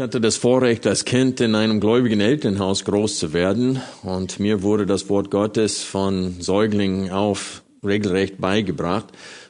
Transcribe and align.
Ich 0.00 0.02
hatte 0.02 0.18
das 0.18 0.38
Vorrecht, 0.38 0.86
als 0.86 1.04
Kind 1.04 1.42
in 1.42 1.54
einem 1.54 1.78
gläubigen 1.78 2.22
Elternhaus 2.22 2.86
groß 2.86 3.18
zu 3.18 3.34
werden 3.34 3.82
und 4.02 4.40
mir 4.40 4.62
wurde 4.62 4.86
das 4.86 5.10
Wort 5.10 5.30
Gottes 5.30 5.82
von 5.82 6.40
Säuglingen 6.40 7.10
auf 7.10 7.62
regelrecht 7.84 8.40
beigebracht. 8.40 9.08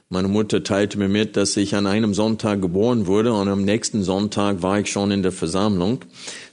Meine 0.09 0.27
Mutter 0.27 0.65
teilte 0.65 0.99
mir 0.99 1.09
mit, 1.09 1.37
dass 1.37 1.57
ich 1.57 1.77
an 1.77 1.87
einem 1.87 2.15
Sonntag 2.15 2.63
geboren 2.63 3.07
wurde 3.07 3.33
und 3.33 3.47
am 3.47 3.65
nächsten 3.65 4.03
Sonntag 4.03 4.61
war 4.61 4.81
ich 4.81 4.91
schon 4.91 5.13
in 5.13 5.23
der 5.23 5.31
Versammlung. 5.31 6.01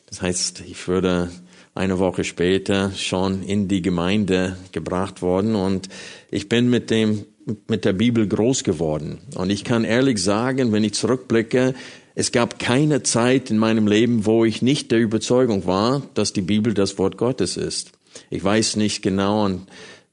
Das 0.05 0.21
heißt, 0.21 0.61
ich 0.67 0.87
würde 0.87 1.31
eine 1.73 1.97
Woche 1.97 2.23
später 2.23 2.91
schon 2.91 3.41
in 3.41 3.67
die 3.67 3.81
Gemeinde 3.81 4.57
gebracht 4.73 5.23
worden 5.23 5.55
und 5.55 5.89
ich 6.29 6.47
bin 6.47 6.69
mit 6.69 6.91
dem 6.91 7.25
mit 7.67 7.85
der 7.85 7.93
Bibel 7.93 8.27
groß 8.27 8.63
geworden. 8.63 9.19
Und 9.35 9.49
ich 9.49 9.63
kann 9.63 9.85
ehrlich 9.85 10.21
sagen, 10.21 10.73
wenn 10.73 10.83
ich 10.83 10.93
zurückblicke, 10.93 11.73
es 12.19 12.31
gab 12.31 12.57
keine 12.57 13.03
Zeit 13.03 13.51
in 13.51 13.59
meinem 13.59 13.85
Leben, 13.85 14.25
wo 14.25 14.43
ich 14.43 14.63
nicht 14.63 14.91
der 14.91 14.99
Überzeugung 14.99 15.67
war, 15.67 16.01
dass 16.15 16.33
die 16.33 16.41
Bibel 16.41 16.73
das 16.73 16.97
Wort 16.97 17.15
Gottes 17.15 17.57
ist. 17.57 17.91
Ich 18.31 18.43
weiß 18.43 18.75
nicht 18.75 19.03
genau, 19.03 19.45
an 19.45 19.67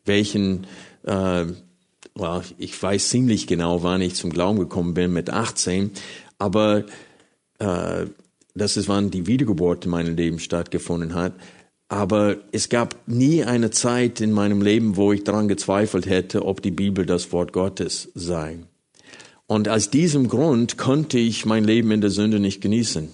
welchen, 0.04 0.66
äh, 1.04 1.46
ich 2.58 2.82
weiß 2.82 3.08
ziemlich 3.08 3.46
genau, 3.46 3.82
wann 3.84 4.02
ich 4.02 4.16
zum 4.16 4.28
Glauben 4.28 4.58
gekommen 4.58 4.92
bin, 4.92 5.14
mit 5.14 5.30
18, 5.30 5.92
aber 6.36 6.84
äh, 7.58 8.04
das 8.54 8.76
ist, 8.76 8.86
wann 8.86 9.10
die 9.10 9.26
Wiedergeburt 9.26 9.86
in 9.86 9.90
meinem 9.90 10.14
Leben 10.14 10.40
stattgefunden 10.40 11.14
hat. 11.14 11.32
Aber 11.88 12.36
es 12.52 12.68
gab 12.68 12.98
nie 13.06 13.44
eine 13.44 13.70
Zeit 13.70 14.20
in 14.20 14.30
meinem 14.30 14.60
Leben, 14.60 14.98
wo 14.98 15.14
ich 15.14 15.24
daran 15.24 15.48
gezweifelt 15.48 16.04
hätte, 16.04 16.44
ob 16.44 16.60
die 16.60 16.70
Bibel 16.70 17.06
das 17.06 17.32
Wort 17.32 17.54
Gottes 17.54 18.10
sei. 18.14 18.58
Und 19.46 19.68
aus 19.68 19.90
diesem 19.90 20.28
Grund 20.28 20.78
konnte 20.78 21.18
ich 21.18 21.44
mein 21.44 21.64
Leben 21.64 21.90
in 21.90 22.00
der 22.00 22.10
Sünde 22.10 22.40
nicht 22.40 22.60
genießen. 22.60 23.10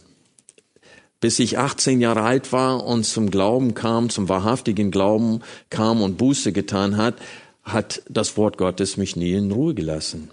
Bis 1.20 1.39
ich 1.39 1.59
18 1.59 2.00
Jahre 2.00 2.23
alt 2.23 2.53
war 2.53 2.84
und 2.86 3.05
zum 3.05 3.31
Glauben 3.31 3.75
kam, 3.75 4.09
zum 4.09 4.28
wahrhaftigen 4.28 4.91
Glauben 4.91 5.41
kam 5.69 6.03
und 6.03 6.17
Buße 6.17 6.53
getan 6.53 6.97
hat, 6.97 7.17
hat 7.62 8.03
das 8.08 8.36
Wort 8.36 8.56
Gottes 8.58 8.97
mich 8.97 9.17
nie 9.17 9.33
in 9.33 9.51
Ruhe 9.51 9.75
gelassen. 9.75 10.31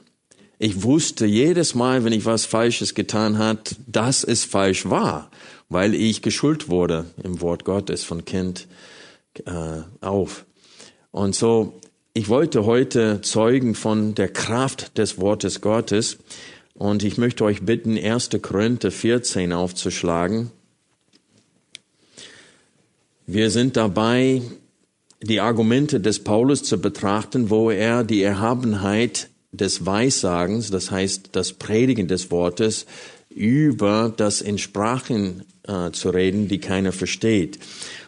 Ich 0.59 0.83
wusste 0.83 1.25
jedes 1.25 1.75
Mal, 1.75 2.03
wenn 2.03 2.13
ich 2.13 2.25
was 2.25 2.45
Falsches 2.45 2.95
getan 2.95 3.37
hat, 3.37 3.75
dass 3.85 4.23
es 4.23 4.43
falsch 4.43 4.89
war, 4.89 5.29
weil 5.69 5.93
ich 5.93 6.21
geschult 6.21 6.69
wurde 6.69 7.05
im 7.23 7.41
Wort 7.41 7.63
Gottes 7.63 8.03
von 8.03 8.25
Kind 8.25 8.67
äh, 9.45 9.81
auf. 10.01 10.45
Und 11.11 11.35
so 11.35 11.73
ich 12.17 12.29
wollte 12.29 12.65
heute 12.65 13.21
zeugen 13.21 13.75
von 13.75 14.15
der 14.15 14.27
Kraft 14.27 14.97
des 14.97 15.19
Wortes 15.19 15.61
Gottes 15.61 16.17
und 16.73 17.03
ich 17.03 17.19
möchte 17.19 17.43
euch 17.43 17.61
bitten, 17.61 17.95
1. 17.95 18.31
Korinther 18.41 18.89
14 18.89 19.53
aufzuschlagen. 19.53 20.49
Wir 23.27 23.51
sind 23.51 23.77
dabei, 23.77 24.41
die 25.21 25.41
Argumente 25.41 25.99
des 25.99 26.23
Paulus 26.23 26.63
zu 26.63 26.81
betrachten, 26.81 27.51
wo 27.51 27.69
er 27.69 28.03
die 28.03 28.23
Erhabenheit 28.23 29.29
des 29.51 29.85
Weissagens, 29.85 30.71
das 30.71 30.89
heißt 30.89 31.29
das 31.33 31.53
Predigen 31.53 32.07
des 32.07 32.31
Wortes, 32.31 32.87
über 33.29 34.11
das 34.17 34.41
in 34.41 34.57
Sprachen 34.57 35.43
äh, 35.67 35.91
zu 35.91 36.09
reden, 36.09 36.47
die 36.47 36.57
keiner 36.57 36.93
versteht. 36.93 37.59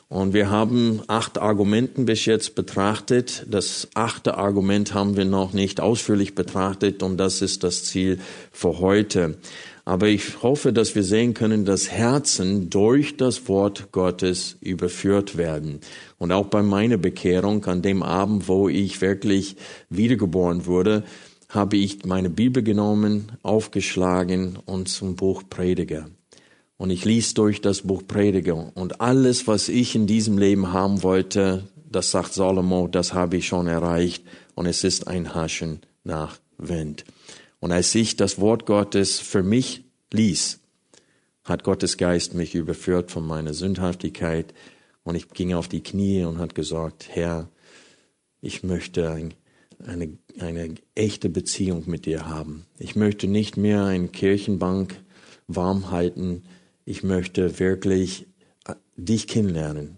Und 0.10 0.34
wir 0.34 0.50
haben 0.50 1.04
acht 1.06 1.38
Argumenten 1.38 2.06
bis 2.06 2.26
jetzt 2.26 2.56
betrachtet. 2.56 3.46
Das 3.48 3.88
achte 3.94 4.38
Argument 4.38 4.96
haben 4.96 5.16
wir 5.16 5.26
noch 5.26 5.54
nicht 5.54 5.80
ausführlich 5.80 6.34
betrachtet 6.34 7.04
und 7.04 7.18
das 7.18 7.44
ist 7.44 7.64
das 7.64 7.84
Ziel 7.84 8.20
für 8.52 8.80
heute. 8.80 9.38
Aber 9.86 10.08
ich 10.08 10.42
hoffe, 10.42 10.74
dass 10.74 10.96
wir 10.96 11.04
sehen 11.04 11.36
können, 11.36 11.64
dass 11.64 11.92
Herzen 11.92 12.72
durch 12.72 13.18
das 13.18 13.48
Wort 13.48 13.92
Gottes 13.92 14.58
überführt 14.62 15.38
werden. 15.38 15.80
Und 16.18 16.32
auch 16.32 16.48
bei 16.48 16.64
meiner 16.64 16.98
Bekehrung, 16.98 17.64
an 17.66 17.84
dem 17.84 18.02
Abend, 18.02 18.48
wo 18.48 18.68
ich 18.68 19.02
wirklich 19.02 19.58
wiedergeboren 19.92 20.66
wurde, 20.66 21.04
habe 21.50 21.78
ich 21.78 22.04
meine 22.06 22.32
Bibel 22.32 22.64
genommen, 22.64 23.32
aufgeschlagen 23.44 24.58
und 24.66 24.90
zum 24.90 25.16
Buch 25.16 25.44
Prediger. 25.50 26.08
Und 26.80 26.92
ich 26.92 27.04
ließ 27.04 27.34
durch 27.34 27.60
das 27.60 27.82
Buch 27.82 28.04
Prediger. 28.08 28.72
Und 28.74 29.02
alles, 29.02 29.48
was 29.48 29.68
ich 29.68 29.96
in 29.96 30.08
diesem 30.08 30.38
Leben 30.38 30.72
haben 30.72 31.04
wollte, 31.04 31.68
das 31.76 32.10
sagt 32.10 32.34
Salomo, 32.34 32.88
das 32.88 33.14
habe 33.14 33.36
ich 33.36 33.48
schon 33.48 33.68
erreicht. 33.68 34.24
Und 34.56 34.66
es 34.66 34.86
ist 34.86 35.06
ein 35.06 35.36
Haschen 35.36 35.82
nach 36.06 36.40
Wind. 36.58 37.04
Und 37.60 37.74
als 37.74 37.94
ich 37.96 38.16
das 38.16 38.40
Wort 38.40 38.66
Gottes 38.66 39.20
für 39.20 39.44
mich 39.44 39.84
ließ, 40.14 40.62
hat 41.44 41.66
Gottes 41.66 41.98
Geist 41.98 42.34
mich 42.34 42.56
überführt 42.56 43.12
von 43.12 43.28
meiner 43.28 43.54
Sündhaftigkeit. 43.54 44.54
Und 45.04 45.16
ich 45.16 45.28
ging 45.28 45.54
auf 45.54 45.68
die 45.68 45.84
Knie 45.84 46.24
und 46.24 46.38
hat 46.38 46.56
gesagt, 46.56 47.10
Herr, 47.10 47.50
ich 48.40 48.64
möchte 48.64 49.12
ein, 49.12 49.34
eine, 49.86 50.18
eine 50.40 50.76
echte 50.96 51.28
Beziehung 51.28 51.84
mit 51.88 52.06
dir 52.06 52.30
haben. 52.30 52.66
Ich 52.78 52.96
möchte 52.96 53.28
nicht 53.28 53.58
mehr 53.58 53.84
eine 53.84 54.08
Kirchenbank 54.08 54.96
warm 55.50 55.92
halten 55.92 56.44
ich 56.90 57.04
möchte 57.04 57.60
wirklich 57.60 58.26
äh, 58.66 58.74
dich 58.98 59.28
kennenlernen 59.28 59.98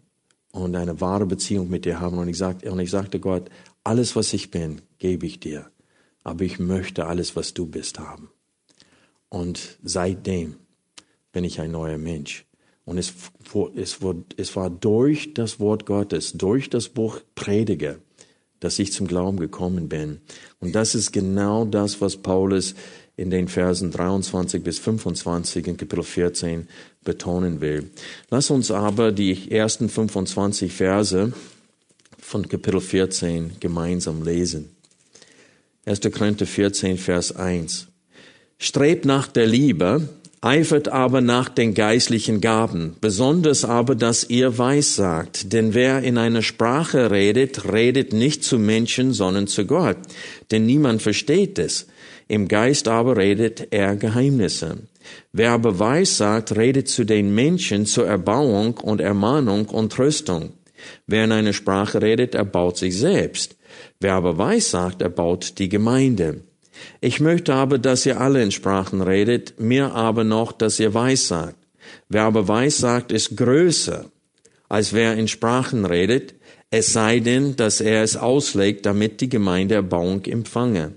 und 0.52 0.76
eine 0.76 1.00
wahre 1.00 1.26
Beziehung 1.26 1.70
mit 1.70 1.86
dir 1.86 2.02
haben. 2.02 2.18
Und 2.18 2.28
ich, 2.28 2.38
sagte, 2.38 2.70
und 2.70 2.80
ich 2.82 2.92
sagte 2.92 3.22
Gott, 3.22 3.50
alles, 3.86 4.18
was 4.18 4.34
ich 4.34 4.52
bin, 4.52 4.82
gebe 5.00 5.26
ich 5.26 5.40
dir. 5.40 5.72
Aber 6.26 6.44
ich 6.44 6.60
möchte 6.60 7.08
alles, 7.08 7.38
was 7.38 7.54
du 7.54 7.66
bist, 7.66 7.98
haben. 7.98 8.30
Und 9.30 9.80
seitdem 9.82 10.58
bin 11.32 11.46
ich 11.46 11.62
ein 11.62 11.72
neuer 11.72 11.98
Mensch. 11.98 12.46
Und 12.84 12.98
es, 12.98 13.14
es, 13.76 14.00
es 14.36 14.56
war 14.58 14.70
durch 14.70 15.34
das 15.34 15.62
Wort 15.62 15.86
Gottes, 15.86 16.34
durch 16.34 16.70
das 16.70 16.90
Buch 16.90 17.22
Prediger, 17.36 18.00
dass 18.60 18.80
ich 18.80 18.92
zum 18.92 19.08
Glauben 19.08 19.40
gekommen 19.40 19.88
bin. 19.88 20.20
Und 20.60 20.76
das 20.76 20.94
ist 20.94 21.14
genau 21.14 21.64
das, 21.64 22.02
was 22.02 22.18
Paulus 22.18 22.76
in 23.22 23.30
den 23.30 23.48
Versen 23.48 23.92
23 23.92 24.64
bis 24.64 24.80
25 24.80 25.68
in 25.68 25.78
Kapitel 25.78 26.04
14 26.04 26.68
betonen 27.04 27.62
will. 27.62 27.92
Lass 28.30 28.50
uns 28.50 28.72
aber 28.72 29.12
die 29.12 29.52
ersten 29.52 29.90
25 29.90 30.72
Verse 30.74 31.32
von 32.20 32.50
Kapitel 32.50 32.82
14 32.82 33.54
gemeinsam 33.60 34.24
lesen. 34.24 34.70
1. 35.86 36.02
Korinther 36.12 36.46
14, 36.46 36.98
Vers 36.98 37.36
1. 37.36 37.88
Strebt 38.58 39.06
nach 39.06 39.28
der 39.28 39.48
Liebe, 39.48 40.10
eifert 40.42 40.88
aber 40.88 41.22
nach 41.22 41.50
den 41.50 41.74
geistlichen 41.74 42.42
Gaben, 42.42 42.96
besonders 43.02 43.66
aber, 43.66 43.96
dass 43.96 44.30
ihr 44.30 44.58
weissagt. 44.58 45.54
Denn 45.54 45.74
wer 45.74 46.02
in 46.02 46.18
einer 46.18 46.42
Sprache 46.42 47.12
redet, 47.12 47.72
redet 47.72 48.14
nicht 48.14 48.44
zu 48.44 48.58
Menschen, 48.58 49.14
sondern 49.14 49.48
zu 49.48 49.66
Gott. 49.66 49.98
Denn 50.50 50.66
niemand 50.66 51.02
versteht 51.02 51.60
es. 51.60 51.88
Im 52.32 52.48
Geist 52.48 52.88
aber 52.88 53.18
redet 53.18 53.68
er 53.72 53.98
Geheimnisse. 53.98 54.78
Wer 55.34 55.52
aber 55.52 55.80
weissagt, 55.80 56.56
redet 56.56 56.88
zu 56.88 57.04
den 57.04 57.36
Menschen 57.36 57.86
zur 57.86 58.08
Erbauung 58.08 58.78
und 58.78 59.02
Ermahnung 59.02 59.66
und 59.66 59.92
Tröstung. 59.92 60.54
Wer 61.08 61.26
in 61.26 61.34
einer 61.34 61.52
Sprache 61.52 62.02
redet, 62.02 62.34
erbaut 62.34 62.78
sich 62.78 62.98
selbst. 62.98 63.58
Wer 64.00 64.14
aber 64.14 64.38
weissagt, 64.38 65.02
erbaut 65.02 65.60
die 65.60 65.68
Gemeinde. 65.68 66.40
Ich 67.02 67.20
möchte 67.20 67.54
aber, 67.54 67.78
dass 67.78 68.06
ihr 68.06 68.22
alle 68.22 68.42
in 68.42 68.52
Sprachen 68.52 69.02
redet, 69.02 69.60
mir 69.60 69.94
aber 69.94 70.24
noch, 70.24 70.54
dass 70.54 70.80
ihr 70.80 70.94
weissagt. 70.94 71.58
Wer 72.08 72.24
aber 72.24 72.48
weissagt, 72.48 73.12
ist 73.12 73.36
größer, 73.36 74.06
als 74.70 74.94
wer 74.94 75.18
in 75.18 75.28
Sprachen 75.28 75.84
redet, 75.84 76.36
es 76.70 76.94
sei 76.94 77.20
denn, 77.20 77.58
dass 77.58 77.82
er 77.82 78.04
es 78.04 78.16
auslegt, 78.16 78.86
damit 78.86 79.20
die 79.20 79.28
Gemeinde 79.28 79.76
Erbauung 79.76 80.24
empfange. 80.24 80.94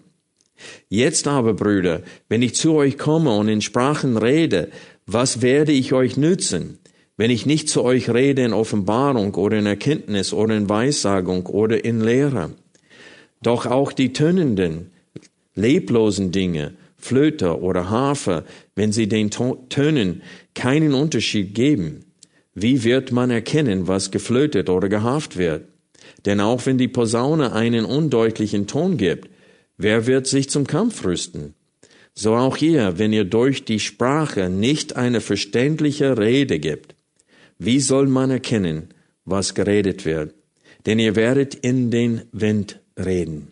Jetzt 0.88 1.28
aber, 1.28 1.54
Brüder, 1.54 2.02
wenn 2.28 2.42
ich 2.42 2.54
zu 2.54 2.74
euch 2.74 2.98
komme 2.98 3.34
und 3.36 3.48
in 3.48 3.60
Sprachen 3.60 4.16
rede, 4.16 4.70
was 5.06 5.42
werde 5.42 5.72
ich 5.72 5.92
euch 5.92 6.16
nützen, 6.16 6.78
wenn 7.16 7.30
ich 7.30 7.46
nicht 7.46 7.68
zu 7.68 7.82
euch 7.82 8.10
rede 8.10 8.42
in 8.42 8.52
Offenbarung 8.52 9.34
oder 9.34 9.58
in 9.58 9.66
Erkenntnis 9.66 10.32
oder 10.32 10.56
in 10.56 10.68
Weissagung 10.68 11.46
oder 11.46 11.84
in 11.84 12.00
Lehre? 12.00 12.50
Doch 13.42 13.66
auch 13.66 13.92
die 13.92 14.12
tönenden, 14.12 14.90
leblosen 15.54 16.32
Dinge, 16.32 16.74
Flöte 16.96 17.60
oder 17.60 17.90
Harfe, 17.90 18.44
wenn 18.74 18.92
sie 18.92 19.08
den 19.08 19.30
Tönen 19.30 20.22
keinen 20.54 20.94
Unterschied 20.94 21.54
geben, 21.54 22.04
Wie 22.54 22.84
wird 22.84 23.10
man 23.10 23.30
erkennen, 23.30 23.88
was 23.88 24.12
geflötet 24.12 24.70
oder 24.70 24.88
gehaft 24.88 25.36
wird? 25.36 25.64
Denn 26.24 26.40
auch 26.40 26.64
wenn 26.66 26.78
die 26.78 26.88
Posaune 26.88 27.52
einen 27.52 27.84
undeutlichen 27.84 28.66
Ton 28.66 28.96
gibt, 28.96 29.28
wer 29.76 30.06
wird 30.06 30.26
sich 30.26 30.50
zum 30.50 30.66
Kampf 30.66 31.04
rüsten? 31.04 31.54
So 32.14 32.34
auch 32.36 32.56
ihr, 32.58 32.98
wenn 32.98 33.12
ihr 33.12 33.24
durch 33.24 33.64
die 33.64 33.80
Sprache 33.80 34.48
nicht 34.48 34.96
eine 34.96 35.20
verständliche 35.20 36.16
Rede 36.16 36.60
gibt. 36.60 36.94
Wie 37.58 37.80
soll 37.80 38.06
man 38.06 38.30
erkennen, 38.30 38.88
was 39.24 39.54
geredet 39.54 40.04
wird? 40.04 40.34
Denn 40.86 40.98
ihr 40.98 41.16
werdet 41.16 41.54
in 41.54 41.90
den 41.90 42.22
Wind 42.30 42.80
reden. 42.98 43.48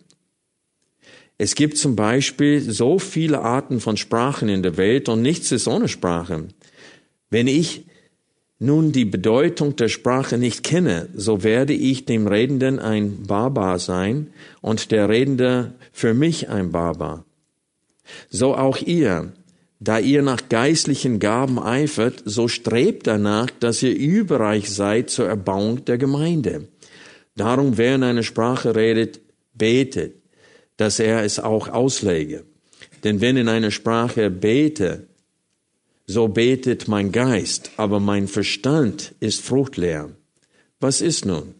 Es 1.37 1.55
gibt 1.55 1.77
zum 1.77 1.95
Beispiel 1.95 2.61
so 2.61 2.99
viele 2.99 3.41
Arten 3.41 3.79
von 3.79 3.97
Sprachen 3.97 4.49
in 4.49 4.63
der 4.63 4.77
Welt 4.77 5.09
und 5.09 5.21
nichts 5.21 5.51
ist 5.51 5.67
ohne 5.67 5.89
Sprache. 5.89 6.47
Wenn 7.29 7.47
ich 7.47 7.85
nun 8.63 8.93
die 8.93 9.05
Bedeutung 9.05 9.75
der 9.75 9.89
Sprache 9.89 10.37
nicht 10.37 10.63
kenne, 10.63 11.09
so 11.13 11.43
werde 11.43 11.73
ich 11.73 12.05
dem 12.05 12.27
Redenden 12.27 12.79
ein 12.79 13.23
Barbar 13.23 13.77
sein 13.77 14.27
und 14.61 14.91
der 14.91 15.09
Redende 15.09 15.73
für 15.91 16.13
mich 16.13 16.49
ein 16.49 16.71
Barbar. 16.71 17.25
So 18.29 18.55
auch 18.55 18.77
ihr, 18.77 19.33
da 19.79 19.99
ihr 19.99 20.21
nach 20.21 20.47
geistlichen 20.47 21.19
Gaben 21.19 21.59
eifert, 21.59 22.23
so 22.25 22.47
strebt 22.47 23.05
danach, 23.05 23.49
dass 23.59 23.83
ihr 23.83 23.95
überreich 23.95 24.71
seid 24.71 25.09
zur 25.09 25.27
Erbauung 25.27 25.83
der 25.83 25.97
Gemeinde. 25.97 26.69
Darum, 27.35 27.77
wer 27.77 27.95
in 27.95 28.03
einer 28.03 28.23
Sprache 28.23 28.75
redet, 28.75 29.19
betet, 29.53 30.15
dass 30.77 30.99
er 30.99 31.23
es 31.23 31.39
auch 31.39 31.67
auslege. 31.67 32.45
Denn 33.03 33.19
wenn 33.19 33.35
in 33.35 33.49
einer 33.49 33.71
Sprache 33.71 34.29
bete, 34.29 35.07
so 36.05 36.27
betet 36.27 36.87
mein 36.87 37.11
Geist, 37.11 37.71
aber 37.77 37.99
mein 37.99 38.27
Verstand 38.27 39.15
ist 39.19 39.41
fruchtleer. 39.41 40.09
Was 40.79 41.01
ist 41.01 41.25
nun? 41.25 41.55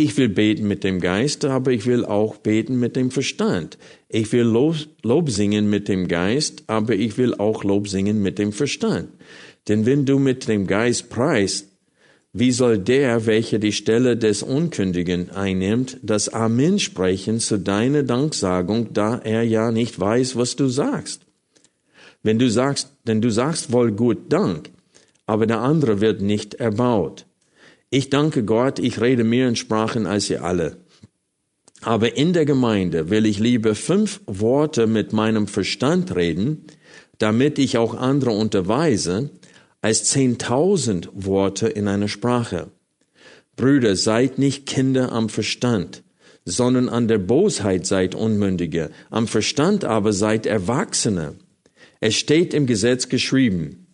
Ich 0.00 0.16
will 0.16 0.28
beten 0.28 0.68
mit 0.68 0.84
dem 0.84 1.00
Geist, 1.00 1.44
aber 1.44 1.72
ich 1.72 1.86
will 1.86 2.04
auch 2.04 2.36
beten 2.36 2.78
mit 2.78 2.94
dem 2.94 3.10
Verstand. 3.10 3.78
Ich 4.08 4.32
will 4.32 4.44
Lob, 5.02 5.30
singen 5.30 5.68
mit 5.68 5.88
dem 5.88 6.06
Geist, 6.06 6.64
aber 6.68 6.94
ich 6.94 7.18
will 7.18 7.34
auch 7.34 7.64
Lob 7.64 7.88
singen 7.88 8.22
mit 8.22 8.38
dem 8.38 8.52
Verstand. 8.52 9.08
Denn 9.66 9.86
wenn 9.86 10.06
du 10.06 10.20
mit 10.20 10.46
dem 10.46 10.66
Geist 10.68 11.10
preist, 11.10 11.66
wie 12.32 12.52
soll 12.52 12.78
der, 12.78 13.26
welcher 13.26 13.58
die 13.58 13.72
Stelle 13.72 14.16
des 14.16 14.44
Unkündigen 14.44 15.30
einnimmt, 15.30 15.98
das 16.02 16.28
Amen 16.28 16.78
sprechen 16.78 17.40
zu 17.40 17.58
deiner 17.58 18.04
Danksagung, 18.04 18.92
da 18.92 19.18
er 19.18 19.42
ja 19.42 19.72
nicht 19.72 19.98
weiß, 19.98 20.36
was 20.36 20.54
du 20.54 20.68
sagst? 20.68 21.27
Wenn 22.22 22.38
du 22.38 22.50
sagst, 22.50 22.92
denn 23.06 23.20
du 23.20 23.30
sagst 23.30 23.72
wohl 23.72 23.92
gut 23.92 24.32
Dank, 24.32 24.70
aber 25.26 25.46
der 25.46 25.60
andere 25.60 26.00
wird 26.00 26.20
nicht 26.20 26.54
erbaut. 26.54 27.26
Ich 27.90 28.10
danke 28.10 28.44
Gott, 28.44 28.78
ich 28.78 29.00
rede 29.00 29.24
mehr 29.24 29.48
in 29.48 29.56
Sprachen 29.56 30.06
als 30.06 30.28
ihr 30.28 30.44
alle. 30.44 30.78
Aber 31.82 32.16
in 32.16 32.32
der 32.32 32.44
Gemeinde 32.44 33.08
will 33.08 33.24
ich 33.24 33.38
lieber 33.38 33.74
fünf 33.74 34.20
Worte 34.26 34.86
mit 34.86 35.12
meinem 35.12 35.46
Verstand 35.46 36.14
reden, 36.16 36.64
damit 37.18 37.58
ich 37.58 37.78
auch 37.78 37.94
andere 37.94 38.30
unterweise, 38.30 39.30
als 39.80 40.04
zehntausend 40.04 41.08
Worte 41.14 41.68
in 41.68 41.88
einer 41.88 42.08
Sprache. 42.08 42.68
Brüder, 43.56 43.96
seid 43.96 44.38
nicht 44.38 44.66
Kinder 44.66 45.12
am 45.12 45.28
Verstand, 45.28 46.02
sondern 46.44 46.88
an 46.88 47.08
der 47.08 47.18
Bosheit 47.18 47.86
seid 47.86 48.14
Unmündige, 48.14 48.90
am 49.10 49.26
Verstand 49.26 49.84
aber 49.84 50.12
seid 50.12 50.46
Erwachsene. 50.46 51.36
Es 52.00 52.14
steht 52.14 52.54
im 52.54 52.66
Gesetz 52.66 53.08
geschrieben, 53.08 53.88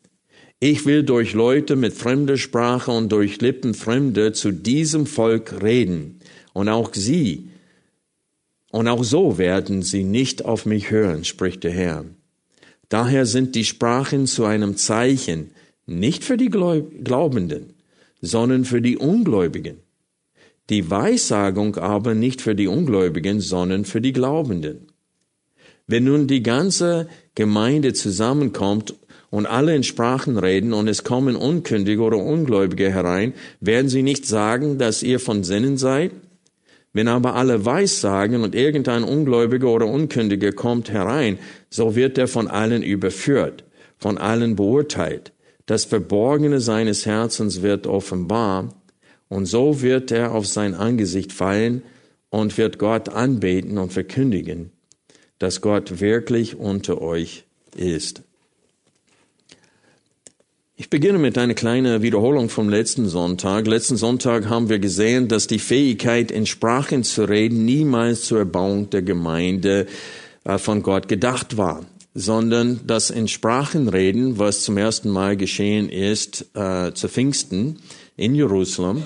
ich 0.60 0.86
will 0.86 1.02
durch 1.02 1.32
Leute 1.34 1.76
mit 1.76 1.92
fremder 1.92 2.36
Sprache 2.36 2.90
und 2.90 3.10
durch 3.12 3.40
Lippen 3.40 3.74
Fremde 3.74 4.32
zu 4.32 4.50
diesem 4.50 5.04
Volk 5.04 5.62
reden. 5.62 6.20
Und 6.52 6.68
auch 6.68 6.94
sie, 6.94 7.50
und 8.70 8.88
auch 8.88 9.04
so 9.04 9.36
werden 9.36 9.82
sie 9.82 10.04
nicht 10.04 10.44
auf 10.44 10.64
mich 10.64 10.90
hören, 10.90 11.24
spricht 11.24 11.64
der 11.64 11.72
Herr. 11.72 12.04
Daher 12.88 13.26
sind 13.26 13.54
die 13.54 13.64
Sprachen 13.64 14.26
zu 14.26 14.44
einem 14.44 14.76
Zeichen, 14.76 15.50
nicht 15.86 16.24
für 16.24 16.36
die 16.36 16.48
Glaubenden, 16.48 17.74
sondern 18.20 18.64
für 18.64 18.80
die 18.80 18.96
Ungläubigen. 18.96 19.78
Die 20.70 20.90
Weissagung 20.90 21.76
aber 21.76 22.14
nicht 22.14 22.40
für 22.40 22.54
die 22.54 22.68
Ungläubigen, 22.68 23.40
sondern 23.40 23.84
für 23.84 24.00
die 24.00 24.12
Glaubenden. 24.12 24.86
Wenn 25.86 26.04
nun 26.04 26.26
die 26.26 26.42
ganze 26.42 27.08
Gemeinde 27.34 27.92
zusammenkommt 27.92 28.94
und 29.28 29.46
alle 29.46 29.76
in 29.76 29.82
Sprachen 29.82 30.38
reden 30.38 30.72
und 30.72 30.88
es 30.88 31.04
kommen 31.04 31.36
Unkündige 31.36 32.00
oder 32.00 32.16
Ungläubige 32.16 32.90
herein, 32.90 33.34
werden 33.60 33.90
sie 33.90 34.02
nicht 34.02 34.24
sagen, 34.26 34.78
dass 34.78 35.02
ihr 35.02 35.20
von 35.20 35.44
Sinnen 35.44 35.76
seid? 35.76 36.12
Wenn 36.94 37.08
aber 37.08 37.34
alle 37.34 37.66
Weissagen 37.66 38.42
und 38.42 38.54
irgendein 38.54 39.04
Ungläubiger 39.04 39.68
oder 39.68 39.86
Unkündiger 39.86 40.52
kommt 40.52 40.90
herein, 40.90 41.38
so 41.68 41.96
wird 41.96 42.16
er 42.16 42.28
von 42.28 42.48
allen 42.48 42.82
überführt, 42.82 43.64
von 43.98 44.16
allen 44.16 44.56
beurteilt. 44.56 45.32
Das 45.66 45.84
Verborgene 45.84 46.60
seines 46.60 47.04
Herzens 47.04 47.62
wird 47.62 47.86
offenbar, 47.86 48.72
und 49.28 49.46
so 49.46 49.82
wird 49.82 50.12
er 50.12 50.32
auf 50.32 50.46
sein 50.46 50.74
Angesicht 50.74 51.32
fallen 51.32 51.82
und 52.30 52.56
wird 52.56 52.78
Gott 52.78 53.08
anbeten 53.08 53.78
und 53.78 53.92
verkündigen 53.92 54.70
dass 55.38 55.60
Gott 55.60 56.00
wirklich 56.00 56.56
unter 56.56 57.00
euch 57.00 57.44
ist. 57.76 58.22
Ich 60.76 60.90
beginne 60.90 61.18
mit 61.18 61.38
einer 61.38 61.54
kleinen 61.54 62.02
Wiederholung 62.02 62.48
vom 62.48 62.68
letzten 62.68 63.08
Sonntag. 63.08 63.68
Letzten 63.68 63.96
Sonntag 63.96 64.48
haben 64.48 64.68
wir 64.68 64.80
gesehen, 64.80 65.28
dass 65.28 65.46
die 65.46 65.60
Fähigkeit, 65.60 66.32
in 66.32 66.46
Sprachen 66.46 67.04
zu 67.04 67.28
reden, 67.28 67.64
niemals 67.64 68.22
zur 68.22 68.40
Erbauung 68.40 68.90
der 68.90 69.02
Gemeinde 69.02 69.86
äh, 70.42 70.58
von 70.58 70.82
Gott 70.82 71.06
gedacht 71.06 71.56
war, 71.56 71.84
sondern 72.12 72.80
dass 72.88 73.10
in 73.10 73.28
Sprachen 73.28 73.88
reden, 73.88 74.38
was 74.40 74.64
zum 74.64 74.76
ersten 74.76 75.10
Mal 75.10 75.36
geschehen 75.36 75.88
ist 75.88 76.46
äh, 76.54 76.92
zu 76.92 77.08
Pfingsten 77.08 77.78
in 78.16 78.34
Jerusalem, 78.34 79.04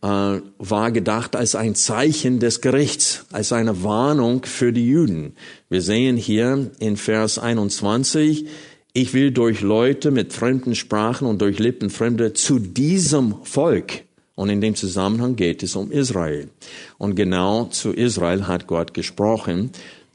war 0.00 0.92
gedacht 0.92 1.34
als 1.34 1.54
ein 1.56 1.74
Zeichen 1.74 2.38
des 2.38 2.60
Gerichts, 2.60 3.26
als 3.32 3.52
eine 3.52 3.82
Warnung 3.82 4.44
für 4.44 4.72
die 4.72 4.86
Juden. 4.86 5.34
Wir 5.68 5.82
sehen 5.82 6.16
hier 6.16 6.70
in 6.78 6.96
Vers 6.96 7.38
21, 7.38 8.46
ich 8.92 9.12
will 9.12 9.32
durch 9.32 9.60
Leute 9.60 10.10
mit 10.10 10.32
fremden 10.32 10.74
Sprachen 10.74 11.26
und 11.26 11.42
durch 11.42 11.58
Lippen 11.58 11.90
Fremde 11.90 12.32
zu 12.32 12.58
diesem 12.58 13.44
Volk. 13.44 14.04
Und 14.34 14.50
in 14.50 14.60
dem 14.60 14.76
Zusammenhang 14.76 15.34
geht 15.34 15.64
es 15.64 15.74
um 15.74 15.90
Israel. 15.90 16.48
Und 16.96 17.16
genau 17.16 17.64
zu 17.64 17.92
Israel 17.92 18.46
hat 18.46 18.68
Gott 18.68 18.94
gesprochen 18.94 19.72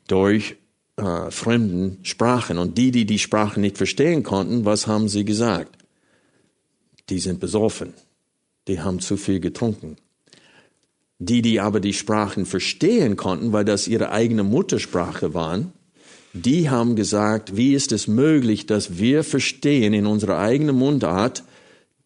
durch 0.08 0.56
äh, 0.96 1.30
fremden 1.30 2.00
Sprachen. 2.04 2.58
Und 2.58 2.78
die, 2.78 2.92
die 2.92 3.06
die 3.06 3.20
Sprache 3.20 3.60
nicht 3.60 3.78
verstehen 3.78 4.24
konnten, 4.24 4.64
was 4.64 4.88
haben 4.88 5.10
sie 5.10 5.26
gesagt? 5.26 5.78
Die 7.10 7.20
sind 7.20 7.42
besoffen 7.42 7.94
die 8.68 8.82
haben 8.82 9.00
zu 9.00 9.18
viel 9.18 9.40
getrunken. 9.40 9.98
Die, 11.20 11.42
die 11.42 11.60
aber 11.60 11.80
die 11.80 11.94
Sprachen 11.94 12.46
verstehen 12.46 13.16
konnten, 13.16 13.54
weil 13.54 13.66
das 13.66 13.88
ihre 13.88 14.12
eigene 14.12 14.44
Muttersprache 14.44 15.34
waren, 15.34 15.72
die 16.34 16.70
haben 16.70 16.96
gesagt, 16.96 17.56
wie 17.56 17.76
ist 17.76 17.92
es 17.92 18.08
möglich, 18.08 18.66
dass 18.66 18.98
wir 18.98 19.24
verstehen 19.24 19.94
in 19.94 20.08
unserer 20.08 20.40
eigenen 20.40 20.76
Mundart, 20.76 21.44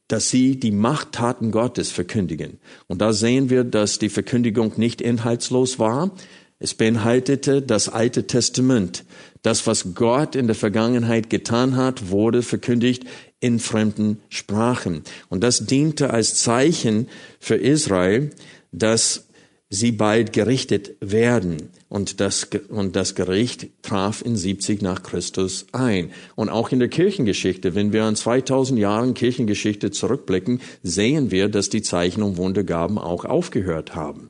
dass 0.09 0.29
sie 0.29 0.59
die 0.59 0.71
Machttaten 0.71 1.51
Gottes 1.51 1.91
verkündigen. 1.91 2.59
Und 2.87 3.01
da 3.01 3.13
sehen 3.13 3.49
wir, 3.49 3.63
dass 3.63 3.99
die 3.99 4.09
Verkündigung 4.09 4.73
nicht 4.77 5.01
inhaltslos 5.01 5.79
war. 5.79 6.11
Es 6.59 6.73
beinhaltete 6.73 7.61
das 7.61 7.87
Alte 7.89 8.27
Testament. 8.27 9.05
Das, 9.43 9.67
was 9.67 9.93
Gott 9.93 10.35
in 10.35 10.47
der 10.47 10.55
Vergangenheit 10.55 11.29
getan 11.29 11.75
hat, 11.75 12.09
wurde 12.09 12.41
verkündigt 12.41 13.03
in 13.39 13.59
fremden 13.59 14.19
Sprachen. 14.29 15.03
Und 15.29 15.43
das 15.43 15.65
diente 15.65 16.09
als 16.09 16.35
Zeichen 16.35 17.07
für 17.39 17.55
Israel, 17.55 18.31
dass 18.71 19.27
sie 19.69 19.91
bald 19.91 20.33
gerichtet 20.33 20.95
werden. 21.01 21.69
Und 21.89 22.19
das, 22.19 22.47
und 22.69 22.95
das 22.95 23.15
Gericht 23.15 23.67
traf 23.81 24.21
in 24.21 24.35
70 24.35 24.81
nach 24.81 25.03
Christus 25.03 25.67
ein. 25.71 26.11
Und 26.35 26.49
auch 26.49 26.71
in 26.71 26.79
der 26.79 26.89
Kirchengeschichte, 26.89 27.75
wenn 27.75 27.93
wir 27.93 28.03
an 28.03 28.15
2000 28.15 28.79
Jahren 28.79 29.13
Kirchengeschichte 29.13 29.91
zurückblicken, 29.91 30.61
sehen 30.83 31.31
wir, 31.31 31.49
dass 31.49 31.69
die 31.69 31.81
Zeichen 31.81 32.23
und 32.23 32.37
Wundergaben 32.37 32.97
auch 32.97 33.25
aufgehört 33.25 33.95
haben. 33.95 34.29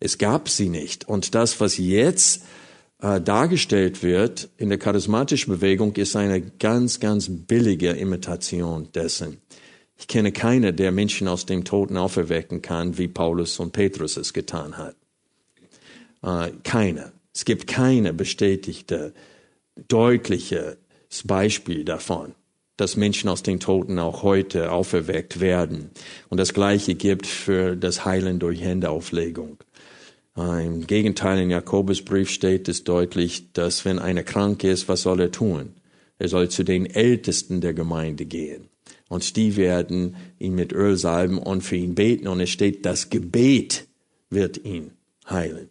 Es 0.00 0.18
gab 0.18 0.48
sie 0.48 0.68
nicht. 0.68 1.08
Und 1.08 1.34
das, 1.34 1.60
was 1.60 1.78
jetzt 1.78 2.42
äh, 3.02 3.20
dargestellt 3.20 4.02
wird 4.02 4.48
in 4.56 4.68
der 4.68 4.78
charismatischen 4.78 5.52
Bewegung, 5.52 5.94
ist 5.96 6.16
eine 6.16 6.40
ganz, 6.40 7.00
ganz 7.00 7.28
billige 7.28 7.90
Imitation 7.90 8.88
dessen. 8.94 9.38
Ich 9.98 10.06
kenne 10.06 10.32
keine, 10.32 10.72
der 10.72 10.92
Menschen 10.92 11.28
aus 11.28 11.44
dem 11.44 11.64
Toten 11.64 11.96
auferwecken 11.96 12.62
kann, 12.62 12.98
wie 12.98 13.08
Paulus 13.08 13.58
und 13.58 13.72
Petrus 13.72 14.16
es 14.16 14.32
getan 14.32 14.78
hat. 14.78 14.96
Äh, 16.22 16.52
keine. 16.62 17.12
Es 17.34 17.44
gibt 17.44 17.66
keine 17.66 18.12
bestätigte, 18.12 19.14
deutliche 19.88 20.76
Beispiel 21.24 21.84
davon, 21.84 22.34
dass 22.76 22.96
Menschen 22.96 23.28
aus 23.28 23.42
den 23.42 23.58
Toten 23.58 23.98
auch 23.98 24.22
heute 24.22 24.70
auferweckt 24.70 25.40
werden. 25.40 25.90
Und 26.28 26.38
das 26.38 26.54
Gleiche 26.54 26.94
gibt 26.94 27.26
für 27.26 27.76
das 27.76 28.04
Heilen 28.04 28.38
durch 28.38 28.60
Händeauflegung. 28.60 29.58
Im 30.34 30.86
Gegenteil, 30.86 31.40
in 31.40 31.50
Jakobusbrief 31.50 32.30
steht 32.30 32.68
es 32.68 32.84
deutlich, 32.84 33.52
dass 33.52 33.84
wenn 33.84 33.98
einer 33.98 34.22
krank 34.22 34.64
ist, 34.64 34.88
was 34.88 35.02
soll 35.02 35.20
er 35.20 35.30
tun? 35.30 35.74
Er 36.18 36.28
soll 36.28 36.48
zu 36.48 36.62
den 36.62 36.86
Ältesten 36.86 37.60
der 37.60 37.74
Gemeinde 37.74 38.24
gehen. 38.24 38.68
Und 39.08 39.36
die 39.36 39.56
werden 39.56 40.16
ihn 40.38 40.54
mit 40.54 40.72
Öl 40.72 40.96
salben 40.96 41.36
und 41.36 41.62
für 41.62 41.76
ihn 41.76 41.94
beten. 41.94 42.28
Und 42.28 42.40
es 42.40 42.48
steht, 42.48 42.86
das 42.86 43.10
Gebet 43.10 43.86
wird 44.30 44.64
ihn 44.64 44.92
heilen. 45.28 45.68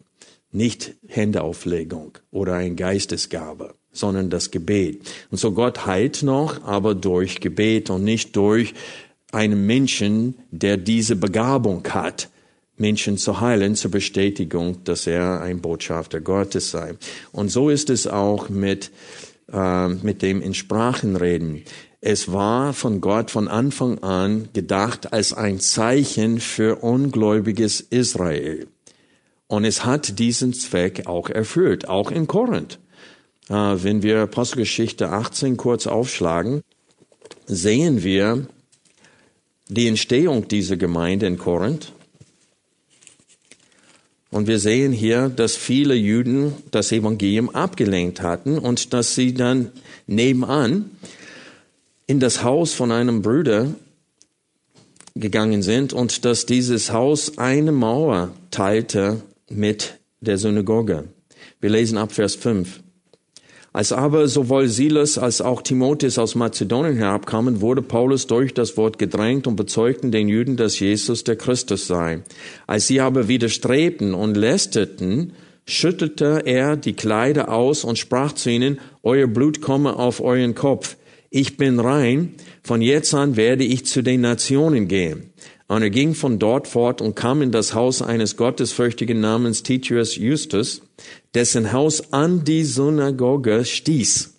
Nicht 0.52 0.94
Händeauflegung 1.08 2.18
oder 2.30 2.54
ein 2.54 2.76
Geistesgabe, 2.76 3.74
sondern 3.90 4.30
das 4.30 4.52
Gebet. 4.52 5.00
Und 5.32 5.38
so 5.38 5.52
Gott 5.52 5.86
heilt 5.86 6.22
noch, 6.22 6.62
aber 6.62 6.94
durch 6.94 7.40
Gebet 7.40 7.90
und 7.90 8.04
nicht 8.04 8.36
durch 8.36 8.74
einen 9.32 9.66
Menschen, 9.66 10.34
der 10.50 10.76
diese 10.76 11.16
Begabung 11.16 11.82
hat, 11.88 12.28
Menschen 12.82 13.16
zu 13.16 13.40
heilen, 13.40 13.74
zur 13.76 13.90
Bestätigung, 13.90 14.84
dass 14.84 15.06
er 15.06 15.40
ein 15.40 15.62
Botschafter 15.62 16.20
Gottes 16.20 16.70
sei. 16.70 16.96
Und 17.32 17.50
so 17.50 17.70
ist 17.70 17.88
es 17.88 18.06
auch 18.06 18.50
mit, 18.50 18.90
äh, 19.50 19.88
mit 19.88 20.20
dem 20.20 20.42
in 20.42 20.52
Sprachen 20.52 21.16
reden. 21.16 21.62
Es 22.02 22.32
war 22.32 22.74
von 22.74 23.00
Gott 23.00 23.30
von 23.30 23.46
Anfang 23.46 24.00
an 24.00 24.48
gedacht 24.52 25.12
als 25.12 25.32
ein 25.32 25.60
Zeichen 25.60 26.40
für 26.40 26.82
ungläubiges 26.82 27.80
Israel. 27.80 28.66
Und 29.46 29.64
es 29.64 29.84
hat 29.84 30.18
diesen 30.18 30.52
Zweck 30.52 31.06
auch 31.06 31.30
erfüllt, 31.30 31.88
auch 31.88 32.10
in 32.10 32.26
Korinth. 32.26 32.80
Äh, 33.48 33.54
wenn 33.54 34.02
wir 34.02 34.22
Apostelgeschichte 34.22 35.10
18 35.10 35.56
kurz 35.56 35.86
aufschlagen, 35.86 36.62
sehen 37.46 38.02
wir 38.02 38.48
die 39.68 39.86
Entstehung 39.86 40.48
dieser 40.48 40.76
Gemeinde 40.76 41.26
in 41.26 41.38
Korinth. 41.38 41.92
Und 44.32 44.46
wir 44.46 44.58
sehen 44.58 44.92
hier, 44.92 45.28
dass 45.28 45.56
viele 45.56 45.94
Juden 45.94 46.54
das 46.70 46.90
Evangelium 46.90 47.50
abgelehnt 47.50 48.22
hatten 48.22 48.58
und 48.58 48.94
dass 48.94 49.14
sie 49.14 49.34
dann 49.34 49.70
nebenan 50.06 50.90
in 52.06 52.18
das 52.18 52.42
Haus 52.42 52.72
von 52.72 52.90
einem 52.92 53.20
Bruder 53.20 53.68
gegangen 55.14 55.62
sind 55.62 55.92
und 55.92 56.24
dass 56.24 56.46
dieses 56.46 56.92
Haus 56.92 57.36
eine 57.36 57.72
Mauer 57.72 58.32
teilte 58.50 59.20
mit 59.50 59.98
der 60.22 60.38
Synagoge. 60.38 61.04
Wir 61.60 61.68
lesen 61.68 61.98
ab 61.98 62.12
Vers 62.12 62.34
5. 62.34 62.81
Als 63.72 63.92
aber 63.92 64.28
sowohl 64.28 64.68
Silas 64.68 65.16
als 65.16 65.40
auch 65.40 65.62
Timotheus 65.62 66.18
aus 66.18 66.34
Mazedonien 66.34 66.96
herabkamen, 66.96 67.60
wurde 67.60 67.80
Paulus 67.82 68.26
durch 68.26 68.52
das 68.52 68.76
Wort 68.76 68.98
gedrängt 68.98 69.46
und 69.46 69.56
bezeugten 69.56 70.12
den 70.12 70.28
Juden, 70.28 70.56
dass 70.56 70.78
Jesus 70.78 71.24
der 71.24 71.36
Christus 71.36 71.86
sei. 71.86 72.22
Als 72.66 72.86
sie 72.86 73.00
aber 73.00 73.28
widerstrebten 73.28 74.12
und 74.12 74.36
lästerten, 74.36 75.32
schüttelte 75.64 76.42
er 76.44 76.76
die 76.76 76.92
Kleider 76.92 77.50
aus 77.50 77.84
und 77.84 77.98
sprach 77.98 78.32
zu 78.32 78.50
ihnen, 78.50 78.78
Euer 79.02 79.26
Blut 79.26 79.62
komme 79.62 79.96
auf 79.96 80.20
euren 80.20 80.54
Kopf 80.54 80.96
ich 81.34 81.56
bin 81.56 81.80
rein, 81.80 82.34
von 82.62 82.82
jetzt 82.82 83.14
an 83.14 83.38
werde 83.38 83.64
ich 83.64 83.86
zu 83.86 84.02
den 84.02 84.20
Nationen 84.20 84.86
gehen. 84.86 85.31
Und 85.72 85.80
er 85.80 85.88
ging 85.88 86.14
von 86.14 86.38
dort 86.38 86.68
fort 86.68 87.00
und 87.00 87.16
kam 87.16 87.40
in 87.40 87.50
das 87.50 87.72
Haus 87.72 88.02
eines 88.02 88.36
Gottesfürchtigen 88.36 89.20
namens 89.20 89.62
Titius 89.62 90.16
Justus, 90.16 90.82
dessen 91.32 91.72
Haus 91.72 92.12
an 92.12 92.44
die 92.44 92.62
Synagoge 92.62 93.64
stieß. 93.64 94.34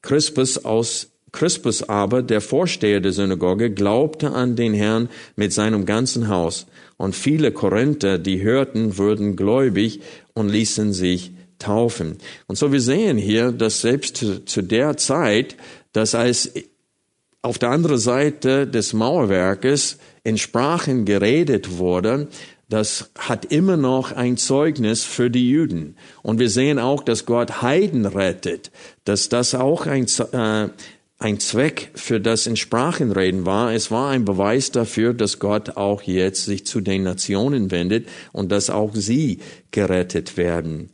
Crispus 0.00 0.64
aus 0.64 1.10
Crispus 1.32 1.82
aber, 1.82 2.22
der 2.22 2.40
Vorsteher 2.40 3.00
der 3.00 3.12
Synagoge, 3.12 3.72
glaubte 3.72 4.30
an 4.30 4.56
den 4.56 4.72
Herrn 4.72 5.10
mit 5.36 5.52
seinem 5.52 5.84
ganzen 5.84 6.28
Haus. 6.28 6.64
Und 6.96 7.14
viele 7.14 7.52
Korinther, 7.52 8.16
die 8.16 8.40
hörten, 8.40 8.96
wurden 8.96 9.36
gläubig 9.36 10.00
und 10.32 10.48
ließen 10.48 10.94
sich 10.94 11.32
taufen. 11.58 12.16
Und 12.46 12.56
so 12.56 12.72
wir 12.72 12.80
sehen 12.80 13.18
hier, 13.18 13.52
dass 13.52 13.82
selbst 13.82 14.16
zu, 14.16 14.62
der 14.62 14.96
Zeit 14.96 15.56
dass 15.92 16.14
als 16.14 16.50
auf 17.42 17.58
der 17.58 17.68
anderen 17.68 17.98
Seite 17.98 18.66
des 18.66 18.94
Mauerwerkes 18.94 19.98
in 20.24 20.38
Sprachen 20.38 21.04
geredet 21.04 21.78
wurde, 21.78 22.28
das 22.68 23.10
hat 23.18 23.44
immer 23.44 23.76
noch 23.76 24.12
ein 24.12 24.36
Zeugnis 24.36 25.04
für 25.04 25.30
die 25.30 25.50
Juden. 25.50 25.96
Und 26.22 26.38
wir 26.38 26.48
sehen 26.48 26.78
auch, 26.78 27.04
dass 27.04 27.26
Gott 27.26 27.62
Heiden 27.62 28.06
rettet, 28.06 28.70
dass 29.04 29.28
das 29.28 29.54
auch 29.54 29.86
ein, 29.86 30.06
äh, 30.32 30.68
ein 31.18 31.40
Zweck 31.40 31.90
für 31.94 32.20
das 32.20 32.46
in 32.46 32.56
Sprachen 32.56 33.12
reden 33.12 33.44
war. 33.44 33.72
Es 33.72 33.90
war 33.90 34.10
ein 34.10 34.24
Beweis 34.24 34.70
dafür, 34.70 35.12
dass 35.12 35.38
Gott 35.38 35.76
auch 35.76 36.02
jetzt 36.02 36.46
sich 36.46 36.66
zu 36.66 36.80
den 36.80 37.02
Nationen 37.02 37.70
wendet 37.70 38.08
und 38.32 38.50
dass 38.50 38.70
auch 38.70 38.94
sie 38.94 39.40
gerettet 39.70 40.38
werden. 40.38 40.90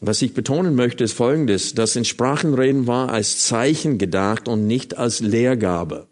Was 0.00 0.20
ich 0.20 0.34
betonen 0.34 0.74
möchte, 0.74 1.04
ist 1.04 1.14
Folgendes. 1.14 1.74
Das 1.74 1.96
in 1.96 2.04
Sprachenreden 2.04 2.86
war 2.86 3.10
als 3.10 3.46
Zeichen 3.46 3.98
gedacht 3.98 4.46
und 4.46 4.66
nicht 4.66 4.98
als 4.98 5.20
Lehrgabe. 5.20 6.08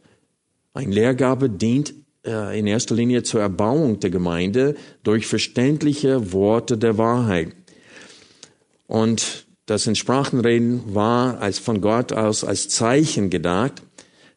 Ein 0.72 0.92
Lehrgabe 0.92 1.50
dient 1.50 1.92
in 2.22 2.66
erster 2.66 2.94
Linie 2.94 3.22
zur 3.22 3.40
Erbauung 3.40 4.00
der 4.00 4.10
Gemeinde 4.10 4.74
durch 5.02 5.26
verständliche 5.26 6.32
Worte 6.32 6.76
der 6.76 6.98
Wahrheit. 6.98 7.54
Und 8.86 9.46
das 9.66 9.86
in 9.86 9.94
Sprachenreden 9.94 10.94
war 10.94 11.40
als 11.40 11.58
von 11.58 11.80
Gott 11.80 12.12
aus 12.12 12.44
als 12.44 12.68
Zeichen 12.68 13.30
gedacht 13.30 13.82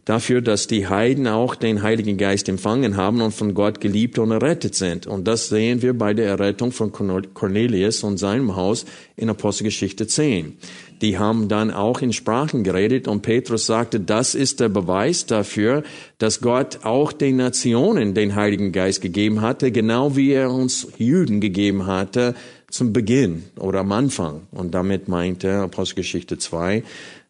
dafür, 0.06 0.42
dass 0.42 0.68
die 0.68 0.88
Heiden 0.88 1.28
auch 1.28 1.56
den 1.56 1.82
Heiligen 1.82 2.18
Geist 2.18 2.50
empfangen 2.50 2.98
haben 2.98 3.22
und 3.22 3.34
von 3.34 3.54
Gott 3.54 3.80
geliebt 3.80 4.20
und 4.20 4.32
errettet 4.32 4.76
sind. 4.76 5.08
Und 5.08 5.28
das 5.28 5.50
sehen 5.50 5.82
wir 5.82 5.98
bei 5.98 6.14
der 6.14 6.28
Errettung 6.28 6.72
von 6.72 6.92
Cornelius 6.92 8.04
und 8.04 8.18
seinem 8.18 8.56
Haus 8.56 8.86
in 9.16 9.30
Apostelgeschichte 9.30 10.08
10. 10.08 10.58
Die 11.02 11.18
haben 11.18 11.48
dann 11.50 11.72
auch 11.72 12.02
in 12.02 12.14
Sprachen 12.14 12.64
geredet 12.64 13.08
und 13.08 13.22
Petrus 13.22 13.66
sagte, 13.66 14.00
das 14.00 14.36
ist 14.36 14.60
der 14.60 14.70
Beweis 14.70 15.26
dafür, 15.26 15.84
dass 16.18 16.40
Gott 16.40 16.80
auch 16.84 17.12
den 17.12 17.38
Nationen 17.38 18.14
den 18.14 18.36
Heiligen 18.36 18.72
Geist 18.72 19.02
gegeben 19.02 19.42
hatte, 19.42 19.72
genau 19.72 20.16
wie 20.16 20.32
er 20.32 20.52
uns 20.52 20.88
Juden 20.98 21.42
gegeben 21.42 21.88
hatte 21.88 22.36
zum 22.70 22.94
Beginn 22.94 23.44
oder 23.60 23.82
am 23.82 23.92
Anfang. 23.92 24.48
Und 24.52 24.74
damit 24.74 25.08
meinte 25.08 25.54
Apostelgeschichte 25.56 26.38
2, 26.38 26.84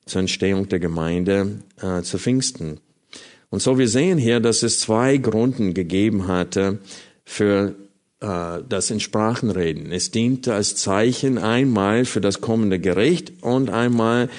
zur 0.06 0.22
Entstehung 0.22 0.70
der 0.70 0.80
Gemeinde 0.80 1.60
äh, 1.82 2.02
zu 2.02 2.18
Pfingsten. 2.18 2.80
Und 3.50 3.62
so 3.62 3.78
wir 3.78 3.88
sehen 3.88 4.18
hier, 4.18 4.40
dass 4.40 4.64
es 4.64 4.80
zwei 4.80 5.18
Gründen 5.18 5.74
gegeben 5.74 6.28
hatte 6.28 6.80
für 7.24 7.76
äh, 8.20 8.64
das 8.68 8.90
in 8.90 9.00
Sprachen 9.00 9.52
reden. 9.52 9.92
Es 9.92 10.12
diente 10.12 10.54
als 10.54 10.76
Zeichen 10.76 11.38
einmal 11.38 12.06
für 12.06 12.22
das 12.22 12.42
kommende 12.42 12.80
Gericht 12.80 13.34
und 13.42 13.70
einmal 13.70 14.30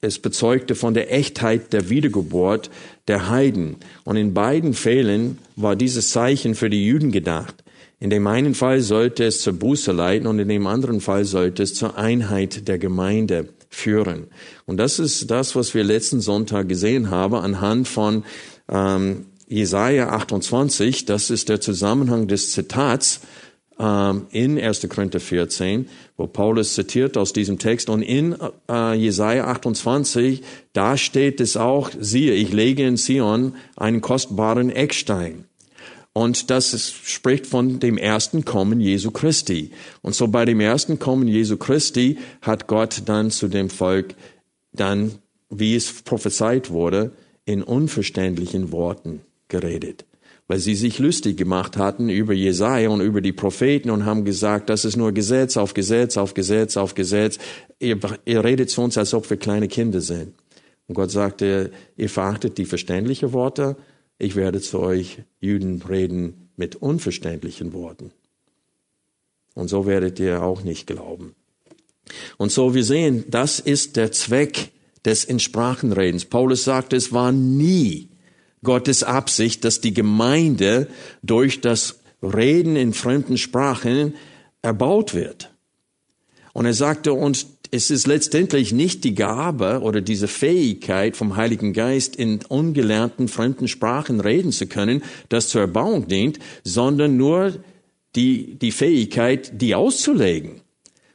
es 0.00 0.18
bezeugte 0.18 0.74
von 0.74 0.94
der 0.94 1.12
Echtheit 1.12 1.72
der 1.72 1.88
Wiedergeburt 1.88 2.70
der 3.08 3.28
Heiden. 3.28 3.76
Und 4.04 4.16
in 4.16 4.34
beiden 4.34 4.74
Fällen 4.74 5.38
war 5.54 5.76
dieses 5.76 6.10
Zeichen 6.10 6.54
für 6.54 6.70
die 6.70 6.84
Juden 6.84 7.12
gedacht. 7.12 7.62
In 8.00 8.10
dem 8.10 8.26
einen 8.26 8.54
Fall 8.56 8.80
sollte 8.80 9.22
es 9.22 9.42
zur 9.42 9.52
Buße 9.52 9.92
leiten 9.92 10.26
und 10.26 10.40
in 10.40 10.48
dem 10.48 10.66
anderen 10.66 11.00
Fall 11.00 11.24
sollte 11.24 11.62
es 11.62 11.74
zur 11.74 11.96
Einheit 11.96 12.66
der 12.66 12.78
Gemeinde 12.78 13.50
führen. 13.72 14.28
Und 14.66 14.76
das 14.76 14.98
ist 14.98 15.30
das, 15.30 15.56
was 15.56 15.74
wir 15.74 15.82
letzten 15.82 16.20
Sonntag 16.20 16.68
gesehen 16.68 17.10
haben 17.10 17.34
anhand 17.34 17.88
von 17.88 18.24
ähm, 18.68 19.26
Jesaja 19.48 20.10
28. 20.10 21.06
Das 21.06 21.30
ist 21.30 21.48
der 21.48 21.60
Zusammenhang 21.60 22.28
des 22.28 22.52
Zitats 22.52 23.20
ähm, 23.78 24.26
in 24.30 24.60
1. 24.60 24.86
Korinther 24.88 25.20
14, 25.20 25.88
wo 26.16 26.26
Paulus 26.26 26.74
zitiert 26.74 27.16
aus 27.16 27.32
diesem 27.32 27.58
Text. 27.58 27.88
Und 27.88 28.02
in 28.02 28.36
äh, 28.70 28.94
Jesaja 28.94 29.46
28, 29.46 30.42
da 30.74 30.96
steht 30.96 31.40
es 31.40 31.56
auch, 31.56 31.90
siehe, 31.98 32.34
ich 32.34 32.52
lege 32.52 32.86
in 32.86 32.98
Zion 32.98 33.54
einen 33.76 34.02
kostbaren 34.02 34.70
Eckstein. 34.70 35.46
Und 36.14 36.50
das 36.50 36.92
spricht 37.04 37.46
von 37.46 37.80
dem 37.80 37.96
ersten 37.96 38.44
Kommen 38.44 38.80
Jesu 38.80 39.10
Christi. 39.10 39.70
Und 40.02 40.14
so 40.14 40.28
bei 40.28 40.44
dem 40.44 40.60
ersten 40.60 40.98
Kommen 40.98 41.26
Jesu 41.26 41.56
Christi 41.56 42.18
hat 42.42 42.66
Gott 42.66 43.02
dann 43.06 43.30
zu 43.30 43.48
dem 43.48 43.70
Volk 43.70 44.14
dann, 44.72 45.12
wie 45.48 45.74
es 45.74 46.02
prophezeit 46.02 46.70
wurde, 46.70 47.12
in 47.46 47.62
unverständlichen 47.62 48.72
Worten 48.72 49.22
geredet. 49.48 50.04
Weil 50.48 50.58
sie 50.58 50.74
sich 50.74 50.98
lustig 50.98 51.38
gemacht 51.38 51.78
hatten 51.78 52.10
über 52.10 52.34
Jesaja 52.34 52.90
und 52.90 53.00
über 53.00 53.22
die 53.22 53.32
Propheten 53.32 53.88
und 53.88 54.04
haben 54.04 54.24
gesagt, 54.24 54.68
das 54.68 54.84
ist 54.84 54.96
nur 54.96 55.12
Gesetz 55.12 55.56
auf 55.56 55.72
Gesetz 55.72 56.18
auf 56.18 56.34
Gesetz 56.34 56.76
auf 56.76 56.94
Gesetz. 56.94 57.38
Ihr, 57.78 57.98
ihr 58.26 58.44
redet 58.44 58.68
zu 58.68 58.82
uns, 58.82 58.98
als 58.98 59.14
ob 59.14 59.30
wir 59.30 59.38
kleine 59.38 59.68
Kinder 59.68 60.02
sind. 60.02 60.34
Und 60.88 60.94
Gott 60.94 61.10
sagte, 61.10 61.70
ihr 61.96 62.10
verachtet 62.10 62.58
die 62.58 62.66
verständlichen 62.66 63.32
Worte 63.32 63.76
ich 64.22 64.36
werde 64.36 64.60
zu 64.60 64.78
euch 64.78 65.18
Juden 65.40 65.82
reden 65.82 66.48
mit 66.56 66.76
unverständlichen 66.76 67.72
Worten. 67.72 68.12
Und 69.54 69.66
so 69.66 69.84
werdet 69.84 70.20
ihr 70.20 70.44
auch 70.44 70.62
nicht 70.62 70.86
glauben. 70.86 71.34
Und 72.36 72.52
so 72.52 72.72
wir 72.72 72.84
sehen, 72.84 73.24
das 73.28 73.58
ist 73.58 73.96
der 73.96 74.12
Zweck 74.12 74.70
des 75.04 75.24
Insprachenredens. 75.24 76.24
Paulus 76.26 76.62
sagt, 76.62 76.92
es 76.92 77.12
war 77.12 77.32
nie 77.32 78.10
Gottes 78.62 79.02
Absicht, 79.02 79.64
dass 79.64 79.80
die 79.80 79.92
Gemeinde 79.92 80.86
durch 81.24 81.60
das 81.60 81.98
Reden 82.22 82.76
in 82.76 82.92
fremden 82.92 83.38
Sprachen 83.38 84.14
erbaut 84.62 85.14
wird. 85.14 85.52
Und 86.52 86.66
er 86.66 86.74
sagte 86.74 87.12
uns, 87.12 87.51
es 87.74 87.90
ist 87.90 88.06
letztendlich 88.06 88.72
nicht 88.72 89.02
die 89.02 89.14
Gabe 89.14 89.80
oder 89.80 90.02
diese 90.02 90.28
Fähigkeit 90.28 91.16
vom 91.16 91.36
Heiligen 91.36 91.72
Geist 91.72 92.14
in 92.14 92.40
ungelernten 92.46 93.28
fremden 93.28 93.66
Sprachen 93.66 94.20
reden 94.20 94.52
zu 94.52 94.66
können, 94.66 95.02
das 95.30 95.48
zur 95.48 95.62
Erbauung 95.62 96.06
dient, 96.06 96.38
sondern 96.64 97.16
nur 97.16 97.54
die, 98.14 98.58
die 98.58 98.72
Fähigkeit, 98.72 99.62
die 99.62 99.74
auszulegen. 99.74 100.60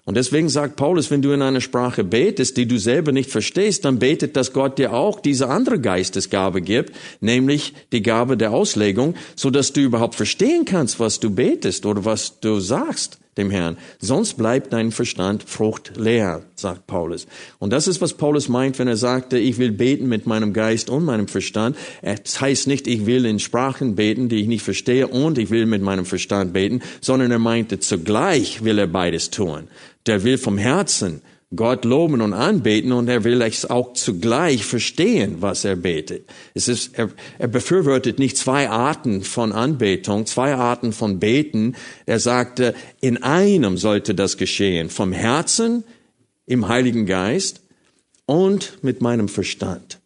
Und 0.04 0.18
deswegen 0.18 0.50
sagt 0.50 0.78
Paulus, 0.78 1.12
wenn 1.12 1.22
du 1.22 1.32
in 1.32 1.44
einer 1.44 1.62
Sprache 1.62 2.04
betest, 2.04 2.58
die 2.58 2.66
du 2.66 2.80
selber 2.80 3.12
nicht 3.12 3.30
verstehst, 3.30 3.86
dann 3.86 4.00
betet, 4.00 4.36
dass 4.36 4.52
Gott 4.52 4.80
dir 4.80 4.94
auch 4.94 5.20
diese 5.20 5.50
andere 5.50 5.80
Geistesgabe 5.80 6.62
gibt, 6.62 6.96
nämlich 7.20 7.74
die 7.92 8.02
Gabe 8.02 8.36
der 8.36 8.52
Auslegung, 8.52 9.14
so 9.36 9.52
dass 9.52 9.74
du 9.74 9.82
überhaupt 9.82 10.16
verstehen 10.16 10.66
kannst, 10.66 11.00
was 11.00 11.20
du 11.20 11.30
betest 11.30 11.86
oder 11.86 12.04
was 12.04 12.40
du 12.40 12.60
sagst 12.60 13.20
dem 13.38 13.52
Herrn. 13.52 13.78
Sonst 14.00 14.34
bleibt 14.34 14.74
dein 14.74 14.92
Verstand 14.92 15.44
fruchtleer, 15.44 16.44
sagt 16.56 16.88
Paulus. 16.88 17.28
Und 17.60 17.72
das 17.72 17.88
ist, 17.88 18.02
was 18.02 18.14
Paulus 18.14 18.50
meint, 18.50 18.80
wenn 18.80 18.88
er 18.88 18.98
sagte, 18.98 19.38
ich 19.38 19.58
will 19.58 19.72
beten 19.72 20.08
mit 20.08 20.26
meinem 20.26 20.54
Geist 20.54 20.90
und 20.90 21.06
meinem 21.06 21.28
Verstand. 21.28 21.78
Es 22.02 22.42
heißt 22.42 22.68
nicht, 22.68 22.88
ich 22.88 23.06
will 23.06 23.26
in 23.26 23.40
Sprachen 23.40 23.96
beten, 23.96 24.30
die 24.30 24.42
ich 24.42 24.48
nicht 24.48 24.64
verstehe, 24.64 25.08
und 25.08 25.38
ich 25.38 25.50
will 25.50 25.66
mit 25.66 25.82
meinem 25.82 26.06
Verstand 26.06 26.54
beten, 26.54 26.82
sondern 27.02 27.32
er 27.32 27.40
meinte, 27.40 27.80
zugleich 27.80 28.64
will 28.64 28.80
er 28.80 28.88
beides 28.88 29.30
tun. 29.30 29.68
Der 30.06 30.24
will 30.24 30.38
vom 30.38 30.58
Herzen 30.58 31.22
Gott 31.56 31.86
loben 31.86 32.20
und 32.20 32.34
anbeten 32.34 32.92
und 32.92 33.08
er 33.08 33.24
will 33.24 33.42
es 33.42 33.70
auch 33.70 33.94
zugleich 33.94 34.66
verstehen, 34.66 35.38
was 35.40 35.64
er 35.64 35.78
betet. 35.78 36.28
Es 36.54 36.68
ist, 36.68 36.98
er, 36.98 37.10
er 37.40 37.48
befürwortet 37.48 38.20
nicht 38.20 38.36
zwei 38.36 38.70
Arten 38.70 39.24
von 39.24 39.54
Anbetung, 39.54 40.26
zwei 40.26 40.56
Arten 40.56 40.92
von 40.92 41.20
Beten. 41.20 41.76
Er 42.06 42.20
sagte, 42.20 42.76
in 43.00 43.24
einem 43.24 43.78
sollte 43.78 44.14
das 44.14 44.36
geschehen, 44.36 44.90
vom 44.90 45.14
Herzen, 45.14 45.86
im 46.46 46.68
Heiligen 46.68 47.06
Geist 47.06 47.62
und 48.26 48.84
mit 48.84 49.02
meinem 49.02 49.30
Verstand. 49.30 50.00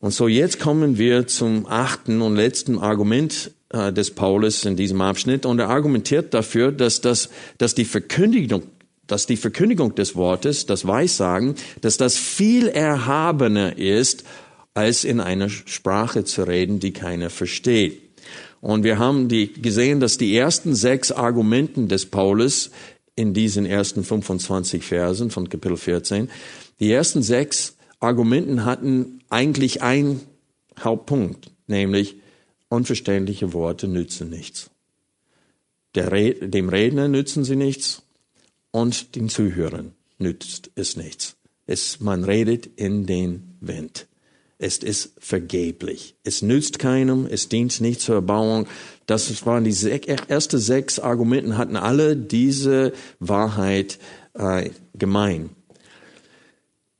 Und 0.00 0.12
so 0.12 0.26
jetzt 0.26 0.58
kommen 0.58 0.98
wir 0.98 1.28
zum 1.28 1.66
achten 1.66 2.22
und 2.22 2.34
letzten 2.34 2.78
Argument 2.78 3.52
äh, 3.70 3.92
des 3.92 4.10
Paulus 4.10 4.64
in 4.64 4.76
diesem 4.76 5.00
Abschnitt 5.00 5.46
und 5.46 5.60
er 5.60 5.70
argumentiert 5.70 6.34
dafür, 6.34 6.72
dass 6.72 7.00
das, 7.00 7.30
dass 7.58 7.74
die 7.74 7.84
Verkündigung 7.84 8.64
dass 9.06 9.26
die 9.26 9.36
Verkündigung 9.36 9.94
des 9.94 10.16
Wortes, 10.16 10.66
das 10.66 10.86
Weissagen, 10.86 11.54
dass 11.80 11.96
das 11.96 12.16
viel 12.16 12.68
erhabener 12.68 13.78
ist, 13.78 14.24
als 14.72 15.04
in 15.04 15.20
einer 15.20 15.48
Sprache 15.48 16.24
zu 16.24 16.42
reden, 16.44 16.80
die 16.80 16.92
keiner 16.92 17.30
versteht. 17.30 18.00
Und 18.60 18.82
wir 18.82 18.98
haben 18.98 19.28
die, 19.28 19.52
gesehen, 19.52 20.00
dass 20.00 20.16
die 20.16 20.34
ersten 20.36 20.74
sechs 20.74 21.12
Argumenten 21.12 21.88
des 21.88 22.06
Paulus 22.06 22.70
in 23.14 23.34
diesen 23.34 23.66
ersten 23.66 24.02
25 24.02 24.84
Versen 24.84 25.30
von 25.30 25.48
Kapitel 25.48 25.76
14, 25.76 26.30
die 26.80 26.90
ersten 26.90 27.22
sechs 27.22 27.76
Argumenten 28.00 28.64
hatten 28.64 29.20
eigentlich 29.28 29.82
einen 29.82 30.20
Hauptpunkt, 30.80 31.50
nämlich 31.66 32.16
unverständliche 32.68 33.52
Worte 33.52 33.86
nützen 33.86 34.30
nichts. 34.30 34.70
Der, 35.94 36.10
dem 36.10 36.68
Redner 36.68 37.06
nützen 37.06 37.44
sie 37.44 37.54
nichts 37.54 38.02
und 38.74 39.14
den 39.14 39.28
Zuhörern 39.28 39.92
nützt 40.18 40.72
es 40.74 40.96
nichts. 40.96 41.36
Es, 41.64 42.00
man 42.00 42.24
redet 42.24 42.68
in 42.74 43.06
den 43.06 43.56
Wind. 43.60 44.08
Es 44.58 44.78
ist 44.78 45.12
vergeblich. 45.18 46.16
Es 46.24 46.42
nützt 46.42 46.80
keinem, 46.80 47.26
es 47.30 47.48
dient 47.48 47.80
nicht 47.80 48.00
zur 48.00 48.16
Erbauung. 48.16 48.66
Das 49.06 49.46
waren 49.46 49.62
die 49.62 49.76
ersten 50.28 50.58
sechs 50.58 50.98
Argumenten, 50.98 51.56
hatten 51.56 51.76
alle 51.76 52.16
diese 52.16 52.92
Wahrheit 53.20 54.00
äh, 54.34 54.70
gemein. 54.94 55.50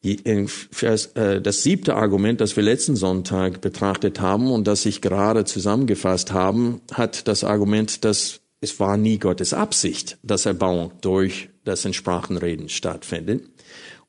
Äh, 0.05 1.41
das 1.41 1.63
siebte 1.65 1.97
Argument, 1.97 2.41
das 2.41 2.55
wir 2.55 2.63
letzten 2.63 2.95
Sonntag 2.95 3.61
betrachtet 3.61 4.21
haben 4.21 4.53
und 4.53 4.69
das 4.69 4.87
ich 4.87 5.01
gerade 5.01 5.45
zusammengefasst 5.45 6.33
haben, 6.33 6.83
hat 6.93 7.27
das 7.27 7.43
Argument, 7.43 8.05
dass 8.05 8.43
es 8.61 8.79
war 8.79 8.97
nie 8.97 9.19
Gottes 9.19 9.53
Absicht, 9.53 10.19
dass 10.23 10.47
Erbauung 10.47 10.93
durch 11.01 11.49
das 11.65 11.85
in 11.85 11.93
Sprachenreden 11.93 12.69
stattfindet. 12.69 13.45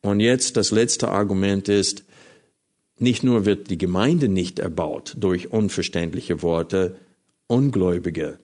Und 0.02 0.20
jetzt 0.20 0.58
das 0.58 0.72
letzte 0.72 1.10
Argument 1.10 1.70
ist, 1.70 2.04
nicht 2.98 3.24
nur 3.24 3.46
wird 3.46 3.70
die 3.70 3.78
Gemeinde 3.78 4.30
nicht 4.30 4.60
erbaut 4.60 5.16
durch 5.18 5.52
unverständliche 5.52 6.42
Worte, 6.42 6.96
Ungläubige 7.48 8.40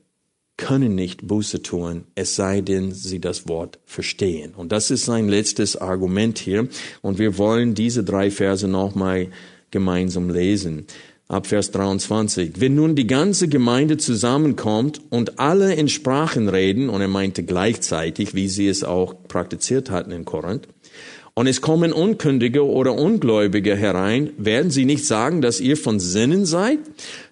können 0.58 0.94
nicht 0.94 1.28
Buße 1.28 1.64
tun, 1.64 2.04
es 2.14 2.36
sei 2.36 2.62
denn, 2.62 2.92
sie 2.92 3.20
das 3.20 3.48
Wort 3.48 3.80
verstehen. 3.86 4.54
Und 4.54 4.72
das 4.72 4.92
ist 4.92 5.06
sein 5.06 5.28
letztes 5.28 5.76
Argument 5.76 6.38
hier. 6.38 6.68
Und 7.02 7.18
wir 7.18 7.40
wollen 7.40 7.74
diese 7.74 8.04
drei 8.04 8.30
Verse 8.30 8.68
nochmal 8.68 9.30
gemeinsam 9.72 10.30
lesen 10.30 10.86
ab 11.32 11.48
Vers 11.48 11.72
23. 11.72 12.60
Wenn 12.60 12.76
nun 12.76 12.96
die 12.96 13.08
ganze 13.08 13.48
Gemeinde 13.48 13.96
zusammenkommt 13.98 15.02
und 15.10 15.40
alle 15.40 15.74
in 15.74 15.88
Sprachen 15.88 16.50
reden, 16.50 16.90
und 16.90 17.00
er 17.00 17.08
meinte 17.08 17.44
gleichzeitig, 17.44 18.36
wie 18.36 18.50
sie 18.50 18.68
es 18.68 18.84
auch 18.84 19.16
praktiziert 19.30 19.90
hatten 19.90 20.12
in 20.12 20.26
Korinth, 20.26 20.68
und 21.34 21.48
es 21.48 21.62
kommen 21.62 21.94
Unkündige 21.94 22.66
oder 22.66 22.94
Ungläubige 22.94 23.78
herein, 23.78 24.32
werden 24.38 24.70
sie 24.70 24.84
nicht 24.84 25.06
sagen, 25.06 25.42
dass 25.42 25.62
ihr 25.62 25.78
von 25.78 26.02
Sinnen 26.02 26.46
seid? 26.46 26.80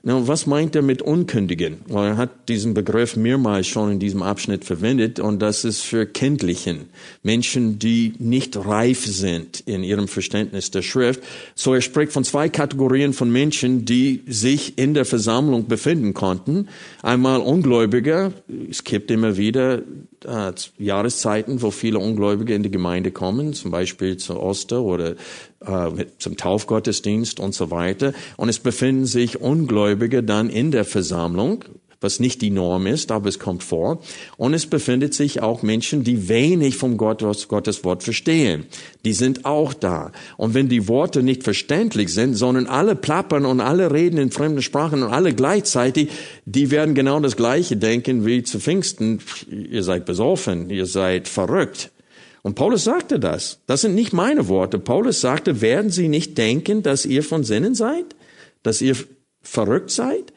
Na, 0.01 0.25
was 0.27 0.45
meint 0.45 0.75
er 0.77 0.81
mit 0.81 1.01
Unkündigen? 1.01 1.79
Er 1.89 2.15
hat 2.15 2.47
diesen 2.47 2.73
Begriff 2.73 3.17
mehrmals 3.17 3.67
schon 3.67 3.91
in 3.91 3.99
diesem 3.99 4.23
Abschnitt 4.23 4.63
verwendet 4.63 5.19
und 5.19 5.41
das 5.41 5.65
ist 5.65 5.81
für 5.81 6.05
Kindlichen, 6.05 6.85
Menschen, 7.21 7.79
die 7.79 8.13
nicht 8.17 8.55
reif 8.55 9.05
sind 9.05 9.59
in 9.65 9.83
ihrem 9.83 10.07
Verständnis 10.07 10.71
der 10.71 10.83
Schrift. 10.83 11.21
So 11.53 11.73
er 11.73 11.81
spricht 11.81 12.13
von 12.13 12.23
zwei 12.23 12.47
Kategorien 12.47 13.11
von 13.11 13.29
Menschen, 13.29 13.83
die 13.83 14.21
sich 14.25 14.77
in 14.77 14.93
der 14.93 15.03
Versammlung 15.03 15.67
befinden 15.67 16.13
konnten. 16.13 16.69
Einmal 17.01 17.41
Ungläubige, 17.41 18.31
es 18.69 18.85
gibt 18.85 19.11
immer 19.11 19.35
wieder 19.35 19.81
äh, 20.25 20.53
Jahreszeiten, 20.77 21.61
wo 21.61 21.71
viele 21.71 21.99
Ungläubige 21.99 22.53
in 22.53 22.63
die 22.63 22.71
Gemeinde 22.71 23.11
kommen, 23.11 23.53
zum 23.53 23.71
Beispiel 23.71 24.15
zu 24.15 24.39
Oster 24.39 24.81
oder 24.81 25.15
äh, 25.65 26.05
zum 26.17 26.37
Taufgottesdienst 26.37 27.39
und 27.39 27.53
so 27.53 27.71
weiter. 27.71 28.13
Und 28.37 28.49
es 28.49 28.59
befinden 28.59 29.05
sich 29.05 29.41
Ungläubige 29.41 30.23
dann 30.23 30.49
in 30.49 30.71
der 30.71 30.85
Versammlung, 30.85 31.65
was 32.01 32.19
nicht 32.21 32.41
die 32.41 32.49
Norm 32.49 32.87
ist, 32.87 33.11
aber 33.11 33.27
es 33.27 33.39
kommt 33.39 33.61
vor. 33.61 34.01
Und 34.37 34.53
es 34.53 34.65
befindet 34.65 35.13
sich 35.13 35.41
auch 35.41 35.63
Menschen, 35.63 36.03
die 36.03 36.29
wenig 36.29 36.77
vom 36.77 36.95
Gottes, 36.95 37.49
Gottes 37.49 37.83
Wort 37.83 38.03
verstehen. 38.03 38.67
Die 39.03 39.11
sind 39.13 39.43
auch 39.43 39.73
da. 39.73 40.11
Und 40.37 40.53
wenn 40.53 40.69
die 40.69 40.87
Worte 40.87 41.23
nicht 41.23 41.43
verständlich 41.43 42.13
sind, 42.13 42.35
sondern 42.35 42.67
alle 42.67 42.95
plappern 42.95 43.45
und 43.45 43.59
alle 43.59 43.91
reden 43.91 44.17
in 44.17 44.31
fremden 44.31 44.61
Sprachen 44.61 45.03
und 45.03 45.11
alle 45.11 45.33
gleichzeitig, 45.33 46.09
die 46.45 46.71
werden 46.71 46.95
genau 46.95 47.19
das 47.19 47.35
Gleiche 47.35 47.75
denken 47.75 48.25
wie 48.25 48.43
zu 48.43 48.59
Pfingsten. 48.59 49.19
Ihr 49.49 49.83
seid 49.83 50.05
besoffen, 50.05 50.69
ihr 50.69 50.85
seid 50.85 51.27
verrückt. 51.27 51.91
Und 52.41 52.55
Paulus 52.55 52.85
sagte 52.85 53.19
das. 53.19 53.59
Das 53.65 53.81
sind 53.81 53.95
nicht 53.95 54.13
meine 54.13 54.47
Worte. 54.47 54.79
Paulus 54.79 55.21
sagte, 55.21 55.61
werden 55.61 55.91
Sie 55.91 56.07
nicht 56.07 56.37
denken, 56.37 56.83
dass 56.83 57.05
ihr 57.05 57.23
von 57.23 57.43
Sinnen 57.43 57.75
seid? 57.75 58.15
Dass 58.63 58.81
ihr 58.81 58.95
verrückt 59.41 59.91
seid? 59.91 60.33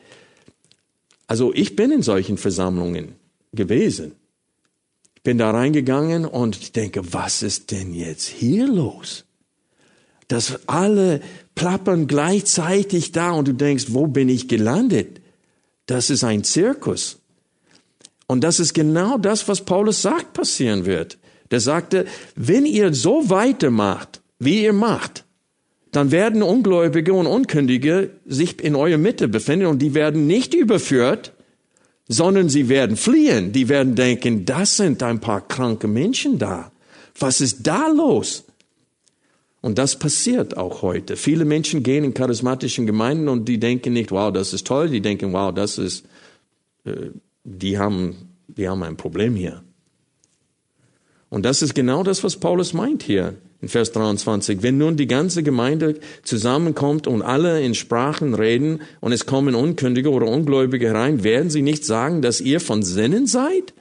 Also 1.26 1.54
ich 1.54 1.76
bin 1.76 1.92
in 1.92 2.02
solchen 2.02 2.38
Versammlungen 2.38 3.14
gewesen. 3.52 4.12
Ich 5.14 5.22
bin 5.22 5.38
da 5.38 5.50
reingegangen 5.52 6.24
und 6.24 6.56
ich 6.56 6.72
denke, 6.72 7.12
was 7.12 7.42
ist 7.42 7.70
denn 7.70 7.94
jetzt 7.94 8.26
hier 8.26 8.66
los? 8.66 9.24
Dass 10.26 10.68
alle 10.68 11.20
plappern 11.54 12.08
gleichzeitig 12.08 13.12
da 13.12 13.30
und 13.30 13.46
du 13.46 13.52
denkst, 13.52 13.86
wo 13.88 14.08
bin 14.08 14.28
ich 14.28 14.48
gelandet? 14.48 15.20
Das 15.86 16.10
ist 16.10 16.24
ein 16.24 16.42
Zirkus. 16.42 17.18
Und 18.26 18.42
das 18.42 18.58
ist 18.58 18.74
genau 18.74 19.18
das, 19.18 19.46
was 19.46 19.64
Paulus 19.64 20.02
sagt, 20.02 20.32
passieren 20.32 20.86
wird 20.86 21.18
der 21.52 21.60
sagte, 21.60 22.06
wenn 22.34 22.66
ihr 22.66 22.92
so 22.94 23.30
weitermacht, 23.30 24.20
wie 24.38 24.64
ihr 24.64 24.72
macht, 24.72 25.24
dann 25.92 26.10
werden 26.10 26.42
Ungläubige 26.42 27.12
und 27.12 27.26
Unkündige 27.26 28.10
sich 28.26 28.60
in 28.64 28.74
eurer 28.74 28.98
Mitte 28.98 29.28
befinden 29.28 29.66
und 29.66 29.80
die 29.80 29.94
werden 29.94 30.26
nicht 30.26 30.54
überführt, 30.54 31.32
sondern 32.08 32.48
sie 32.48 32.68
werden 32.70 32.96
fliehen. 32.96 33.52
Die 33.52 33.68
werden 33.68 33.94
denken, 33.94 34.46
das 34.46 34.78
sind 34.78 35.02
ein 35.02 35.20
paar 35.20 35.46
kranke 35.46 35.86
Menschen 35.86 36.38
da. 36.38 36.72
Was 37.18 37.42
ist 37.42 37.66
da 37.66 37.88
los? 37.88 38.44
Und 39.60 39.76
das 39.76 39.98
passiert 39.98 40.56
auch 40.56 40.80
heute. 40.80 41.16
Viele 41.16 41.44
Menschen 41.44 41.82
gehen 41.82 42.02
in 42.02 42.14
charismatischen 42.14 42.86
Gemeinden 42.86 43.28
und 43.28 43.46
die 43.46 43.60
denken 43.60 43.92
nicht, 43.92 44.10
wow, 44.10 44.32
das 44.32 44.54
ist 44.54 44.66
toll. 44.66 44.88
Die 44.88 45.02
denken, 45.02 45.32
wow, 45.34 45.54
das 45.54 45.76
ist, 45.78 46.06
äh, 46.84 47.10
die 47.44 47.78
haben, 47.78 48.16
die 48.48 48.66
haben 48.68 48.82
ein 48.82 48.96
Problem 48.96 49.36
hier. 49.36 49.62
Und 51.32 51.46
das 51.46 51.62
ist 51.62 51.74
genau 51.74 52.02
das, 52.02 52.22
was 52.24 52.36
Paulus 52.36 52.74
meint 52.74 53.02
hier. 53.02 53.36
in 53.62 53.68
Vers 53.68 53.90
23. 53.92 54.62
Wenn 54.62 54.76
nun 54.76 54.98
die 54.98 55.06
ganze 55.06 55.42
Gemeinde 55.42 55.98
zusammenkommt 56.24 57.06
und 57.06 57.22
alle 57.22 57.62
in 57.62 57.74
Sprachen 57.74 58.34
reden 58.34 58.82
und 59.00 59.12
es 59.12 59.24
kommen 59.24 59.54
Unkündige 59.54 60.10
oder 60.10 60.26
Ungläubige 60.26 60.88
herein, 60.88 61.24
werden 61.24 61.48
sie 61.48 61.62
nicht 61.62 61.86
sagen, 61.86 62.20
dass 62.20 62.42
ihr 62.42 62.60
von 62.60 62.82
Sinnen 62.82 63.26
seid? 63.26 63.72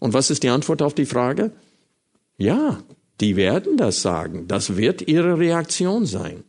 Und 0.00 0.12
was 0.12 0.30
ist 0.30 0.42
die 0.42 0.48
Antwort 0.48 0.82
auf 0.82 0.92
die 0.92 1.04
Frage? 1.04 1.52
Ja, 2.36 2.80
die 3.20 3.36
werden 3.36 3.76
das 3.76 4.02
sagen. 4.02 4.48
Das 4.48 4.76
wird 4.76 5.06
ihre 5.06 5.38
Reaktion 5.38 6.04
sein. 6.04 6.42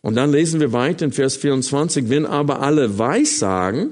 Und 0.00 0.16
dann 0.16 0.32
lesen 0.32 0.58
wir 0.58 0.72
weiter 0.72 1.04
in 1.04 1.12
Vers 1.12 1.36
24, 1.36 2.08
wenn 2.08 2.26
aber 2.26 2.62
alle 2.62 2.98
Weissagen, 2.98 3.90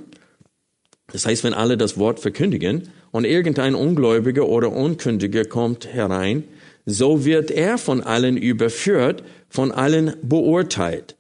das 1.13 1.27
heißt, 1.27 1.45
wenn 1.45 1.55
alle 1.55 1.77
das 1.77 1.97
Wort 1.97 2.19
verkündigen 2.19 2.89
und 3.13 3.25
irgendein 3.25 3.77
Ungläubiger 3.77 4.49
oder 4.49 4.73
Unkündiger 4.73 5.45
kommt 5.45 5.87
herein, 5.87 6.43
so 6.85 7.25
wird 7.25 7.53
er 7.53 7.79
von 7.79 8.01
allen 8.01 8.37
überführt, 8.37 9.23
von 9.49 9.71
allen 9.71 10.17
beurteilt. 10.23 11.15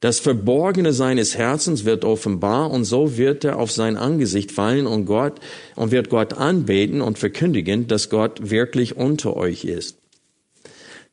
Das 0.00 0.20
Verborgene 0.20 0.92
seines 0.92 1.38
Herzens 1.38 1.86
wird 1.86 2.04
offenbar 2.04 2.70
und 2.70 2.84
so 2.84 3.16
wird 3.16 3.42
er 3.44 3.58
auf 3.58 3.70
sein 3.70 3.96
Angesicht 3.96 4.52
fallen 4.52 4.86
und 4.86 5.06
Gott 5.06 5.40
und 5.76 5.92
wird 5.92 6.10
Gott 6.10 6.34
anbeten 6.34 7.00
und 7.00 7.18
verkündigen, 7.18 7.86
dass 7.86 8.10
Gott 8.10 8.50
wirklich 8.50 8.96
unter 8.96 9.34
euch 9.34 9.64
ist. 9.64 9.96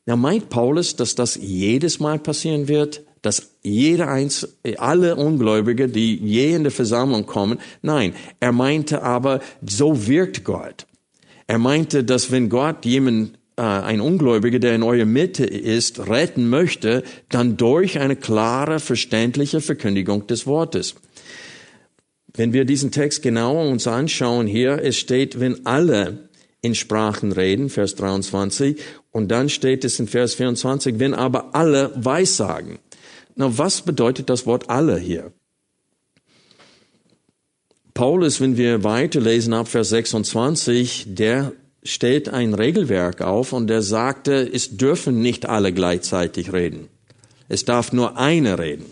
Na, 0.04 0.16
meint 0.16 0.50
Paulus, 0.50 0.94
dass 0.96 1.14
das 1.14 1.36
jedes 1.36 2.00
Mal 2.00 2.18
passieren 2.18 2.68
wird? 2.68 3.02
Dass 3.22 3.52
jeder 3.62 4.08
eins, 4.08 4.48
alle 4.78 5.16
Ungläubige, 5.16 5.88
die 5.88 6.16
je 6.16 6.54
in 6.54 6.64
der 6.64 6.72
Versammlung 6.72 7.24
kommen? 7.24 7.58
Nein. 7.80 8.14
Er 8.40 8.52
meinte 8.52 9.02
aber, 9.02 9.40
so 9.64 10.06
wirkt 10.08 10.44
Gott. 10.44 10.86
Er 11.46 11.58
meinte, 11.58 12.04
dass 12.04 12.30
wenn 12.30 12.48
Gott 12.48 12.84
jemanden 12.84 13.36
äh, 13.56 13.62
ein 13.62 14.00
Ungläubiger, 14.00 14.58
der 14.58 14.74
in 14.74 14.82
eurer 14.82 15.04
Mitte 15.04 15.44
ist, 15.44 16.08
retten 16.08 16.48
möchte, 16.48 17.04
dann 17.28 17.56
durch 17.56 17.98
eine 17.98 18.16
klare, 18.16 18.80
verständliche 18.80 19.60
Verkündigung 19.60 20.26
des 20.26 20.46
Wortes. 20.46 20.94
Wenn 22.34 22.52
wir 22.52 22.64
diesen 22.64 22.90
Text 22.90 23.22
genauer 23.22 23.68
uns 23.68 23.86
anschauen 23.86 24.46
hier, 24.46 24.80
es 24.82 24.96
steht, 24.96 25.38
wenn 25.38 25.66
alle 25.66 26.30
in 26.62 26.74
Sprachen 26.74 27.32
reden, 27.32 27.68
Vers 27.68 27.94
23, 27.96 28.80
und 29.10 29.28
dann 29.28 29.48
steht 29.48 29.84
es 29.84 30.00
in 30.00 30.08
Vers 30.08 30.34
24, 30.34 30.98
wenn 30.98 31.12
aber 31.12 31.54
alle 31.54 31.92
Weissagen. 31.96 32.78
Na, 33.34 33.56
was 33.56 33.82
bedeutet 33.82 34.28
das 34.28 34.46
Wort 34.46 34.68
alle 34.68 34.98
hier? 34.98 35.32
Paulus, 37.94 38.40
wenn 38.40 38.56
wir 38.56 38.84
weiterlesen 38.84 39.52
ab 39.52 39.68
Vers 39.68 39.90
26, 39.90 41.06
der 41.08 41.52
stellt 41.82 42.28
ein 42.28 42.54
Regelwerk 42.54 43.20
auf 43.20 43.52
und 43.52 43.66
der 43.66 43.82
sagte, 43.82 44.48
es 44.50 44.76
dürfen 44.76 45.20
nicht 45.20 45.46
alle 45.46 45.72
gleichzeitig 45.72 46.52
reden. 46.52 46.88
Es 47.48 47.64
darf 47.64 47.92
nur 47.92 48.16
einer 48.16 48.58
reden. 48.58 48.86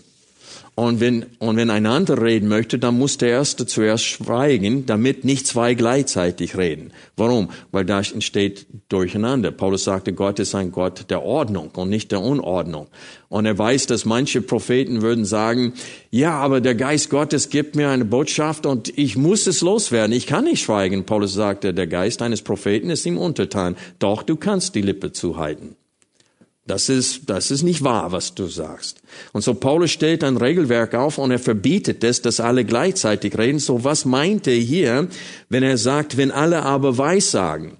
Und 0.73 1.01
wenn, 1.01 1.25
und 1.39 1.57
wenn 1.57 1.69
ein 1.69 1.85
anderer 1.85 2.23
reden 2.23 2.47
möchte, 2.47 2.79
dann 2.79 2.97
muss 2.97 3.17
der 3.17 3.29
Erste 3.29 3.65
zuerst 3.65 4.05
schweigen, 4.05 4.85
damit 4.85 5.25
nicht 5.25 5.45
zwei 5.45 5.73
gleichzeitig 5.73 6.57
reden. 6.57 6.93
Warum? 7.17 7.49
Weil 7.71 7.83
da 7.83 7.99
entsteht 7.99 8.67
Durcheinander. 8.87 9.51
Paulus 9.51 9.83
sagte, 9.83 10.13
Gott 10.13 10.39
ist 10.39 10.55
ein 10.55 10.71
Gott 10.71 11.09
der 11.09 11.23
Ordnung 11.23 11.71
und 11.75 11.89
nicht 11.89 12.13
der 12.13 12.21
Unordnung. 12.21 12.87
Und 13.27 13.45
er 13.45 13.57
weiß, 13.57 13.87
dass 13.87 14.05
manche 14.05 14.41
Propheten 14.41 15.01
würden 15.01 15.25
sagen, 15.25 15.73
ja, 16.09 16.39
aber 16.39 16.61
der 16.61 16.75
Geist 16.75 17.09
Gottes 17.09 17.49
gibt 17.49 17.75
mir 17.75 17.89
eine 17.89 18.05
Botschaft 18.05 18.65
und 18.65 18.97
ich 18.97 19.17
muss 19.17 19.47
es 19.47 19.59
loswerden. 19.59 20.15
Ich 20.15 20.25
kann 20.25 20.45
nicht 20.45 20.63
schweigen. 20.63 21.05
Paulus 21.05 21.33
sagte, 21.33 21.73
der 21.73 21.87
Geist 21.87 22.21
eines 22.21 22.41
Propheten 22.41 22.89
ist 22.89 23.05
ihm 23.05 23.17
untertan. 23.17 23.75
Doch 23.99 24.23
du 24.23 24.37
kannst 24.37 24.73
die 24.75 24.81
Lippe 24.81 25.11
zuhalten. 25.11 25.75
Das 26.67 26.89
ist, 26.89 27.29
das 27.29 27.49
ist 27.49 27.63
nicht 27.63 27.83
wahr, 27.83 28.11
was 28.11 28.35
du 28.35 28.45
sagst. 28.45 29.01
Und 29.33 29.41
so 29.41 29.55
Paulus 29.55 29.91
stellt 29.91 30.23
ein 30.23 30.37
Regelwerk 30.37 30.93
auf 30.93 31.17
und 31.17 31.31
er 31.31 31.39
verbietet 31.39 32.03
es, 32.03 32.21
dass 32.21 32.39
alle 32.39 32.65
gleichzeitig 32.65 33.37
reden. 33.37 33.59
So 33.59 33.83
was 33.83 34.05
meint 34.05 34.47
er 34.47 34.55
hier, 34.55 35.07
wenn 35.49 35.63
er 35.63 35.77
sagt, 35.77 36.17
wenn 36.17 36.31
alle 36.31 36.63
aber 36.63 36.97
Weissagen? 36.97 37.77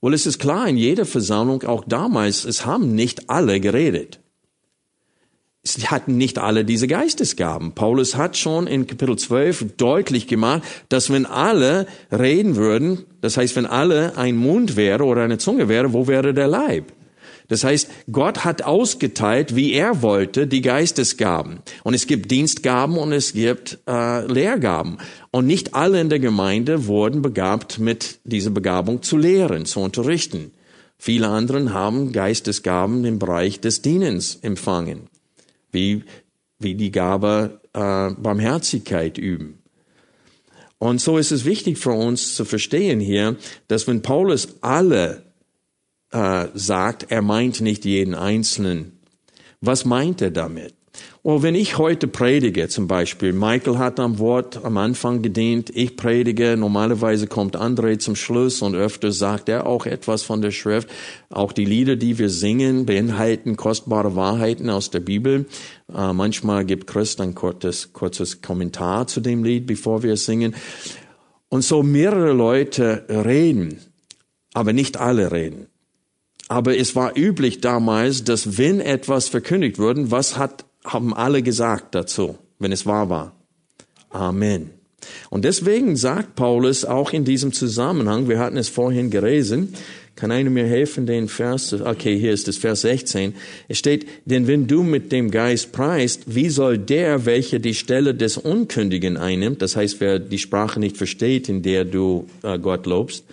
Well, 0.00 0.14
es 0.14 0.26
ist 0.26 0.38
klar, 0.38 0.66
in 0.66 0.76
jeder 0.76 1.04
Versammlung, 1.04 1.62
auch 1.64 1.84
damals, 1.86 2.44
es 2.44 2.64
haben 2.64 2.94
nicht 2.94 3.28
alle 3.28 3.60
geredet. 3.60 4.18
Sie 5.62 5.86
hatten 5.88 6.16
nicht 6.16 6.38
alle 6.38 6.64
diese 6.64 6.88
Geistesgaben. 6.88 7.74
Paulus 7.74 8.16
hat 8.16 8.38
schon 8.38 8.66
in 8.66 8.86
Kapitel 8.86 9.16
12 9.16 9.76
deutlich 9.76 10.26
gemacht, 10.26 10.62
dass 10.88 11.10
wenn 11.10 11.26
alle 11.26 11.86
reden 12.10 12.56
würden, 12.56 13.04
das 13.20 13.36
heißt, 13.36 13.56
wenn 13.56 13.66
alle 13.66 14.16
ein 14.16 14.36
Mund 14.36 14.76
wäre 14.76 15.04
oder 15.04 15.22
eine 15.22 15.36
Zunge 15.36 15.68
wäre, 15.68 15.92
wo 15.92 16.08
wäre 16.08 16.32
der 16.32 16.48
Leib? 16.48 16.92
Das 17.50 17.64
heißt, 17.64 17.90
Gott 18.12 18.44
hat 18.44 18.62
ausgeteilt, 18.62 19.56
wie 19.56 19.72
er 19.72 20.02
wollte, 20.02 20.46
die 20.46 20.62
Geistesgaben. 20.62 21.58
Und 21.82 21.94
es 21.94 22.06
gibt 22.06 22.30
Dienstgaben 22.30 22.96
und 22.96 23.12
es 23.12 23.32
gibt 23.32 23.80
äh, 23.88 24.24
Lehrgaben. 24.26 24.98
Und 25.32 25.48
nicht 25.48 25.74
alle 25.74 26.00
in 26.00 26.08
der 26.08 26.20
Gemeinde 26.20 26.86
wurden 26.86 27.22
begabt 27.22 27.80
mit 27.80 28.20
dieser 28.22 28.50
Begabung 28.50 29.02
zu 29.02 29.16
lehren, 29.16 29.66
zu 29.66 29.80
unterrichten. 29.80 30.52
Viele 30.96 31.26
anderen 31.26 31.74
haben 31.74 32.12
Geistesgaben 32.12 33.04
im 33.04 33.18
Bereich 33.18 33.60
des 33.60 33.82
Dienens 33.82 34.38
empfangen, 34.42 35.08
wie, 35.72 36.04
wie 36.60 36.76
die 36.76 36.92
Gabe 36.92 37.60
äh, 37.72 38.10
Barmherzigkeit 38.10 39.18
üben. 39.18 39.58
Und 40.78 41.00
so 41.00 41.18
ist 41.18 41.32
es 41.32 41.44
wichtig 41.44 41.78
für 41.78 41.90
uns 41.90 42.36
zu 42.36 42.44
verstehen 42.44 43.00
hier, 43.00 43.34
dass 43.66 43.88
wenn 43.88 44.02
Paulus 44.02 44.56
alle 44.60 45.29
äh, 46.12 46.46
sagt, 46.54 47.06
er 47.10 47.22
meint 47.22 47.60
nicht 47.60 47.84
jeden 47.84 48.14
Einzelnen. 48.14 48.98
Was 49.60 49.84
meint 49.84 50.22
er 50.22 50.30
damit? 50.30 50.74
Oh, 51.22 51.42
wenn 51.42 51.54
ich 51.54 51.76
heute 51.76 52.08
predige, 52.08 52.68
zum 52.68 52.88
Beispiel, 52.88 53.34
Michael 53.34 53.76
hat 53.76 54.00
am 54.00 54.18
Wort 54.18 54.64
am 54.64 54.78
Anfang 54.78 55.20
gedient, 55.20 55.70
ich 55.74 55.96
predige, 55.96 56.56
normalerweise 56.56 57.26
kommt 57.26 57.56
André 57.56 57.98
zum 57.98 58.16
Schluss 58.16 58.62
und 58.62 58.74
öfter 58.74 59.12
sagt 59.12 59.50
er 59.50 59.66
auch 59.66 59.84
etwas 59.84 60.22
von 60.22 60.40
der 60.40 60.50
Schrift. 60.50 60.88
Auch 61.28 61.52
die 61.52 61.66
Lieder, 61.66 61.96
die 61.96 62.18
wir 62.18 62.30
singen, 62.30 62.86
beinhalten 62.86 63.56
kostbare 63.56 64.16
Wahrheiten 64.16 64.70
aus 64.70 64.88
der 64.90 65.00
Bibel. 65.00 65.44
Äh, 65.94 66.12
manchmal 66.14 66.64
gibt 66.64 66.86
Christ 66.86 67.20
ein 67.20 67.34
kurzes, 67.34 67.92
kurzes 67.92 68.40
Kommentar 68.40 69.06
zu 69.06 69.20
dem 69.20 69.44
Lied, 69.44 69.66
bevor 69.66 70.02
wir 70.02 70.16
singen. 70.16 70.54
Und 71.50 71.62
so 71.62 71.82
mehrere 71.82 72.32
Leute 72.32 73.04
reden, 73.08 73.78
aber 74.54 74.72
nicht 74.72 74.96
alle 74.96 75.32
reden. 75.32 75.66
Aber 76.50 76.76
es 76.76 76.96
war 76.96 77.16
üblich 77.16 77.60
damals, 77.60 78.24
dass 78.24 78.58
wenn 78.58 78.80
etwas 78.80 79.28
verkündigt 79.28 79.78
wurde, 79.78 80.10
was 80.10 80.36
hat, 80.36 80.64
haben 80.84 81.14
alle 81.14 81.42
gesagt 81.42 81.94
dazu, 81.94 82.38
wenn 82.58 82.72
es 82.72 82.86
wahr 82.86 83.08
war? 83.08 83.36
Amen. 84.10 84.70
Und 85.30 85.44
deswegen 85.44 85.94
sagt 85.94 86.34
Paulus 86.34 86.84
auch 86.84 87.12
in 87.12 87.24
diesem 87.24 87.52
Zusammenhang, 87.52 88.28
wir 88.28 88.40
hatten 88.40 88.56
es 88.56 88.68
vorhin 88.68 89.10
gelesen, 89.10 89.74
kann 90.16 90.32
einer 90.32 90.50
mir 90.50 90.66
helfen, 90.66 91.06
den 91.06 91.28
Vers, 91.28 91.72
okay, 91.72 92.18
hier 92.18 92.32
ist 92.32 92.48
es 92.48 92.58
Vers 92.58 92.80
16. 92.80 93.32
Es 93.68 93.78
steht, 93.78 94.06
denn 94.24 94.48
wenn 94.48 94.66
du 94.66 94.82
mit 94.82 95.12
dem 95.12 95.30
Geist 95.30 95.70
preist, 95.70 96.34
wie 96.34 96.50
soll 96.50 96.78
der, 96.78 97.26
welcher 97.26 97.60
die 97.60 97.74
Stelle 97.74 98.12
des 98.12 98.36
Unkündigen 98.36 99.16
einnimmt, 99.16 99.62
das 99.62 99.76
heißt, 99.76 100.00
wer 100.00 100.18
die 100.18 100.38
Sprache 100.38 100.80
nicht 100.80 100.96
versteht, 100.96 101.48
in 101.48 101.62
der 101.62 101.84
du 101.84 102.26
äh, 102.42 102.58
Gott 102.58 102.86
lobst, 102.86 103.24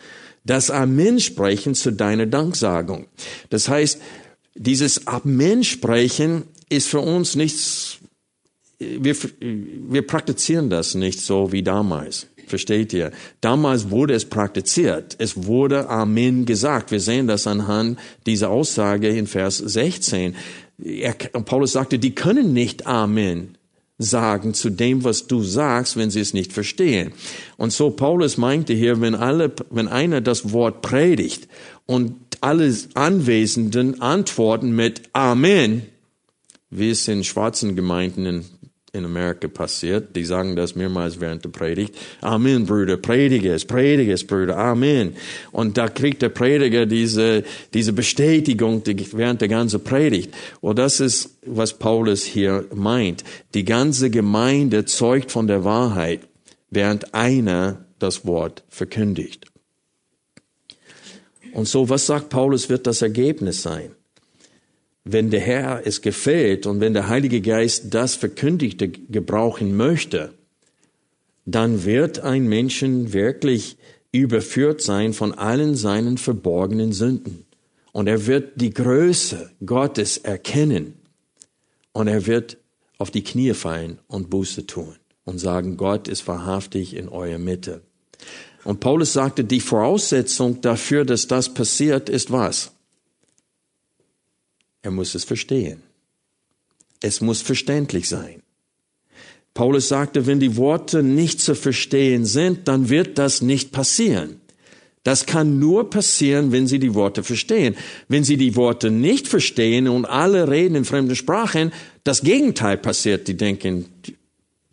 das 0.48 0.72
Amen 0.72 1.20
sprechen 1.20 1.76
zu 1.76 1.92
deiner 1.92 2.26
Danksagung. 2.26 3.08
Das 3.50 3.70
heißt, 3.70 4.02
dieses 4.56 5.06
Amen 5.08 5.64
sprechen 5.64 6.44
ist 6.70 6.88
für 6.88 7.00
uns 7.00 7.36
nichts, 7.36 8.00
wir, 8.80 9.16
wir 9.40 10.06
praktizieren 10.06 10.70
das 10.70 10.96
nicht 10.96 11.20
so 11.22 11.52
wie 11.52 11.64
damals. 11.64 12.28
Versteht 12.48 12.94
ihr? 12.94 13.12
Damals 13.42 13.90
wurde 13.90 14.14
es 14.14 14.24
praktiziert. 14.24 15.16
Es 15.20 15.46
wurde 15.46 15.90
Amen 15.90 16.46
gesagt. 16.46 16.92
Wir 16.92 17.02
sehen 17.02 17.28
das 17.28 17.46
anhand 17.46 18.00
dieser 18.26 18.50
Aussage 18.50 19.10
in 19.10 19.28
Vers 19.28 19.58
16. 19.58 20.34
Er, 20.82 21.14
Paulus 21.14 21.74
sagte, 21.74 22.00
die 22.00 22.16
können 22.16 22.54
nicht 22.54 22.88
Amen 22.88 23.57
sagen 23.98 24.54
zu 24.54 24.70
dem, 24.70 25.04
was 25.04 25.28
du 25.28 25.42
sagst, 25.42 25.98
wenn 25.98 26.12
sie 26.12 26.20
es 26.20 26.34
nicht 26.34 26.54
verstehen. 26.54 27.14
Und 27.58 27.74
so 27.74 27.90
Paulus 27.90 28.38
meinte 28.38 28.74
hier, 28.74 29.02
wenn 29.02 29.16
alle, 29.16 29.52
wenn 29.70 29.88
einer 29.88 30.22
das 30.22 30.52
Wort 30.54 30.82
predigt 30.82 31.48
und 31.86 32.16
alle 32.42 32.76
Anwesenden 32.94 34.02
antworten 34.02 34.76
mit 34.76 35.02
Amen, 35.14 35.84
wie 36.70 36.92
es 36.92 37.08
in 37.08 37.24
schwarzen 37.24 37.76
Gemeinden 37.76 38.26
in 38.26 38.46
in 38.94 39.06
Amerika 39.06 39.48
passiert. 39.48 40.16
Die 40.16 40.24
sagen 40.24 40.56
das 40.56 40.76
mehrmals 40.76 41.20
während 41.20 41.44
der 41.44 41.50
Predigt. 41.50 41.96
Amen, 42.22 42.66
Brüder, 42.66 42.98
predige 42.98 43.54
es, 43.54 43.66
predige 43.66 44.14
es, 44.14 44.26
Brüder, 44.26 44.58
Amen. 44.58 45.16
Und 45.52 45.78
da 45.78 45.88
kriegt 45.90 46.22
der 46.22 46.30
Prediger 46.30 46.86
diese, 46.86 47.44
diese 47.74 47.94
Bestätigung 47.94 48.82
während 48.86 49.42
der 49.42 49.48
ganzen 49.48 49.84
Predigt. 49.84 50.34
Und 50.62 50.80
das 50.80 51.00
ist, 51.00 51.38
was 51.46 51.74
Paulus 51.74 52.24
hier 52.24 52.66
meint. 52.74 53.24
Die 53.54 53.66
ganze 53.66 54.10
Gemeinde 54.10 54.86
zeugt 54.86 55.32
von 55.32 55.48
der 55.48 55.64
Wahrheit, 55.64 56.22
während 56.70 57.14
einer 57.14 57.86
das 58.00 58.26
Wort 58.26 58.64
verkündigt. 58.70 59.46
Und 61.54 61.68
so, 61.68 61.90
was 61.90 62.06
sagt 62.06 62.30
Paulus, 62.30 62.70
wird 62.70 62.88
das 62.88 63.02
Ergebnis 63.02 63.64
sein? 63.64 63.97
Wenn 65.10 65.30
der 65.30 65.40
Herr 65.40 65.82
es 65.86 66.02
gefällt 66.02 66.66
und 66.66 66.82
wenn 66.82 66.94
der 66.94 67.08
Heilige 67.08 67.40
Geist 67.40 67.94
das 67.94 68.16
Verkündigte 68.16 68.90
gebrauchen 68.90 69.78
möchte, 69.78 70.34
dann 71.46 71.86
wird 71.86 72.20
ein 72.20 72.48
Menschen 72.48 73.14
wirklich 73.14 73.78
überführt 74.12 74.82
sein 74.82 75.14
von 75.14 75.34
allen 75.34 75.76
seinen 75.76 76.18
verborgenen 76.18 76.92
Sünden. 76.92 77.46
Und 77.94 78.08
er 78.08 78.28
wird 78.28 78.60
die 78.60 78.74
Größe 78.74 79.50
Gottes 79.66 80.18
erkennen. 80.18 80.96
Und 81.94 82.10
er 82.10 82.28
wird 82.28 82.58
auf 82.98 83.10
die 83.10 83.24
Knie 83.24 83.54
fallen 83.54 84.00
und 84.08 84.30
Buße 84.30 84.68
tun 84.68 84.96
und 85.24 85.40
sagen, 85.40 85.78
Gott 85.78 86.10
ist 86.10 86.28
wahrhaftig 86.28 86.96
in 86.96 87.08
eurer 87.08 87.38
Mitte. 87.38 87.82
Und 88.66 88.82
Paulus 88.82 89.14
sagte, 89.14 89.46
die 89.46 89.62
Voraussetzung 89.62 90.60
dafür, 90.60 91.06
dass 91.06 91.28
das 91.28 91.54
passiert, 91.54 92.10
ist 92.10 92.30
was? 92.30 92.74
Er 94.88 94.92
muss 94.92 95.16
es 95.16 95.26
verstehen. 95.26 95.84
Es 97.02 97.20
muss 97.20 97.42
verständlich 97.42 98.08
sein. 98.08 98.42
Paulus 99.54 99.90
sagte, 99.90 100.26
wenn 100.28 100.40
die 100.40 100.56
Worte 100.56 101.04
nicht 101.04 101.42
zu 101.42 101.56
verstehen 101.56 102.24
sind, 102.24 102.70
dann 102.70 102.88
wird 102.88 103.18
das 103.18 103.42
nicht 103.42 103.74
passieren. 103.74 104.40
Das 105.04 105.26
kann 105.26 105.60
nur 105.60 105.90
passieren, 105.90 106.54
wenn 106.54 106.68
Sie 106.68 106.80
die 106.80 106.94
Worte 106.94 107.22
verstehen. 107.22 107.76
Wenn 108.08 108.24
Sie 108.24 108.38
die 108.38 108.56
Worte 108.56 108.90
nicht 108.90 109.28
verstehen 109.28 109.90
und 109.90 110.06
alle 110.06 110.50
reden 110.50 110.76
in 110.76 110.86
fremden 110.86 111.18
Sprachen, 111.18 111.74
das 112.06 112.22
Gegenteil 112.22 112.78
passiert. 112.78 113.28
Die 113.28 113.36
denken, 113.36 113.88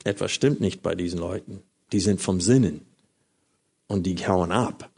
etwas 0.04 0.30
stimmt 0.30 0.60
nicht 0.60 0.80
bei 0.80 0.94
diesen 0.94 1.18
Leuten. 1.18 1.64
Die 1.90 1.98
sind 1.98 2.20
vom 2.20 2.40
Sinnen 2.40 2.82
und 3.88 4.06
die 4.06 4.14
hauen 4.28 4.52
ab. 4.52 4.92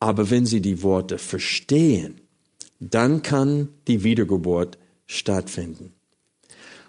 Aber 0.00 0.30
wenn 0.30 0.46
Sie 0.46 0.62
die 0.62 0.82
Worte 0.82 1.18
verstehen, 1.18 2.22
dann 2.80 3.22
kann 3.22 3.68
die 3.88 4.04
Wiedergeburt 4.04 4.78
stattfinden. 5.06 5.92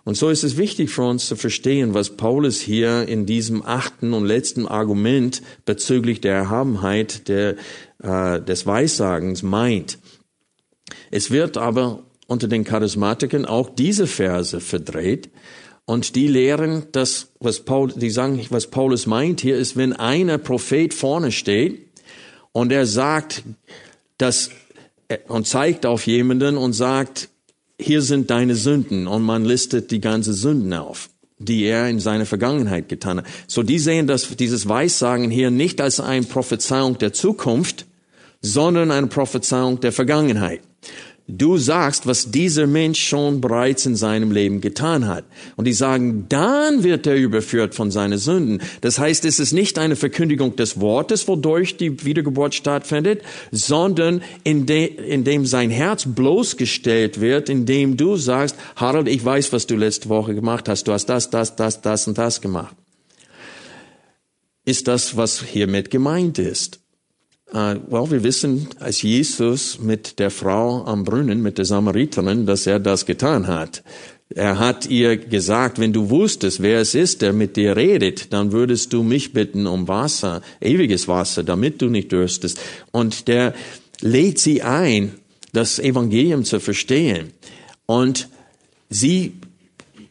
Und 0.03 0.15
so 0.15 0.29
ist 0.29 0.43
es 0.43 0.55
wichtig 0.55 0.89
für 0.89 1.03
uns 1.03 1.27
zu 1.27 1.35
verstehen, 1.35 1.93
was 1.93 2.15
Paulus 2.15 2.61
hier 2.61 3.09
in 3.09 3.25
diesem 3.25 3.61
achten 3.65 4.13
und 4.13 4.25
letzten 4.25 4.65
Argument 4.65 5.41
bezüglich 5.65 6.21
der 6.21 6.33
Erhabenheit 6.33 7.27
der, 7.27 7.57
äh, 8.01 8.41
des 8.41 8.65
Weissagens 8.65 9.43
meint. 9.43 9.99
Es 11.11 11.29
wird 11.29 11.57
aber 11.57 12.03
unter 12.27 12.47
den 12.47 12.63
Charismatikern 12.63 13.45
auch 13.45 13.69
diese 13.69 14.07
Verse 14.07 14.59
verdreht. 14.61 15.29
Und 15.85 16.15
die 16.15 16.27
lehren, 16.27 16.85
dass, 16.91 17.29
was 17.39 17.61
Paul, 17.61 17.93
die 17.93 18.09
sagen, 18.09 18.45
was 18.49 18.67
Paulus 18.67 19.07
meint 19.07 19.39
hier 19.39 19.57
ist, 19.57 19.77
wenn 19.77 19.93
einer 19.93 20.37
Prophet 20.37 20.93
vorne 20.93 21.31
steht 21.31 21.87
und 22.51 22.71
er 22.71 22.85
sagt, 22.85 23.43
dass, 24.17 24.51
und 25.27 25.47
zeigt 25.47 25.85
auf 25.85 26.07
jemanden 26.07 26.57
und 26.57 26.73
sagt, 26.73 27.29
hier 27.79 28.01
sind 28.01 28.29
deine 28.29 28.55
Sünden 28.55 29.07
und 29.07 29.23
man 29.23 29.45
listet 29.45 29.91
die 29.91 30.01
ganze 30.01 30.33
Sünden 30.33 30.73
auf, 30.73 31.09
die 31.37 31.63
er 31.63 31.89
in 31.89 31.99
seiner 31.99 32.25
Vergangenheit 32.25 32.89
getan 32.89 33.19
hat. 33.19 33.25
So 33.47 33.63
die 33.63 33.79
sehen 33.79 34.07
das, 34.07 34.35
dieses 34.35 34.67
Weissagen 34.67 35.29
hier 35.29 35.51
nicht 35.51 35.79
als 35.79 35.99
eine 35.99 36.25
Prophezeiung 36.25 36.97
der 36.97 37.13
Zukunft, 37.13 37.85
sondern 38.41 38.91
eine 38.91 39.07
Prophezeiung 39.07 39.79
der 39.79 39.91
Vergangenheit. 39.91 40.61
Du 41.29 41.57
sagst, 41.57 42.07
was 42.07 42.31
dieser 42.31 42.67
Mensch 42.67 43.05
schon 43.05 43.41
bereits 43.41 43.85
in 43.85 43.97
seinem 43.97 44.31
Leben 44.31 44.61
getan 44.61 45.07
hat. 45.07 45.25
Und 45.57 45.65
die 45.65 45.73
sagen, 45.73 46.25
dann 46.29 46.83
wird 46.83 47.05
er 47.05 47.17
überführt 47.17 47.75
von 47.75 47.91
seinen 47.91 48.17
Sünden. 48.17 48.61
Das 48.79 48.97
heißt, 48.97 49.25
es 49.25 49.37
ist 49.37 49.51
nicht 49.51 49.77
eine 49.77 49.97
Verkündigung 49.97 50.55
des 50.55 50.79
Wortes, 50.79 51.27
wodurch 51.27 51.75
die 51.75 52.05
Wiedergeburt 52.05 52.55
stattfindet, 52.55 53.23
sondern 53.51 54.21
indem, 54.45 54.97
indem 54.99 55.45
sein 55.45 55.69
Herz 55.69 56.05
bloßgestellt 56.05 57.19
wird, 57.19 57.49
indem 57.49 57.97
du 57.97 58.15
sagst, 58.15 58.55
Harald, 58.77 59.09
ich 59.09 59.23
weiß, 59.23 59.51
was 59.51 59.67
du 59.67 59.75
letzte 59.75 60.07
Woche 60.07 60.33
gemacht 60.33 60.69
hast. 60.69 60.87
Du 60.87 60.93
hast 60.93 61.07
das, 61.07 61.29
das, 61.29 61.57
das, 61.57 61.81
das 61.81 62.07
und 62.07 62.17
das 62.17 62.39
gemacht. 62.39 62.75
Ist 64.63 64.87
das, 64.87 65.17
was 65.17 65.41
hiermit 65.41 65.91
gemeint 65.91 66.39
ist? 66.39 66.79
Uh, 67.53 67.79
well, 67.87 68.11
wir 68.11 68.23
wissen, 68.23 68.67
als 68.79 69.01
Jesus 69.01 69.79
mit 69.79 70.19
der 70.19 70.31
Frau 70.31 70.83
am 70.83 71.05
Brunnen, 71.05 71.41
mit 71.41 71.57
der 71.57 71.63
Samariterin, 71.63 72.45
dass 72.45 72.67
er 72.67 72.79
das 72.79 73.05
getan 73.05 73.47
hat. 73.47 73.83
Er 74.35 74.59
hat 74.59 74.87
ihr 74.87 75.15
gesagt, 75.15 75.79
wenn 75.79 75.93
du 75.93 76.09
wusstest, 76.09 76.61
wer 76.61 76.81
es 76.81 76.93
ist, 76.93 77.21
der 77.21 77.31
mit 77.31 77.55
dir 77.55 77.77
redet, 77.77 78.33
dann 78.33 78.51
würdest 78.51 78.91
du 78.91 79.01
mich 79.01 79.31
bitten 79.31 79.65
um 79.65 79.87
Wasser, 79.87 80.41
ewiges 80.59 81.07
Wasser, 81.07 81.43
damit 81.43 81.81
du 81.81 81.87
nicht 81.87 82.11
dürstest. 82.11 82.59
Und 82.91 83.29
der 83.29 83.53
lädt 84.01 84.39
sie 84.39 84.61
ein, 84.61 85.13
das 85.53 85.79
Evangelium 85.79 86.43
zu 86.43 86.59
verstehen. 86.59 87.31
Und 87.85 88.27
sie 88.89 89.33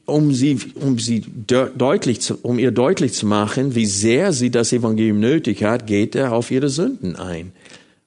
um 0.06 0.32
sie, 0.32 0.58
um 0.76 0.98
sie 0.98 1.20
deutlich 1.20 2.20
zu, 2.20 2.38
um 2.42 2.58
ihr 2.58 2.70
deutlich 2.70 3.12
zu 3.12 3.26
machen, 3.26 3.74
wie 3.74 3.86
sehr 3.86 4.32
sie 4.32 4.50
das 4.50 4.72
Evangelium 4.72 5.20
nötig 5.20 5.62
hat, 5.64 5.86
geht 5.86 6.14
er 6.14 6.32
auf 6.32 6.50
ihre 6.50 6.68
Sünden 6.68 7.16
ein. 7.16 7.52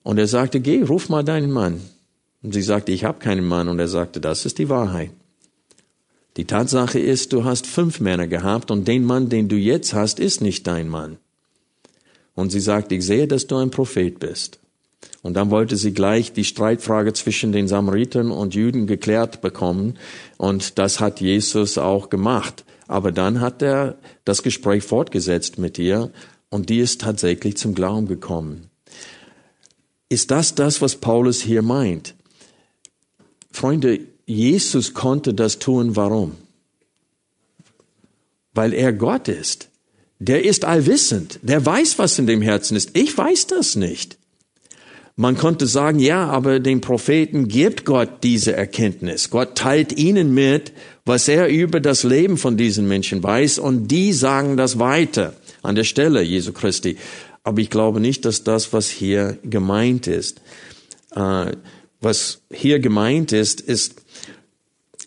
Und 0.04 0.18
er 0.18 0.28
sagte, 0.28 0.60
geh, 0.62 0.82
ruf 0.82 1.10
mal 1.10 1.24
deinen 1.24 1.52
Mann. 1.52 1.82
Und 2.42 2.54
sie 2.54 2.62
sagte, 2.62 2.92
ich 2.92 3.04
habe 3.04 3.20
keinen 3.20 3.46
Mann. 3.46 3.68
Und 3.68 3.80
er 3.80 3.90
sagte, 3.90 4.22
das 4.22 4.46
ist 4.46 4.58
die 4.58 4.70
Wahrheit. 4.70 5.12
Die 6.38 6.46
Tatsache 6.46 7.00
ist, 7.00 7.34
du 7.34 7.44
hast 7.44 7.68
fünf 7.68 8.00
Männer 8.00 8.28
gehabt 8.28 8.72
und 8.72 8.88
den 8.88 9.04
Mann, 9.04 9.28
den 9.28 9.50
du 9.50 9.58
jetzt 9.58 9.94
hast, 9.94 10.20
ist 10.20 10.42
nicht 10.42 10.66
dein 10.68 10.88
Mann. 10.88 11.18
Und 12.34 12.52
sie 12.52 12.62
sagte, 12.62 12.96
ich 12.96 13.06
sehe, 13.06 13.28
dass 13.28 13.48
du 13.48 13.58
ein 13.58 13.72
Prophet 13.72 14.20
bist. 14.20 14.60
Und 15.22 15.34
dann 15.34 15.50
wollte 15.50 15.76
sie 15.76 15.94
gleich 15.94 16.32
die 16.32 16.46
Streitfrage 16.46 17.14
zwischen 17.14 17.52
den 17.52 17.68
Samaritern 17.68 18.32
und 18.32 18.56
Juden 18.56 18.88
geklärt 18.88 19.42
bekommen. 19.42 19.98
Und 20.38 20.78
das 20.78 21.00
hat 21.00 21.20
Jesus 21.20 21.78
auch 21.78 22.10
gemacht. 22.10 22.64
Aber 22.88 23.12
dann 23.12 23.42
hat 23.42 23.62
er 23.62 23.98
das 24.24 24.44
Gespräch 24.44 24.84
fortgesetzt 24.84 25.60
mit 25.60 25.78
ihr 25.78 26.12
und 26.50 26.70
die 26.70 26.80
ist 26.80 27.02
tatsächlich 27.02 27.58
zum 27.58 27.76
Glauben 27.76 28.08
gekommen. 28.08 28.70
Ist 30.10 30.32
das 30.32 30.56
das, 30.56 30.82
was 30.82 30.96
Paulus 30.96 31.42
hier 31.42 31.62
meint? 31.62 32.16
Freunde, 33.52 34.00
Jesus 34.26 34.94
konnte 34.94 35.34
das 35.34 35.60
tun. 35.60 35.96
Warum? 35.96 36.36
Weil 38.54 38.74
er 38.74 38.94
Gott 38.94 39.28
ist. 39.28 39.70
Der 40.20 40.44
ist 40.44 40.66
allwissend. 40.66 41.40
Der 41.44 41.66
weiß, 41.66 42.00
was 42.00 42.20
in 42.20 42.28
dem 42.28 42.42
Herzen 42.42 42.76
ist. 42.76 42.92
Ich 42.94 43.18
weiß 43.18 43.48
das 43.48 43.76
nicht. 43.76 44.19
Man 45.22 45.36
konnte 45.36 45.68
sagen, 45.68 46.00
ja, 46.00 46.28
aber 46.28 46.62
den 46.62 46.80
Propheten 46.80 47.50
gibt 47.50 47.84
Gott 47.84 48.24
diese 48.24 48.54
Erkenntnis. 48.54 49.30
Gott 49.30 49.58
teilt 49.58 49.92
ihnen 49.98 50.34
mit, 50.34 50.72
was 51.04 51.28
er 51.28 51.50
über 51.50 51.82
das 51.82 52.04
Leben 52.04 52.38
von 52.38 52.56
diesen 52.56 52.88
Menschen 52.88 53.22
weiß 53.22 53.60
und 53.60 53.90
die 53.90 54.14
sagen 54.14 54.56
das 54.56 54.80
weiter 54.80 55.34
an 55.62 55.76
der 55.76 55.84
Stelle 55.84 56.22
Jesu 56.22 56.54
Christi. 56.54 56.96
Aber 57.44 57.60
ich 57.60 57.70
glaube 57.70 58.00
nicht, 58.00 58.24
dass 58.24 58.46
das, 58.46 58.72
was 58.72 58.88
hier 58.88 59.38
gemeint 59.44 60.08
ist, 60.08 60.40
äh, 61.14 61.52
was 62.00 62.40
hier 62.50 62.80
gemeint 62.80 63.34
ist, 63.34 63.60
ist, 63.60 64.02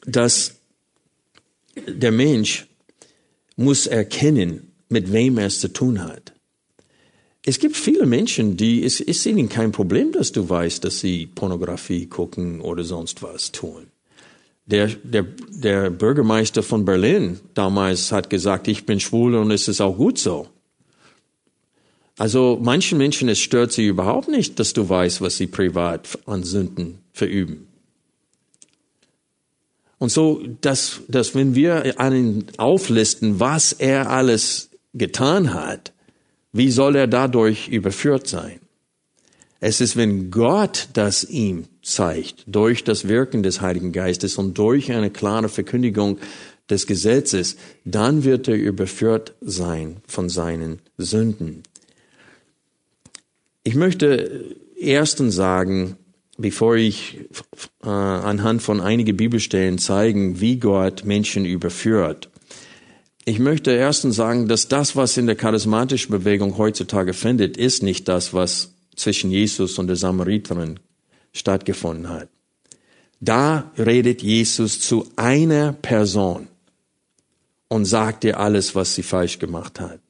dass 0.04 0.56
der 1.88 2.12
Mensch 2.12 2.66
muss 3.56 3.86
erkennen, 3.86 4.72
mit 4.90 5.10
wem 5.10 5.38
er 5.38 5.46
es 5.46 5.60
zu 5.60 5.68
tun 5.68 6.04
hat. 6.04 6.34
Es 7.44 7.58
gibt 7.58 7.76
viele 7.76 8.06
Menschen, 8.06 8.56
die, 8.56 8.84
es 8.84 9.00
ist 9.00 9.26
ihnen 9.26 9.48
kein 9.48 9.72
Problem, 9.72 10.12
dass 10.12 10.30
du 10.30 10.48
weißt, 10.48 10.84
dass 10.84 11.00
sie 11.00 11.26
Pornografie 11.26 12.06
gucken 12.06 12.60
oder 12.60 12.84
sonst 12.84 13.22
was 13.22 13.50
tun. 13.50 13.88
Der, 14.66 14.86
der, 14.86 15.24
der 15.50 15.90
Bürgermeister 15.90 16.62
von 16.62 16.84
Berlin 16.84 17.40
damals 17.54 18.12
hat 18.12 18.30
gesagt, 18.30 18.68
ich 18.68 18.86
bin 18.86 19.00
schwul 19.00 19.34
und 19.34 19.50
es 19.50 19.66
ist 19.66 19.80
auch 19.80 19.96
gut 19.96 20.18
so. 20.18 20.46
Also 22.16 22.60
manchen 22.62 22.98
Menschen, 22.98 23.28
es 23.28 23.40
stört 23.40 23.72
sie 23.72 23.86
überhaupt 23.86 24.28
nicht, 24.28 24.60
dass 24.60 24.72
du 24.72 24.88
weißt, 24.88 25.20
was 25.20 25.36
sie 25.36 25.48
privat 25.48 26.18
an 26.26 26.44
Sünden 26.44 26.98
verüben. 27.12 27.66
Und 29.98 30.10
so, 30.10 30.42
dass, 30.60 31.00
dass 31.08 31.34
wenn 31.34 31.54
wir 31.54 31.98
einen 31.98 32.46
auflisten, 32.58 33.40
was 33.40 33.72
er 33.72 34.10
alles 34.10 34.70
getan 34.94 35.54
hat, 35.54 35.91
wie 36.52 36.70
soll 36.70 36.96
er 36.96 37.06
dadurch 37.06 37.68
überführt 37.68 38.26
sein? 38.26 38.60
Es 39.60 39.80
ist, 39.80 39.96
wenn 39.96 40.30
Gott 40.30 40.88
das 40.92 41.22
ihm 41.24 41.66
zeigt, 41.82 42.44
durch 42.46 42.82
das 42.82 43.06
Wirken 43.06 43.42
des 43.42 43.60
Heiligen 43.60 43.92
Geistes 43.92 44.36
und 44.36 44.58
durch 44.58 44.90
eine 44.90 45.10
klare 45.10 45.48
Verkündigung 45.48 46.18
des 46.68 46.86
Gesetzes, 46.86 47.56
dann 47.84 48.24
wird 48.24 48.48
er 48.48 48.56
überführt 48.56 49.34
sein 49.40 49.98
von 50.06 50.28
seinen 50.28 50.80
Sünden. 50.98 51.62
Ich 53.62 53.76
möchte 53.76 54.56
erstens 54.76 55.36
sagen, 55.36 55.96
bevor 56.38 56.74
ich 56.74 57.20
äh, 57.84 57.88
anhand 57.88 58.62
von 58.62 58.80
einigen 58.80 59.16
Bibelstellen 59.16 59.78
zeigen, 59.78 60.40
wie 60.40 60.56
Gott 60.56 61.04
Menschen 61.04 61.44
überführt. 61.44 62.31
Ich 63.24 63.38
möchte 63.38 63.70
erstens 63.70 64.16
sagen, 64.16 64.48
dass 64.48 64.66
das, 64.66 64.96
was 64.96 65.16
in 65.16 65.26
der 65.26 65.36
charismatischen 65.36 66.10
Bewegung 66.10 66.58
heutzutage 66.58 67.12
findet, 67.12 67.56
ist 67.56 67.82
nicht 67.82 68.08
das, 68.08 68.34
was 68.34 68.74
zwischen 68.96 69.30
Jesus 69.30 69.78
und 69.78 69.86
der 69.86 69.96
Samariterin 69.96 70.80
stattgefunden 71.32 72.08
hat. 72.08 72.28
Da 73.20 73.70
redet 73.78 74.22
Jesus 74.22 74.80
zu 74.80 75.08
einer 75.14 75.72
Person 75.72 76.48
und 77.68 77.84
sagt 77.84 78.24
ihr 78.24 78.40
alles, 78.40 78.74
was 78.74 78.96
sie 78.96 79.04
falsch 79.04 79.38
gemacht 79.38 79.78
hat. 79.78 80.00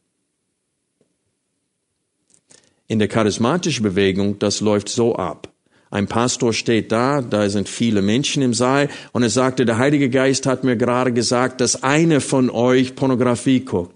In 2.89 2.99
der 2.99 3.09
charismatischen 3.09 3.83
Bewegung, 3.83 4.39
das 4.39 4.61
läuft 4.61 4.89
so 4.89 5.15
ab. 5.17 5.52
Ein 5.93 6.07
Pastor 6.07 6.55
steht 6.55 6.91
da, 6.91 7.21
da 7.21 7.51
sind 7.51 7.69
viele 7.69 8.01
Menschen 8.01 8.43
im 8.43 8.55
Saal 8.55 8.89
und 9.13 9.25
er 9.25 9.29
sagte, 9.29 9.67
der 9.67 9.77
Heilige 9.77 10.09
Geist 10.09 10.47
hat 10.47 10.65
mir 10.65 10.77
gerade 10.77 11.13
gesagt, 11.13 11.61
dass 11.61 11.83
eine 11.83 12.23
von 12.23 12.49
euch 12.49 12.95
Pornografie 12.95 13.61
guckt. 13.61 13.95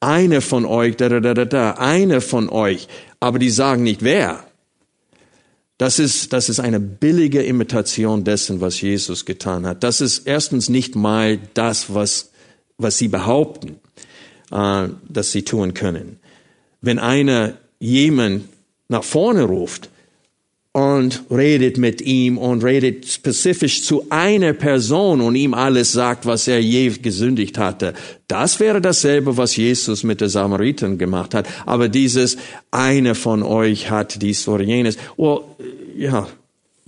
Eine 0.00 0.40
von 0.40 0.64
euch, 0.64 0.96
da, 0.96 1.08
da, 1.08 1.20
da, 1.20 1.32
da, 1.32 1.44
da, 1.44 1.70
eine 1.74 2.20
von 2.22 2.48
euch. 2.48 2.88
Aber 3.20 3.38
die 3.38 3.50
sagen 3.50 3.84
nicht 3.84 4.02
wer. 4.02 4.42
Das 5.78 6.00
ist, 6.00 6.32
das 6.32 6.48
ist 6.48 6.58
eine 6.58 6.80
billige 6.80 7.44
Imitation 7.44 8.24
dessen, 8.24 8.60
was 8.60 8.80
Jesus 8.80 9.24
getan 9.24 9.64
hat. 9.64 9.84
Das 9.84 10.00
ist 10.00 10.26
erstens 10.26 10.68
nicht 10.68 10.96
mal 10.96 11.38
das, 11.54 11.94
was, 11.94 12.32
was 12.78 12.98
sie 12.98 13.06
behaupten, 13.06 13.76
äh, 14.50 14.88
dass 15.08 15.30
sie 15.30 15.44
tun 15.44 15.72
können. 15.72 16.18
Wenn 16.80 16.98
einer 16.98 17.58
jemand 17.78 18.46
nach 18.88 19.04
vorne 19.04 19.44
ruft, 19.44 19.88
und 20.72 21.24
redet 21.30 21.76
mit 21.76 22.00
ihm 22.00 22.38
und 22.38 22.64
redet 22.64 23.06
spezifisch 23.06 23.84
zu 23.84 24.06
einer 24.08 24.54
Person 24.54 25.20
und 25.20 25.34
ihm 25.34 25.52
alles 25.52 25.92
sagt, 25.92 26.24
was 26.24 26.48
er 26.48 26.60
je 26.60 26.88
gesündigt 26.88 27.58
hatte. 27.58 27.92
Das 28.26 28.58
wäre 28.58 28.80
dasselbe, 28.80 29.36
was 29.36 29.54
Jesus 29.56 30.02
mit 30.02 30.22
der 30.22 30.30
Samariterin 30.30 30.96
gemacht 30.96 31.34
hat. 31.34 31.46
Aber 31.66 31.90
dieses 31.90 32.38
eine 32.70 33.14
von 33.14 33.42
euch 33.42 33.90
hat 33.90 34.22
dies 34.22 34.48
oder 34.48 34.64
jenes. 34.64 34.96
Well, 35.18 35.40
ja, 35.94 36.26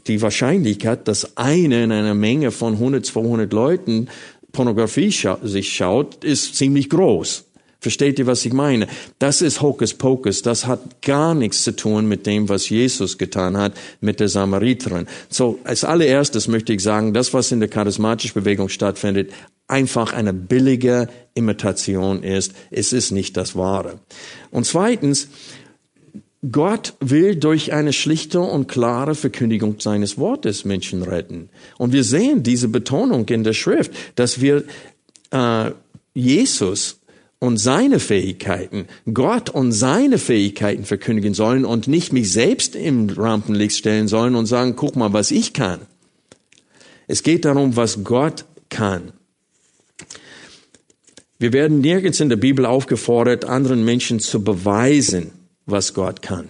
die 0.06 0.22
Wahrscheinlichkeit, 0.22 1.06
dass 1.06 1.36
eine 1.36 1.84
in 1.84 1.92
einer 1.92 2.14
Menge 2.14 2.50
von 2.52 2.74
100, 2.74 3.04
200 3.04 3.52
Leuten 3.52 4.08
Pornografie 4.52 5.12
scha 5.12 5.38
sich 5.42 5.74
schaut, 5.74 6.24
ist 6.24 6.54
ziemlich 6.54 6.88
groß. 6.88 7.44
Versteht 7.84 8.18
ihr, 8.18 8.26
was 8.26 8.46
ich 8.46 8.54
meine? 8.54 8.86
Das 9.18 9.42
ist 9.42 9.60
Hokuspokus. 9.60 10.40
Das 10.40 10.66
hat 10.66 11.02
gar 11.02 11.34
nichts 11.34 11.64
zu 11.64 11.76
tun 11.76 12.06
mit 12.06 12.24
dem, 12.24 12.48
was 12.48 12.70
Jesus 12.70 13.18
getan 13.18 13.58
hat 13.58 13.74
mit 14.00 14.20
der 14.20 14.30
Samariterin. 14.30 15.06
So, 15.28 15.58
als 15.64 15.84
allererstes 15.84 16.48
möchte 16.48 16.72
ich 16.72 16.82
sagen, 16.82 17.12
das, 17.12 17.34
was 17.34 17.52
in 17.52 17.60
der 17.60 17.68
charismatischen 17.68 18.40
Bewegung 18.40 18.70
stattfindet, 18.70 19.32
einfach 19.68 20.14
eine 20.14 20.32
billige 20.32 21.08
Imitation 21.34 22.22
ist. 22.22 22.54
Es 22.70 22.94
ist 22.94 23.10
nicht 23.10 23.36
das 23.36 23.54
Wahre. 23.54 24.00
Und 24.50 24.64
zweitens, 24.64 25.28
Gott 26.50 26.94
will 27.00 27.36
durch 27.36 27.74
eine 27.74 27.92
schlichte 27.92 28.40
und 28.40 28.66
klare 28.66 29.14
Verkündigung 29.14 29.78
seines 29.78 30.16
Wortes 30.16 30.64
Menschen 30.64 31.02
retten. 31.02 31.50
Und 31.76 31.92
wir 31.92 32.02
sehen 32.02 32.42
diese 32.42 32.68
Betonung 32.68 33.28
in 33.28 33.44
der 33.44 33.52
Schrift, 33.52 33.92
dass 34.14 34.40
wir 34.40 34.64
äh, 35.32 35.72
Jesus 36.14 37.00
und 37.44 37.58
seine 37.58 38.00
Fähigkeiten, 38.00 38.86
Gott 39.12 39.50
und 39.50 39.70
seine 39.70 40.16
Fähigkeiten 40.16 40.84
verkündigen 40.84 41.34
sollen 41.34 41.66
und 41.66 41.88
nicht 41.88 42.10
mich 42.10 42.32
selbst 42.32 42.74
im 42.74 43.10
Rampenlicht 43.10 43.76
stellen 43.76 44.08
sollen 44.08 44.34
und 44.34 44.46
sagen, 44.46 44.76
guck 44.76 44.96
mal, 44.96 45.12
was 45.12 45.30
ich 45.30 45.52
kann. 45.52 45.80
Es 47.06 47.22
geht 47.22 47.44
darum, 47.44 47.76
was 47.76 48.02
Gott 48.02 48.46
kann. 48.70 49.12
Wir 51.38 51.52
werden 51.52 51.82
nirgends 51.82 52.20
in 52.20 52.30
der 52.30 52.36
Bibel 52.36 52.64
aufgefordert, 52.64 53.44
anderen 53.44 53.84
Menschen 53.84 54.20
zu 54.20 54.42
beweisen, 54.42 55.32
was 55.66 55.92
Gott 55.92 56.22
kann. 56.22 56.48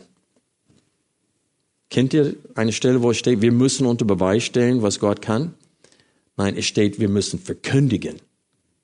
Kennt 1.91 2.15
ihr 2.15 2.37
eine 2.55 2.73
Stelle, 2.73 3.03
wo 3.03 3.11
es 3.11 3.19
steht, 3.19 3.43
wir 3.43 3.53
müssen 3.53 3.87
unter 3.87 4.05
Beweis 4.05 4.45
stellen, 4.45 4.83
was 4.83 5.01
Gott 5.01 5.21
kann? 5.21 5.55
Nein, 6.37 6.57
es 6.57 6.67
steht, 6.67 7.01
wir 7.01 7.09
müssen 7.09 7.41
verkündigen, 7.41 8.21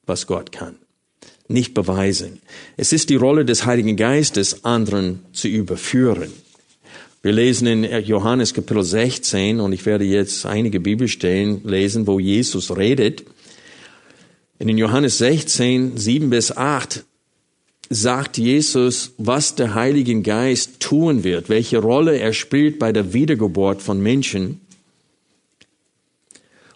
was 0.06 0.26
Gott 0.26 0.50
kann 0.50 0.76
nicht 1.50 1.74
beweisen. 1.74 2.40
Es 2.76 2.92
ist 2.92 3.10
die 3.10 3.16
Rolle 3.16 3.44
des 3.44 3.66
Heiligen 3.66 3.96
Geistes, 3.96 4.64
anderen 4.64 5.20
zu 5.32 5.48
überführen. 5.48 6.30
Wir 7.22 7.32
lesen 7.32 7.66
in 7.66 7.84
Johannes 8.04 8.54
Kapitel 8.54 8.82
16 8.82 9.60
und 9.60 9.72
ich 9.72 9.84
werde 9.84 10.04
jetzt 10.04 10.46
einige 10.46 10.80
Bibelstellen 10.80 11.60
lesen, 11.64 12.06
wo 12.06 12.18
Jesus 12.18 12.74
redet. 12.74 13.24
In 14.58 14.78
Johannes 14.78 15.18
16, 15.18 15.98
7 15.98 16.30
bis 16.30 16.56
8 16.56 17.04
sagt 17.90 18.38
Jesus, 18.38 19.12
was 19.18 19.54
der 19.54 19.74
Heilige 19.74 20.22
Geist 20.22 20.80
tun 20.80 21.24
wird, 21.24 21.48
welche 21.48 21.78
Rolle 21.78 22.18
er 22.18 22.32
spielt 22.32 22.78
bei 22.78 22.92
der 22.92 23.12
Wiedergeburt 23.12 23.82
von 23.82 24.00
Menschen. 24.00 24.60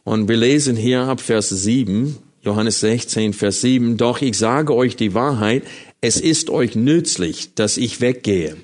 Und 0.02 0.28
wir 0.28 0.36
lesen 0.36 0.76
hier 0.76 1.02
ab 1.02 1.20
Vers 1.20 1.48
7, 1.48 2.16
Johannes 2.44 2.80
16, 2.80 3.32
Vers 3.32 3.62
7, 3.62 3.96
doch 3.96 4.20
ich 4.20 4.36
sage 4.36 4.74
euch 4.74 4.96
die 4.96 5.14
Wahrheit, 5.14 5.62
es 6.02 6.20
ist 6.20 6.50
euch 6.50 6.76
nützlich, 6.76 7.54
dass 7.54 7.78
ich 7.78 8.02
weggehe. 8.02 8.56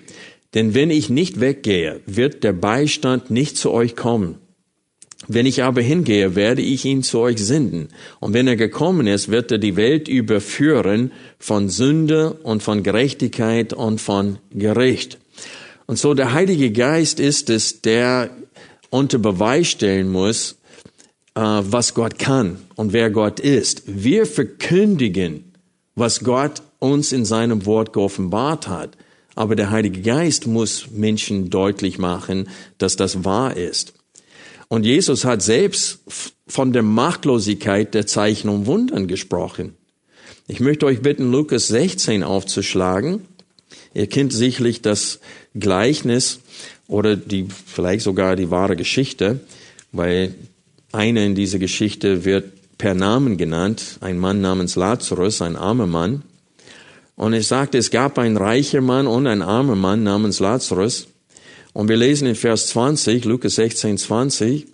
Denn 0.52 0.74
wenn 0.74 0.90
ich 0.90 1.08
nicht 1.08 1.40
weggehe, 1.40 2.00
wird 2.04 2.44
der 2.44 2.52
Beistand 2.52 3.30
nicht 3.30 3.56
zu 3.56 3.70
euch 3.70 3.96
kommen. 3.96 4.36
Wenn 5.28 5.46
ich 5.46 5.62
aber 5.62 5.80
hingehe, 5.80 6.34
werde 6.34 6.60
ich 6.60 6.84
ihn 6.84 7.02
zu 7.02 7.20
euch 7.20 7.38
senden. 7.38 7.88
Und 8.20 8.34
wenn 8.34 8.48
er 8.48 8.56
gekommen 8.56 9.06
ist, 9.06 9.30
wird 9.30 9.50
er 9.52 9.58
die 9.58 9.76
Welt 9.76 10.08
überführen 10.08 11.12
von 11.38 11.70
Sünde 11.70 12.34
und 12.42 12.62
von 12.62 12.82
Gerechtigkeit 12.82 13.72
und 13.72 14.00
von 14.00 14.38
Gericht. 14.50 15.18
Und 15.86 15.98
so 15.98 16.12
der 16.12 16.34
Heilige 16.34 16.70
Geist 16.70 17.18
ist 17.18 17.48
es, 17.48 17.80
der 17.80 18.30
unter 18.90 19.18
Beweis 19.18 19.68
stellen 19.68 20.10
muss, 20.10 20.59
was 21.40 21.94
Gott 21.94 22.18
kann 22.18 22.58
und 22.76 22.92
wer 22.92 23.10
Gott 23.10 23.40
ist. 23.40 23.82
Wir 23.86 24.26
verkündigen, 24.26 25.52
was 25.94 26.20
Gott 26.20 26.62
uns 26.78 27.12
in 27.12 27.24
seinem 27.24 27.66
Wort 27.66 27.92
geoffenbart 27.92 28.68
hat. 28.68 28.96
Aber 29.34 29.54
der 29.56 29.70
Heilige 29.70 30.02
Geist 30.02 30.46
muss 30.46 30.90
Menschen 30.90 31.50
deutlich 31.50 31.98
machen, 31.98 32.48
dass 32.78 32.96
das 32.96 33.24
wahr 33.24 33.56
ist. 33.56 33.94
Und 34.68 34.84
Jesus 34.84 35.24
hat 35.24 35.42
selbst 35.42 36.00
von 36.46 36.72
der 36.72 36.82
Machtlosigkeit 36.82 37.94
der 37.94 38.06
Zeichen 38.06 38.48
und 38.48 38.66
Wundern 38.66 39.06
gesprochen. 39.06 39.74
Ich 40.46 40.60
möchte 40.60 40.86
euch 40.86 41.00
bitten, 41.00 41.30
Lukas 41.30 41.68
16 41.68 42.22
aufzuschlagen. 42.22 43.26
Ihr 43.94 44.08
kennt 44.08 44.32
sicherlich 44.32 44.82
das 44.82 45.20
Gleichnis 45.54 46.40
oder 46.86 47.16
die, 47.16 47.46
vielleicht 47.66 48.02
sogar 48.02 48.36
die 48.36 48.50
wahre 48.50 48.76
Geschichte, 48.76 49.40
weil 49.92 50.34
einer 50.92 51.24
in 51.24 51.34
dieser 51.34 51.58
Geschichte 51.58 52.24
wird 52.24 52.76
per 52.78 52.94
Namen 52.94 53.36
genannt, 53.36 53.98
ein 54.00 54.18
Mann 54.18 54.40
namens 54.40 54.76
Lazarus, 54.76 55.42
ein 55.42 55.56
armer 55.56 55.86
Mann. 55.86 56.22
Und 57.16 57.34
es 57.34 57.48
sagte, 57.48 57.78
es 57.78 57.90
gab 57.90 58.18
ein 58.18 58.36
reicher 58.36 58.80
Mann 58.80 59.06
und 59.06 59.26
ein 59.26 59.42
armer 59.42 59.76
Mann 59.76 60.02
namens 60.02 60.40
Lazarus. 60.40 61.08
Und 61.72 61.88
wir 61.88 61.96
lesen 61.96 62.26
in 62.26 62.34
Vers 62.34 62.68
20, 62.68 63.24
Lukas 63.24 63.56
16, 63.56 63.98
20, 63.98 64.66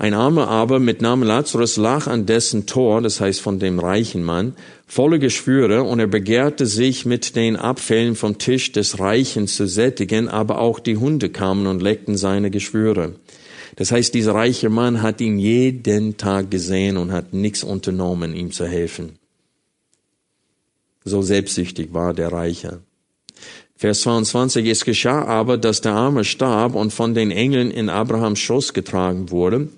ein 0.00 0.14
armer 0.14 0.46
aber 0.46 0.78
mit 0.78 1.02
Namen 1.02 1.26
Lazarus 1.26 1.76
lag 1.76 2.06
an 2.06 2.24
dessen 2.24 2.66
Tor, 2.66 3.02
das 3.02 3.20
heißt 3.20 3.40
von 3.40 3.58
dem 3.58 3.80
reichen 3.80 4.22
Mann, 4.22 4.54
voller 4.86 5.18
Geschwüre, 5.18 5.82
und 5.82 5.98
er 5.98 6.06
begehrte 6.06 6.66
sich 6.66 7.04
mit 7.04 7.34
den 7.34 7.56
Abfällen 7.56 8.14
vom 8.14 8.38
Tisch 8.38 8.70
des 8.70 9.00
Reichen 9.00 9.48
zu 9.48 9.66
sättigen, 9.66 10.28
aber 10.28 10.60
auch 10.60 10.78
die 10.78 10.98
Hunde 10.98 11.30
kamen 11.30 11.66
und 11.66 11.82
leckten 11.82 12.16
seine 12.16 12.52
Geschwüre. 12.52 13.14
Das 13.76 13.92
heißt, 13.92 14.14
dieser 14.14 14.34
reiche 14.34 14.70
Mann 14.70 15.02
hat 15.02 15.20
ihn 15.20 15.38
jeden 15.38 16.16
Tag 16.16 16.50
gesehen 16.50 16.96
und 16.96 17.12
hat 17.12 17.32
nichts 17.32 17.62
unternommen, 17.62 18.34
ihm 18.34 18.50
zu 18.50 18.66
helfen. 18.66 19.18
So 21.04 21.22
selbstsüchtig 21.22 21.92
war 21.92 22.14
der 22.14 22.32
Reiche. 22.32 22.80
Vers 23.76 24.00
22, 24.00 24.66
es 24.66 24.84
geschah 24.84 25.24
aber, 25.24 25.56
dass 25.56 25.80
der 25.80 25.92
Arme 25.92 26.24
starb 26.24 26.74
und 26.74 26.92
von 26.92 27.14
den 27.14 27.30
Engeln 27.30 27.70
in 27.70 27.88
Abrahams 27.88 28.40
Schoß 28.40 28.74
getragen 28.74 29.30
wurde. 29.30 29.68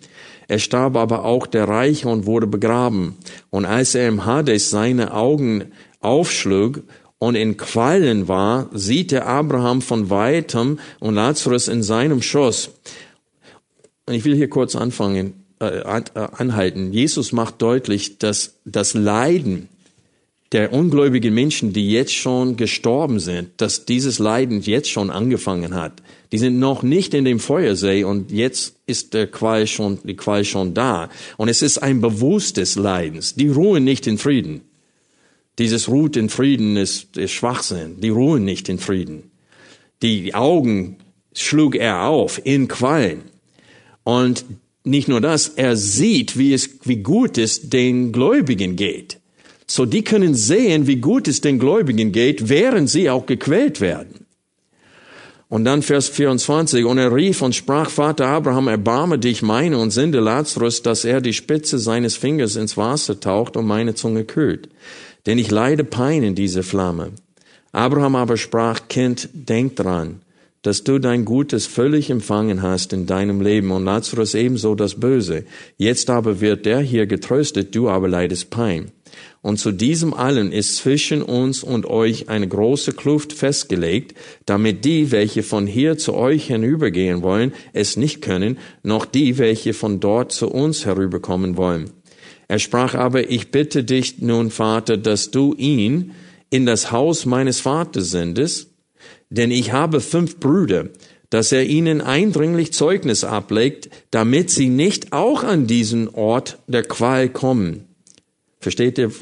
Er 0.48 0.58
starb 0.58 0.96
aber 0.96 1.24
auch 1.24 1.46
der 1.46 1.68
Reiche 1.68 2.08
und 2.08 2.26
wurde 2.26 2.46
begraben. 2.46 3.16
Und 3.50 3.66
als 3.66 3.94
er 3.94 4.08
im 4.08 4.24
Hades 4.24 4.70
seine 4.70 5.12
Augen 5.12 5.66
aufschlug 6.00 6.82
und 7.18 7.34
in 7.34 7.58
Quallen 7.58 8.26
war, 8.26 8.70
sieht 8.72 9.12
er 9.12 9.26
Abraham 9.26 9.82
von 9.82 10.08
weitem 10.08 10.78
und 10.98 11.14
Lazarus 11.14 11.68
in 11.68 11.82
seinem 11.82 12.22
Schoß. 12.22 12.70
Und 14.10 14.16
ich 14.16 14.24
will 14.24 14.34
hier 14.34 14.50
kurz 14.50 14.74
anfangen, 14.74 15.34
äh, 15.60 15.66
äh, 15.66 16.02
anhalten. 16.14 16.92
Jesus 16.92 17.30
macht 17.30 17.62
deutlich, 17.62 18.18
dass 18.18 18.58
das 18.64 18.94
Leiden 18.94 19.68
der 20.50 20.72
ungläubigen 20.72 21.32
Menschen, 21.32 21.72
die 21.72 21.92
jetzt 21.92 22.12
schon 22.12 22.56
gestorben 22.56 23.20
sind, 23.20 23.50
dass 23.58 23.84
dieses 23.84 24.18
Leiden 24.18 24.62
jetzt 24.62 24.90
schon 24.90 25.10
angefangen 25.10 25.76
hat. 25.76 26.02
Die 26.32 26.38
sind 26.38 26.58
noch 26.58 26.82
nicht 26.82 27.14
in 27.14 27.24
dem 27.24 27.38
Feuersee 27.38 28.02
und 28.02 28.32
jetzt 28.32 28.74
ist 28.84 29.14
der 29.14 29.28
Qual 29.28 29.68
schon, 29.68 30.00
die 30.02 30.16
Qual 30.16 30.44
schon 30.44 30.74
da. 30.74 31.08
Und 31.36 31.48
es 31.48 31.62
ist 31.62 31.78
ein 31.78 32.00
bewusstes 32.00 32.74
Leidens. 32.74 33.36
Die 33.36 33.46
ruhen 33.46 33.84
nicht 33.84 34.08
in 34.08 34.18
Frieden. 34.18 34.62
Dieses 35.60 35.88
Ruht 35.88 36.16
in 36.16 36.30
Frieden 36.30 36.76
ist, 36.76 37.16
ist 37.16 37.30
Schwachsinn. 37.30 38.00
Die 38.00 38.08
ruhen 38.08 38.44
nicht 38.44 38.68
in 38.68 38.80
Frieden. 38.80 39.30
Die 40.02 40.34
Augen 40.34 40.96
schlug 41.32 41.76
er 41.76 42.08
auf 42.08 42.40
in 42.44 42.66
Quallen. 42.66 43.29
Und 44.10 44.44
nicht 44.82 45.06
nur 45.06 45.20
das, 45.20 45.50
er 45.50 45.76
sieht, 45.76 46.36
wie 46.36 46.52
es, 46.52 46.68
wie 46.82 46.96
gut 46.96 47.38
es 47.38 47.70
den 47.70 48.10
Gläubigen 48.10 48.74
geht. 48.74 49.20
So 49.68 49.86
die 49.86 50.02
können 50.02 50.34
sehen, 50.34 50.88
wie 50.88 50.96
gut 50.96 51.28
es 51.28 51.40
den 51.42 51.60
Gläubigen 51.60 52.10
geht, 52.10 52.48
während 52.48 52.90
sie 52.90 53.08
auch 53.08 53.24
gequält 53.24 53.80
werden. 53.80 54.26
Und 55.48 55.64
dann 55.64 55.82
Vers 55.82 56.08
24, 56.08 56.84
und 56.86 56.98
er 56.98 57.14
rief 57.14 57.40
und 57.40 57.54
sprach, 57.54 57.88
Vater 57.88 58.26
Abraham, 58.26 58.66
erbarme 58.66 59.16
dich 59.16 59.42
meine 59.42 59.78
und 59.78 59.92
sende 59.92 60.18
Lazarus, 60.18 60.82
dass 60.82 61.04
er 61.04 61.20
die 61.20 61.32
Spitze 61.32 61.78
seines 61.78 62.16
Fingers 62.16 62.56
ins 62.56 62.76
Wasser 62.76 63.20
taucht 63.20 63.56
und 63.56 63.66
meine 63.66 63.94
Zunge 63.94 64.24
kühlt. 64.24 64.70
Denn 65.26 65.38
ich 65.38 65.52
leide 65.52 65.84
Pein 65.84 66.24
in 66.24 66.34
dieser 66.34 66.64
Flamme. 66.64 67.12
Abraham 67.70 68.16
aber 68.16 68.36
sprach, 68.36 68.88
Kind, 68.88 69.28
denk 69.32 69.76
dran, 69.76 70.20
dass 70.62 70.84
du 70.84 70.98
dein 70.98 71.24
Gutes 71.24 71.66
völlig 71.66 72.10
empfangen 72.10 72.62
hast 72.62 72.92
in 72.92 73.06
deinem 73.06 73.40
Leben 73.40 73.70
und 73.70 73.84
Lazarus 73.84 74.34
ebenso 74.34 74.74
das 74.74 75.00
Böse. 75.00 75.44
Jetzt 75.78 76.10
aber 76.10 76.40
wird 76.40 76.66
der 76.66 76.80
hier 76.80 77.06
getröstet, 77.06 77.74
du 77.74 77.88
aber 77.88 78.08
leidest 78.08 78.50
Pein. 78.50 78.92
Und 79.42 79.58
zu 79.58 79.72
diesem 79.72 80.12
allen 80.12 80.52
ist 80.52 80.76
zwischen 80.76 81.22
uns 81.22 81.62
und 81.62 81.86
euch 81.86 82.28
eine 82.28 82.46
große 82.46 82.92
Kluft 82.92 83.32
festgelegt, 83.32 84.14
damit 84.44 84.84
die, 84.84 85.10
welche 85.10 85.42
von 85.42 85.66
hier 85.66 85.96
zu 85.96 86.14
euch 86.14 86.48
hinübergehen 86.48 87.22
wollen, 87.22 87.54
es 87.72 87.96
nicht 87.96 88.20
können, 88.20 88.58
noch 88.82 89.06
die, 89.06 89.38
welche 89.38 89.72
von 89.72 89.98
dort 89.98 90.32
zu 90.32 90.50
uns 90.50 90.84
herüberkommen 90.84 91.56
wollen. 91.56 91.90
Er 92.48 92.58
sprach 92.58 92.94
aber, 92.94 93.30
ich 93.30 93.50
bitte 93.50 93.82
dich 93.82 94.18
nun, 94.18 94.50
Vater, 94.50 94.98
dass 94.98 95.30
du 95.30 95.54
ihn 95.54 96.12
in 96.50 96.66
das 96.66 96.90
Haus 96.90 97.24
meines 97.24 97.60
Vaters 97.60 98.10
sendest, 98.10 98.69
denn 99.30 99.50
ich 99.50 99.72
habe 99.72 100.00
fünf 100.00 100.38
Brüder, 100.38 100.88
dass 101.30 101.52
er 101.52 101.64
ihnen 101.64 102.00
eindringlich 102.00 102.72
Zeugnis 102.72 103.24
ablegt, 103.24 103.88
damit 104.10 104.50
sie 104.50 104.68
nicht 104.68 105.12
auch 105.12 105.44
an 105.44 105.66
diesen 105.66 106.08
Ort 106.08 106.58
der 106.66 106.82
Qual 106.82 107.28
kommen. 107.28 107.86
Versteht 108.58 108.98
ihr, 108.98 109.12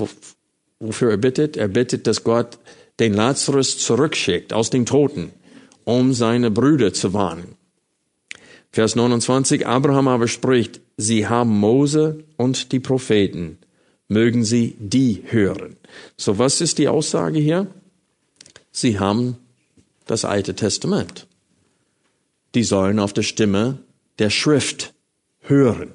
wofür 0.81 1.11
er 1.11 1.19
bittet? 1.19 1.57
Er 1.57 1.69
bittet, 1.69 2.07
dass 2.07 2.25
Gott 2.25 2.59
den 2.99 3.15
Lazarus 3.15 3.79
zurückschickt 3.79 4.53
aus 4.53 4.71
den 4.71 4.87
Toten, 4.87 5.31
um 5.85 6.13
seine 6.15 6.51
Brüder 6.51 6.93
zu 6.93 7.13
warnen. 7.13 7.55
Vers 8.71 8.97
29, 8.97 9.67
Abraham 9.67 10.09
aber 10.09 10.29
spricht, 10.29 10.81
sie 10.97 11.27
haben 11.27 11.59
Mose 11.59 12.25
und 12.37 12.73
die 12.73 12.81
Propheten, 12.81 13.59
mögen 14.09 14.45
sie 14.45 14.77
die 14.79 15.23
hören. 15.27 15.77
So 16.17 16.39
was 16.39 16.61
ist 16.61 16.79
die 16.79 16.89
Aussage 16.89 17.39
hier? 17.39 17.69
Sie 18.71 18.99
haben 18.99 19.37
das 20.11 20.25
Alte 20.25 20.55
Testament. 20.55 21.27
Die 22.55 22.65
sollen 22.65 22.99
auf 22.99 23.13
der 23.13 23.23
Stimme 23.23 23.79
der 24.19 24.31
Schrift 24.31 24.95
hören. 25.41 25.93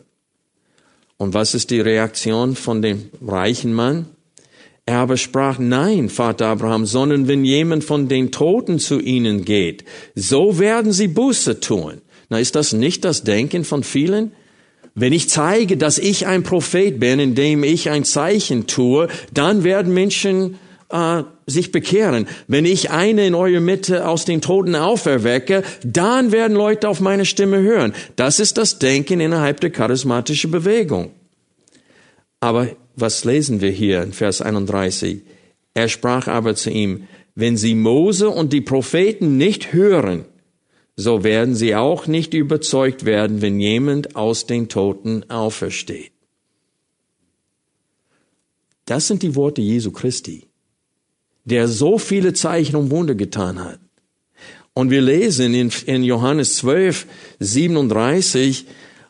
Und 1.18 1.34
was 1.34 1.53
ist 1.53 1.70
die 1.70 1.82
Reaktion 1.82 2.55
von 2.55 2.82
dem 2.82 3.09
reichen 3.26 3.74
Mann? 3.74 4.07
Er 4.86 4.97
aber 4.97 5.16
sprach, 5.16 5.59
nein, 5.59 6.09
Vater 6.09 6.47
Abraham, 6.47 6.86
sondern 6.86 7.28
wenn 7.28 7.45
jemand 7.45 7.86
von 7.86 8.09
den 8.09 8.32
Toten 8.32 8.80
zu 8.80 8.99
ihnen 8.99 9.45
geht, 9.45 9.86
so 10.16 10.59
werden 10.59 10.91
sie 10.91 11.07
Buße 11.07 11.61
tun. 11.61 12.01
Na, 12.30 12.39
ist 12.39 12.55
das 12.55 12.74
nicht 12.74 13.05
das 13.05 13.24
Denken 13.24 13.64
von 13.64 13.84
vielen? 13.84 14.34
Wenn 14.95 15.14
ich 15.14 15.30
zeige, 15.30 15.78
dass 15.78 15.97
ich 15.97 16.28
ein 16.28 16.43
Prophet 16.43 16.99
bin, 16.99 17.20
indem 17.20 17.64
ich 17.64 17.89
ein 17.89 18.03
Zeichen 18.03 18.68
tue, 18.68 19.07
dann 19.34 19.64
werden 19.64 19.93
Menschen 19.93 20.59
äh, 20.93 21.23
sich 21.47 21.71
bekehren. 21.71 22.27
Wenn 22.47 22.65
ich 22.65 22.91
eine 22.91 23.25
in 23.25 23.35
eurer 23.35 23.59
Mitte 23.59 24.07
aus 24.07 24.25
den 24.25 24.41
Toten 24.41 24.75
auferwecke, 24.75 25.63
dann 25.83 26.31
werden 26.31 26.55
Leute 26.55 26.87
auf 26.87 27.01
meine 27.01 27.25
Stimme 27.25 27.61
hören. 27.61 27.93
Das 28.15 28.39
ist 28.39 28.57
das 28.57 28.79
Denken 28.79 29.19
innerhalb 29.19 29.59
der 29.59 29.71
charismatischen 29.71 30.51
Bewegung. 30.51 31.11
Aber 32.39 32.67
was 32.95 33.25
lesen 33.25 33.59
wir 33.59 33.71
hier 33.71 34.03
in 34.03 34.13
Vers 34.13 34.41
31? 34.41 35.23
Er 35.73 35.89
sprach 35.89 36.27
aber 36.27 36.55
zu 36.55 36.69
ihm, 36.69 37.07
wenn 37.33 37.57
sie 37.57 37.73
Mose 37.73 38.29
und 38.29 38.53
die 38.53 38.61
Propheten 38.61 39.37
nicht 39.37 39.73
hören, 39.73 40.25
so 40.95 41.23
werden 41.23 41.55
sie 41.55 41.73
auch 41.73 42.05
nicht 42.05 42.35
überzeugt 42.35 43.05
werden, 43.05 43.41
wenn 43.41 43.59
jemand 43.59 44.15
aus 44.15 44.45
den 44.45 44.69
Toten 44.69 45.27
aufersteht. 45.31 46.11
Das 48.85 49.07
sind 49.07 49.23
die 49.23 49.33
Worte 49.33 49.61
Jesu 49.61 49.91
Christi 49.91 50.43
der 51.45 51.67
so 51.67 51.97
viele 51.97 52.33
Zeichen 52.33 52.75
und 52.75 52.91
Wunder 52.91 53.15
getan 53.15 53.63
hat. 53.63 53.79
Und 54.73 54.89
wir 54.89 55.01
lesen 55.01 55.53
in, 55.53 55.71
in 55.85 56.03
Johannes 56.03 56.55
12, 56.57 57.05
37, 57.39 58.65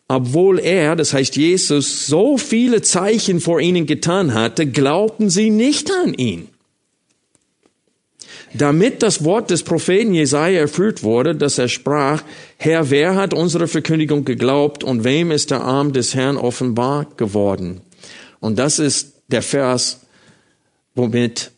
obwohl 0.07 0.59
er, 0.59 0.95
das 0.95 1.13
heißt 1.13 1.38
Jesus, 1.38 2.07
so 2.07 2.38
viele 2.38 2.81
Zeichen 2.81 3.39
vor 3.39 3.61
ihnen 3.61 3.86
getan 3.86 4.34
hatte, 4.34 4.67
glaubten 4.67 5.29
sie 5.29 5.49
nicht 5.49 5.89
an 5.91 6.13
ihn. 6.13 6.49
Damit 8.53 9.01
das 9.01 9.23
Wort 9.23 9.49
des 9.49 9.63
Propheten 9.63 10.13
Jesaja 10.13 10.59
erfüllt 10.59 11.01
wurde, 11.01 11.36
dass 11.36 11.57
er 11.57 11.69
sprach, 11.69 12.21
Herr, 12.57 12.91
wer 12.91 13.15
hat 13.15 13.34
unsere 13.34 13.67
Verkündigung 13.67 14.25
geglaubt 14.25 14.84
und 14.84 15.03
wem 15.03 15.31
ist 15.31 15.49
der 15.49 15.61
Arm 15.61 15.93
des 15.93 16.13
Herrn 16.13 16.38
offenbar 16.38 17.07
geworden? 17.17 17.81
Und 18.39 18.59
das 18.59 18.77
ist 18.77 19.13
der 19.29 19.41
Vers, 19.41 20.01
womit 20.93 21.51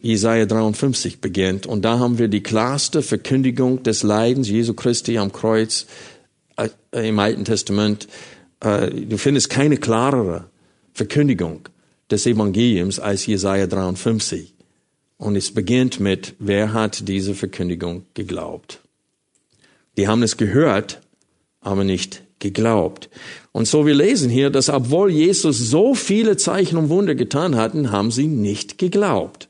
Jesaja 0.00 0.46
53 0.46 1.20
beginnt. 1.20 1.66
Und 1.66 1.84
da 1.84 1.98
haben 1.98 2.18
wir 2.18 2.28
die 2.28 2.42
klarste 2.42 3.02
Verkündigung 3.02 3.82
des 3.82 4.02
Leidens 4.02 4.48
Jesu 4.48 4.74
Christi 4.74 5.18
am 5.18 5.32
Kreuz 5.32 5.86
äh, 6.56 7.08
im 7.08 7.18
Alten 7.18 7.44
Testament. 7.44 8.08
Äh, 8.60 8.90
du 8.90 9.16
findest 9.18 9.50
keine 9.50 9.76
klarere 9.76 10.46
Verkündigung 10.92 11.68
des 12.10 12.26
Evangeliums 12.26 12.98
als 12.98 13.26
Jesaja 13.26 13.66
53. 13.66 14.54
Und 15.18 15.36
es 15.36 15.52
beginnt 15.52 16.00
mit, 16.00 16.34
wer 16.38 16.72
hat 16.72 17.06
diese 17.06 17.34
Verkündigung 17.34 18.06
geglaubt? 18.14 18.80
Die 19.98 20.08
haben 20.08 20.22
es 20.22 20.38
gehört, 20.38 21.02
aber 21.60 21.84
nicht 21.84 22.22
geglaubt. 22.38 23.10
Und 23.52 23.68
so 23.68 23.84
wir 23.84 23.94
lesen 23.94 24.30
hier, 24.30 24.48
dass 24.48 24.70
obwohl 24.70 25.10
Jesus 25.10 25.58
so 25.58 25.94
viele 25.94 26.38
Zeichen 26.38 26.78
und 26.78 26.88
Wunder 26.88 27.14
getan 27.14 27.54
hatten, 27.54 27.92
haben 27.92 28.10
sie 28.10 28.26
nicht 28.26 28.78
geglaubt. 28.78 29.49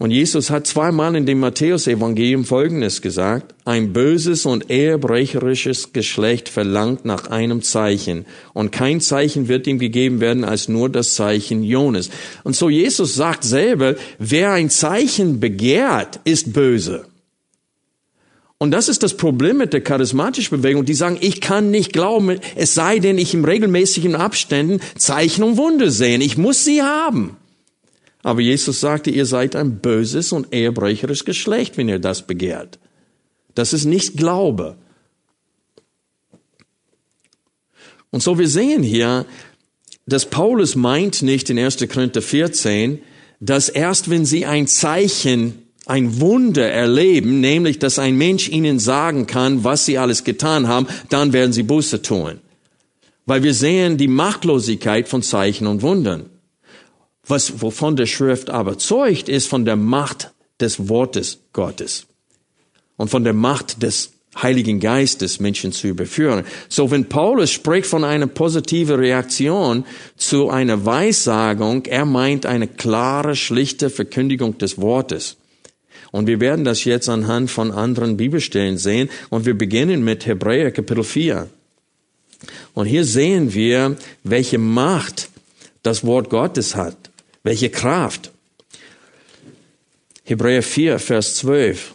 Und 0.00 0.12
Jesus 0.12 0.48
hat 0.48 0.66
zweimal 0.66 1.14
in 1.14 1.26
dem 1.26 1.40
Matthäusevangelium 1.40 2.46
Folgendes 2.46 3.02
gesagt. 3.02 3.54
Ein 3.66 3.92
böses 3.92 4.46
und 4.46 4.70
ehebrecherisches 4.70 5.92
Geschlecht 5.92 6.48
verlangt 6.48 7.04
nach 7.04 7.26
einem 7.26 7.60
Zeichen. 7.60 8.24
Und 8.54 8.72
kein 8.72 9.02
Zeichen 9.02 9.48
wird 9.48 9.66
ihm 9.66 9.78
gegeben 9.78 10.20
werden 10.20 10.42
als 10.42 10.70
nur 10.70 10.88
das 10.88 11.12
Zeichen 11.12 11.62
Jonas. 11.62 12.08
Und 12.44 12.56
so 12.56 12.70
Jesus 12.70 13.14
sagt 13.14 13.44
selber, 13.44 13.94
wer 14.18 14.52
ein 14.52 14.70
Zeichen 14.70 15.38
begehrt, 15.38 16.18
ist 16.24 16.54
böse. 16.54 17.04
Und 18.56 18.70
das 18.70 18.88
ist 18.88 19.02
das 19.02 19.18
Problem 19.18 19.58
mit 19.58 19.74
der 19.74 19.82
charismatischen 19.82 20.62
Bewegung. 20.62 20.86
Die 20.86 20.94
sagen, 20.94 21.18
ich 21.20 21.42
kann 21.42 21.70
nicht 21.70 21.92
glauben, 21.92 22.40
es 22.56 22.72
sei 22.72 23.00
denn, 23.00 23.18
ich 23.18 23.34
im 23.34 23.44
regelmäßigen 23.44 24.14
Abständen 24.14 24.80
Zeichen 24.96 25.44
und 25.44 25.58
Wunder 25.58 25.90
sehen. 25.90 26.22
Ich 26.22 26.38
muss 26.38 26.64
sie 26.64 26.80
haben. 26.80 27.36
Aber 28.22 28.40
Jesus 28.40 28.80
sagte, 28.80 29.10
ihr 29.10 29.26
seid 29.26 29.56
ein 29.56 29.78
böses 29.80 30.32
und 30.32 30.52
ehebrecherisches 30.52 31.24
Geschlecht, 31.24 31.76
wenn 31.76 31.88
ihr 31.88 31.98
das 31.98 32.26
begehrt. 32.26 32.78
Das 33.54 33.72
ist 33.72 33.84
nicht 33.84 34.16
Glaube. 34.16 34.76
Und 38.10 38.22
so 38.22 38.38
wir 38.38 38.48
sehen 38.48 38.82
hier, 38.82 39.24
dass 40.06 40.26
Paulus 40.26 40.74
meint 40.74 41.22
nicht 41.22 41.48
in 41.50 41.58
1. 41.58 41.78
Korinther 41.88 42.22
14, 42.22 43.00
dass 43.40 43.68
erst 43.68 44.10
wenn 44.10 44.26
sie 44.26 44.44
ein 44.44 44.66
Zeichen, 44.66 45.62
ein 45.86 46.20
Wunder 46.20 46.68
erleben, 46.68 47.40
nämlich 47.40 47.78
dass 47.78 47.98
ein 47.98 48.16
Mensch 48.16 48.48
ihnen 48.48 48.78
sagen 48.78 49.26
kann, 49.26 49.64
was 49.64 49.86
sie 49.86 49.98
alles 49.98 50.24
getan 50.24 50.68
haben, 50.68 50.86
dann 51.08 51.32
werden 51.32 51.52
sie 51.52 51.62
Buße 51.62 52.02
tun. 52.02 52.40
Weil 53.24 53.42
wir 53.42 53.54
sehen 53.54 53.96
die 53.96 54.08
Machtlosigkeit 54.08 55.08
von 55.08 55.22
Zeichen 55.22 55.66
und 55.66 55.82
Wundern. 55.82 56.26
Was, 57.30 57.62
wovon 57.62 57.96
der 57.96 58.06
Schrift 58.06 58.50
aber 58.50 58.76
zeugt, 58.78 59.28
ist 59.28 59.46
von 59.46 59.64
der 59.64 59.76
Macht 59.76 60.32
des 60.60 60.88
Wortes 60.88 61.38
Gottes 61.52 62.06
und 62.96 63.08
von 63.08 63.24
der 63.24 63.34
Macht 63.34 63.82
des 63.82 64.12
Heiligen 64.40 64.78
Geistes 64.78 65.40
Menschen 65.40 65.72
zu 65.72 65.88
überführen. 65.88 66.44
So 66.68 66.90
wenn 66.90 67.08
Paulus 67.08 67.50
spricht 67.50 67.86
von 67.86 68.04
einer 68.04 68.26
positiven 68.26 68.96
Reaktion 68.96 69.84
zu 70.16 70.50
einer 70.50 70.84
Weissagung, 70.84 71.84
er 71.86 72.04
meint 72.04 72.46
eine 72.46 72.68
klare, 72.68 73.34
schlichte 73.34 73.90
Verkündigung 73.90 74.58
des 74.58 74.80
Wortes. 74.80 75.36
Und 76.12 76.26
wir 76.26 76.40
werden 76.40 76.64
das 76.64 76.84
jetzt 76.84 77.08
anhand 77.08 77.50
von 77.50 77.70
anderen 77.70 78.16
Bibelstellen 78.16 78.78
sehen. 78.78 79.08
Und 79.30 79.46
wir 79.46 79.56
beginnen 79.56 80.02
mit 80.02 80.26
Hebräer 80.26 80.72
Kapitel 80.72 81.04
4. 81.04 81.48
Und 82.74 82.86
hier 82.86 83.04
sehen 83.04 83.54
wir, 83.54 83.96
welche 84.24 84.58
Macht 84.58 85.28
das 85.82 86.04
Wort 86.04 86.30
Gottes 86.30 86.74
hat. 86.74 87.09
Welche 87.42 87.70
Kraft? 87.70 88.30
Hebräer 90.24 90.62
4, 90.62 90.98
Vers 90.98 91.36
12. 91.36 91.94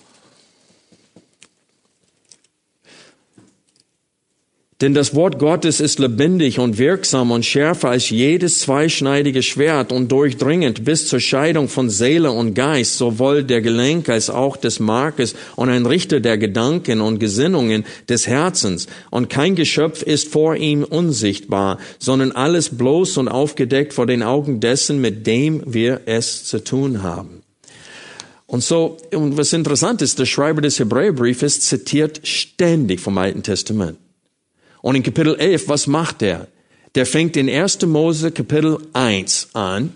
Denn 4.81 4.93
das 4.93 5.15
Wort 5.15 5.39
Gottes 5.39 5.79
ist 5.79 5.99
lebendig 5.99 6.59
und 6.59 6.77
wirksam 6.77 7.31
und 7.31 7.45
schärfer 7.45 7.91
als 7.91 8.09
jedes 8.09 8.59
zweischneidige 8.59 9.41
Schwert 9.41 9.93
und 9.93 10.11
durchdringend 10.11 10.83
bis 10.83 11.07
zur 11.07 11.21
Scheidung 11.21 11.69
von 11.69 11.89
Seele 11.89 12.31
und 12.31 12.55
Geist, 12.55 12.97
sowohl 12.97 13.45
der 13.45 13.61
Gelenk 13.61 14.09
als 14.09 14.29
auch 14.29 14.57
des 14.57 14.81
Markes 14.81 15.33
und 15.55 15.69
ein 15.69 15.85
Richter 15.85 16.19
der 16.19 16.37
Gedanken 16.37 16.99
und 16.99 17.19
Gesinnungen 17.19 17.85
des 18.09 18.27
Herzens. 18.27 18.87
Und 19.11 19.29
kein 19.29 19.55
Geschöpf 19.55 20.01
ist 20.01 20.27
vor 20.27 20.57
ihm 20.57 20.83
unsichtbar, 20.83 21.77
sondern 21.97 22.33
alles 22.33 22.75
bloß 22.77 23.15
und 23.15 23.29
aufgedeckt 23.29 23.93
vor 23.93 24.07
den 24.07 24.23
Augen 24.23 24.59
dessen, 24.59 24.99
mit 24.99 25.25
dem 25.25 25.63
wir 25.65 26.01
es 26.05 26.43
zu 26.43 26.61
tun 26.61 27.01
haben. 27.01 27.43
Und 28.45 28.61
so, 28.61 28.97
und 29.13 29.37
was 29.37 29.53
interessant 29.53 30.01
ist, 30.01 30.19
der 30.19 30.25
Schreiber 30.25 30.61
des 30.61 30.79
Hebräerbriefes 30.79 31.61
zitiert 31.61 32.27
ständig 32.27 32.99
vom 32.99 33.17
Alten 33.17 33.41
Testament. 33.41 33.97
Und 34.85 34.93
in 34.93 35.01
Kapitel 35.01 35.35
11, 35.35 35.67
was 35.67 35.87
macht 35.87 36.21
er? 36.21 36.45
Der 36.93 37.07
fängt 37.07 37.35
in 37.37 37.49
1. 37.49 37.87
Mose 37.87 38.29
Kapitel 38.29 38.77
1 38.93 39.49
an 39.53 39.95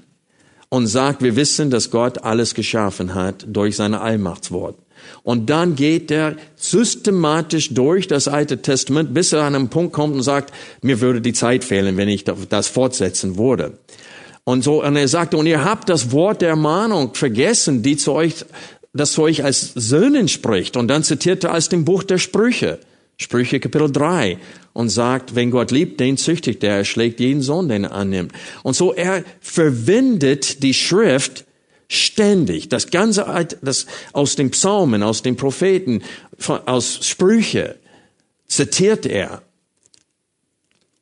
und 0.69 0.87
sagt, 0.87 1.21
wir 1.21 1.35
wissen, 1.35 1.69
dass 1.69 1.91
Gott 1.91 2.23
alles 2.23 2.55
geschaffen 2.55 3.13
hat 3.13 3.45
durch 3.47 3.75
seine 3.75 4.01
Allmachtswort. 4.01 4.79
Und 5.21 5.47
dann 5.51 5.75
geht 5.75 6.09
er 6.09 6.37
systematisch 6.55 7.71
durch 7.71 8.07
das 8.07 8.27
Alte 8.27 8.63
Testament, 8.63 9.13
bis 9.13 9.31
er 9.31 9.43
an 9.43 9.53
einen 9.53 9.69
Punkt 9.69 9.93
kommt 9.93 10.15
und 10.15 10.23
sagt, 10.23 10.55
mir 10.81 10.99
würde 11.01 11.21
die 11.21 11.33
Zeit 11.33 11.63
fehlen, 11.63 11.95
wenn 11.95 12.09
ich 12.09 12.23
das 12.23 12.67
fortsetzen 12.67 13.37
würde. 13.37 13.77
Und 14.43 14.63
so, 14.63 14.83
und 14.83 14.95
er 14.95 15.07
sagte, 15.07 15.37
und 15.37 15.45
ihr 15.45 15.63
habt 15.63 15.87
das 15.89 16.11
Wort 16.11 16.41
der 16.41 16.55
Mahnung 16.55 17.13
vergessen, 17.13 17.83
die 17.83 17.95
zu 17.95 18.13
euch, 18.13 18.43
das 18.91 19.11
zu 19.11 19.21
euch 19.21 19.43
als 19.43 19.71
Söhnen 19.75 20.27
spricht. 20.27 20.77
Und 20.77 20.87
dann 20.87 21.03
zitiert 21.03 21.43
er 21.43 21.53
aus 21.53 21.69
dem 21.69 21.85
Buch 21.85 22.01
der 22.01 22.17
Sprüche. 22.17 22.79
Sprüche 23.21 23.59
Kapitel 23.59 23.91
3 23.91 24.37
und 24.79 24.87
sagt, 24.87 25.35
wenn 25.35 25.51
Gott 25.51 25.71
liebt, 25.71 25.99
den 25.99 26.15
züchtigt 26.15 26.63
er, 26.63 26.77
er 26.77 26.85
schlägt 26.85 27.19
jeden 27.19 27.41
Sohn, 27.41 27.67
den 27.67 27.83
er 27.83 27.91
annimmt. 27.91 28.31
Und 28.63 28.77
so 28.77 28.93
er 28.93 29.25
verwendet 29.41 30.63
die 30.63 30.73
Schrift 30.73 31.43
ständig, 31.89 32.69
das 32.69 32.89
ganze, 32.89 33.25
das 33.61 33.87
aus 34.13 34.37
den 34.37 34.51
Psalmen, 34.51 35.03
aus 35.03 35.21
den 35.21 35.35
Propheten, 35.35 36.01
aus 36.65 37.05
Sprüche 37.05 37.75
zitiert 38.47 39.05
er. 39.05 39.41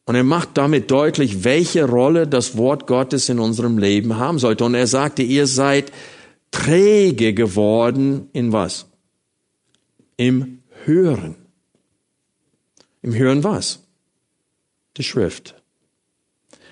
Und 0.06 0.16
er 0.16 0.24
macht 0.24 0.58
damit 0.58 0.90
deutlich, 0.90 1.44
welche 1.44 1.86
Rolle 1.86 2.26
das 2.26 2.58
Wort 2.58 2.88
Gottes 2.88 3.30
in 3.30 3.38
unserem 3.38 3.78
Leben 3.78 4.18
haben 4.18 4.40
sollte. 4.40 4.66
Und 4.66 4.74
er 4.74 4.88
sagte, 4.88 5.22
ihr 5.22 5.46
seid 5.46 5.92
träge 6.50 7.36
geworden 7.36 8.28
in 8.34 8.52
was? 8.52 8.88
Im 10.16 10.64
Hören. 10.86 11.47
Im 13.08 13.16
Hören 13.16 13.46
was? 13.46 13.80
Die 14.98 15.04
Schrift. 15.04 15.56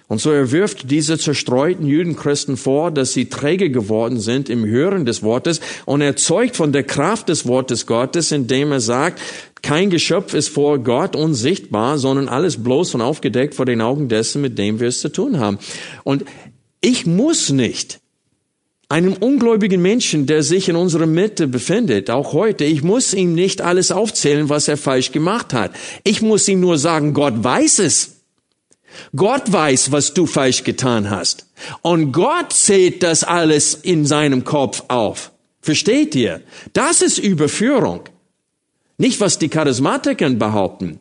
Und 0.09 0.19
so 0.19 0.31
er 0.31 0.51
wirft 0.51 0.91
diese 0.91 1.17
zerstreuten 1.17 1.88
Jüdenchristen 1.88 2.57
vor, 2.57 2.91
dass 2.91 3.13
sie 3.13 3.29
träge 3.29 3.69
geworden 3.69 4.19
sind 4.19 4.49
im 4.49 4.65
Hören 4.65 5.05
des 5.05 5.23
Wortes 5.23 5.61
und 5.86 6.01
er 6.01 6.17
zeugt 6.17 6.57
von 6.57 6.73
der 6.73 6.83
Kraft 6.83 7.29
des 7.29 7.47
Wortes 7.47 7.86
Gottes, 7.86 8.33
indem 8.33 8.73
er 8.73 8.81
sagt, 8.81 9.21
kein 9.61 9.89
Geschöpf 9.89 10.33
ist 10.33 10.49
vor 10.49 10.79
Gott 10.79 11.15
unsichtbar, 11.15 11.97
sondern 11.97 12.27
alles 12.27 12.61
bloß 12.61 12.95
und 12.95 13.01
aufgedeckt 13.01 13.55
vor 13.55 13.65
den 13.65 13.79
Augen 13.79 14.09
dessen, 14.09 14.41
mit 14.41 14.57
dem 14.57 14.81
wir 14.81 14.89
es 14.89 14.99
zu 14.99 15.07
tun 15.07 15.39
haben. 15.39 15.57
Und 16.03 16.25
ich 16.81 17.05
muss 17.05 17.49
nicht 17.49 18.01
einem 18.89 19.13
ungläubigen 19.13 19.81
Menschen, 19.81 20.27
der 20.27 20.43
sich 20.43 20.69
in 20.69 20.75
unserer 20.75 21.07
Mitte 21.07 21.47
befindet, 21.47 22.09
auch 22.09 22.33
heute, 22.33 22.65
ich 22.65 22.83
muss 22.83 23.13
ihm 23.13 23.33
nicht 23.33 23.61
alles 23.61 23.91
aufzählen, 23.91 24.49
was 24.49 24.67
er 24.67 24.77
falsch 24.77 25.11
gemacht 25.11 25.53
hat. 25.53 25.71
Ich 26.03 26.21
muss 26.21 26.47
ihm 26.47 26.59
nur 26.59 26.77
sagen, 26.77 27.13
Gott 27.13 27.43
weiß 27.43 27.79
es. 27.79 28.11
Gott 29.15 29.51
weiß, 29.51 29.91
was 29.91 30.13
du 30.13 30.25
falsch 30.25 30.63
getan 30.63 31.09
hast. 31.09 31.47
Und 31.81 32.11
Gott 32.11 32.53
zählt 32.53 33.03
das 33.03 33.23
alles 33.23 33.73
in 33.73 34.05
seinem 34.05 34.43
Kopf 34.43 34.83
auf. 34.88 35.31
Versteht 35.61 36.15
ihr? 36.15 36.41
Das 36.73 37.01
ist 37.01 37.17
Überführung. 37.17 38.01
Nicht, 38.97 39.19
was 39.19 39.39
die 39.39 39.49
Charismatiker 39.49 40.29
behaupten. 40.29 40.99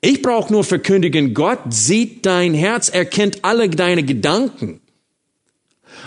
Ich 0.00 0.22
brauche 0.22 0.52
nur 0.52 0.64
verkündigen, 0.64 1.34
Gott 1.34 1.60
sieht 1.70 2.26
dein 2.26 2.54
Herz, 2.54 2.88
er 2.88 3.04
kennt 3.04 3.44
alle 3.44 3.68
deine 3.68 4.02
Gedanken. 4.02 4.80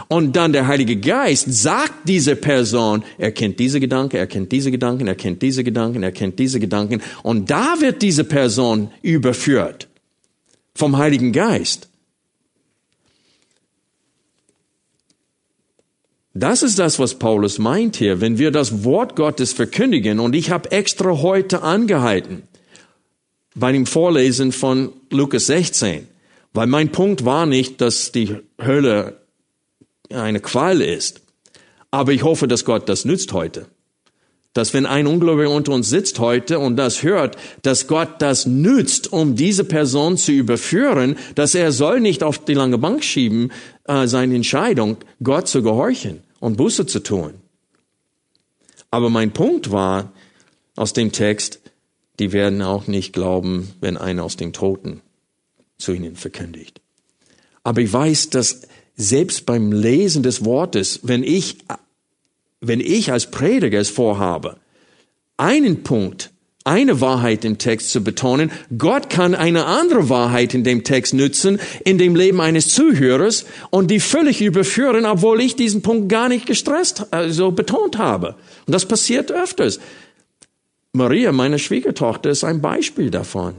Und 0.08 0.36
dann 0.36 0.54
der 0.54 0.68
Heilige 0.68 0.98
Geist 0.98 1.52
sagt 1.52 2.08
diese 2.08 2.36
Person, 2.36 3.04
er 3.18 3.32
kennt 3.32 3.60
diese 3.60 3.80
Gedanken, 3.80 4.18
er 4.18 4.28
kennt 4.28 4.52
diese 4.52 4.72
Gedanken, 4.72 5.08
er 5.08 5.16
kennt 5.16 5.42
diese 5.42 5.64
Gedanken, 5.64 6.04
er 6.04 6.12
kennt 6.12 6.40
diese 6.40 6.60
Gedanken. 6.60 7.02
Und 7.24 7.50
da 7.50 7.76
wird 7.80 8.02
diese 8.02 8.24
Person 8.24 8.92
überführt 9.02 9.88
vom 10.76 10.98
Heiligen 10.98 11.32
Geist. 11.32 11.90
Das 16.34 16.64
ist 16.64 16.80
das, 16.80 17.00
was 17.00 17.16
Paulus 17.16 17.60
meint 17.60 17.98
hier, 17.98 18.22
wenn 18.22 18.38
wir 18.38 18.52
das 18.52 18.84
Wort 18.84 19.16
Gottes 19.16 19.52
verkündigen. 19.52 20.20
Und 20.20 20.36
ich 20.36 20.52
habe 20.52 20.72
extra 20.72 21.22
heute 21.22 21.64
angehalten 21.64 22.44
bei 23.56 23.72
dem 23.72 23.86
Vorlesen 23.86 24.52
von 24.52 24.94
Lukas 25.10 25.48
16, 25.48 26.08
weil 26.54 26.68
mein 26.68 26.92
Punkt 26.92 27.26
war 27.26 27.46
nicht, 27.46 27.82
dass 27.82 28.12
die 28.12 28.38
Hölle 28.62 29.19
eine 30.12 30.40
Qual 30.40 30.82
ist. 30.82 31.22
Aber 31.92 32.12
ich 32.12 32.24
hoffe, 32.24 32.48
dass 32.48 32.66
Gott 32.66 32.90
das 32.90 33.06
nützt 33.06 33.34
heute. 33.34 33.68
Dass 34.54 34.74
wenn 34.74 34.86
ein 34.86 35.08
Ungläubiger 35.08 35.52
unter 35.52 35.74
uns 35.74 35.90
sitzt 35.90 36.20
heute 36.20 36.60
und 36.60 36.76
das 36.76 37.04
hört, 37.04 37.38
dass 37.62 37.88
Gott 37.88 38.16
das 38.20 38.46
nützt, 38.46 39.14
um 39.14 39.36
diese 39.36 39.64
Person 39.64 40.18
zu 40.18 40.32
überführen, 40.32 41.18
dass 41.36 41.56
er 41.56 41.72
soll 41.72 42.00
nicht 42.00 42.24
auf 42.24 42.44
die 42.44 42.56
lange 42.56 42.78
Bank 42.78 43.04
schieben, 43.04 43.52
äh, 43.86 44.08
seine 44.08 44.36
Entscheidung, 44.36 44.98
Gott 45.24 45.48
zu 45.48 45.62
gehorchen 45.62 46.24
und 46.40 46.58
Buße 46.58 46.88
zu 46.88 47.00
tun. 47.02 47.36
Aber 48.92 49.10
mein 49.10 49.32
Punkt 49.32 49.72
war 49.72 50.12
aus 50.76 50.94
dem 50.94 51.12
Text, 51.12 51.60
die 52.20 52.32
werden 52.34 52.62
auch 52.62 52.88
nicht 52.88 53.14
glauben, 53.14 53.70
wenn 53.82 53.98
einer 53.98 54.24
aus 54.24 54.36
den 54.36 54.52
Toten 54.52 55.02
zu 55.78 55.94
ihnen 55.94 56.16
verkündigt. 56.16 56.82
Aber 57.64 57.82
ich 57.82 57.92
weiß, 57.92 58.30
dass 58.30 58.62
selbst 59.00 59.46
beim 59.46 59.72
Lesen 59.72 60.24
des 60.24 60.44
Wortes, 60.44 61.00
wenn 61.04 61.24
ich, 61.24 61.60
wenn 62.60 62.82
ich 62.82 63.12
als 63.14 63.32
Prediger 63.32 63.80
es 63.80 63.90
vorhabe, 63.90 64.58
einen 65.38 65.84
Punkt, 65.84 66.32
eine 66.66 67.00
Wahrheit 67.00 67.46
im 67.46 67.58
Text 67.58 67.92
zu 67.92 68.04
betonen, 68.04 68.52
Gott 68.78 69.10
kann 69.10 69.34
eine 69.34 69.66
andere 69.66 70.10
Wahrheit 70.10 70.54
in 70.54 70.66
dem 70.66 70.84
Text 70.84 71.14
nützen, 71.14 71.60
in 71.86 71.98
dem 71.98 72.14
Leben 72.14 72.42
eines 72.42 72.74
Zuhörers 72.74 73.46
und 73.70 73.90
die 73.90 74.02
völlig 74.02 74.42
überführen, 74.42 75.06
obwohl 75.06 75.40
ich 75.40 75.56
diesen 75.56 75.82
Punkt 75.82 76.10
gar 76.10 76.28
nicht 76.28 76.46
gestresst, 76.46 77.08
also 77.12 77.52
betont 77.52 77.98
habe. 77.98 78.36
Und 78.68 78.74
das 78.74 78.86
passiert 78.86 79.32
öfters. 79.32 79.80
Maria, 80.92 81.32
meine 81.32 81.58
Schwiegertochter, 81.58 82.32
ist 82.32 82.44
ein 82.44 82.62
Beispiel 82.62 83.10
davon. 83.10 83.54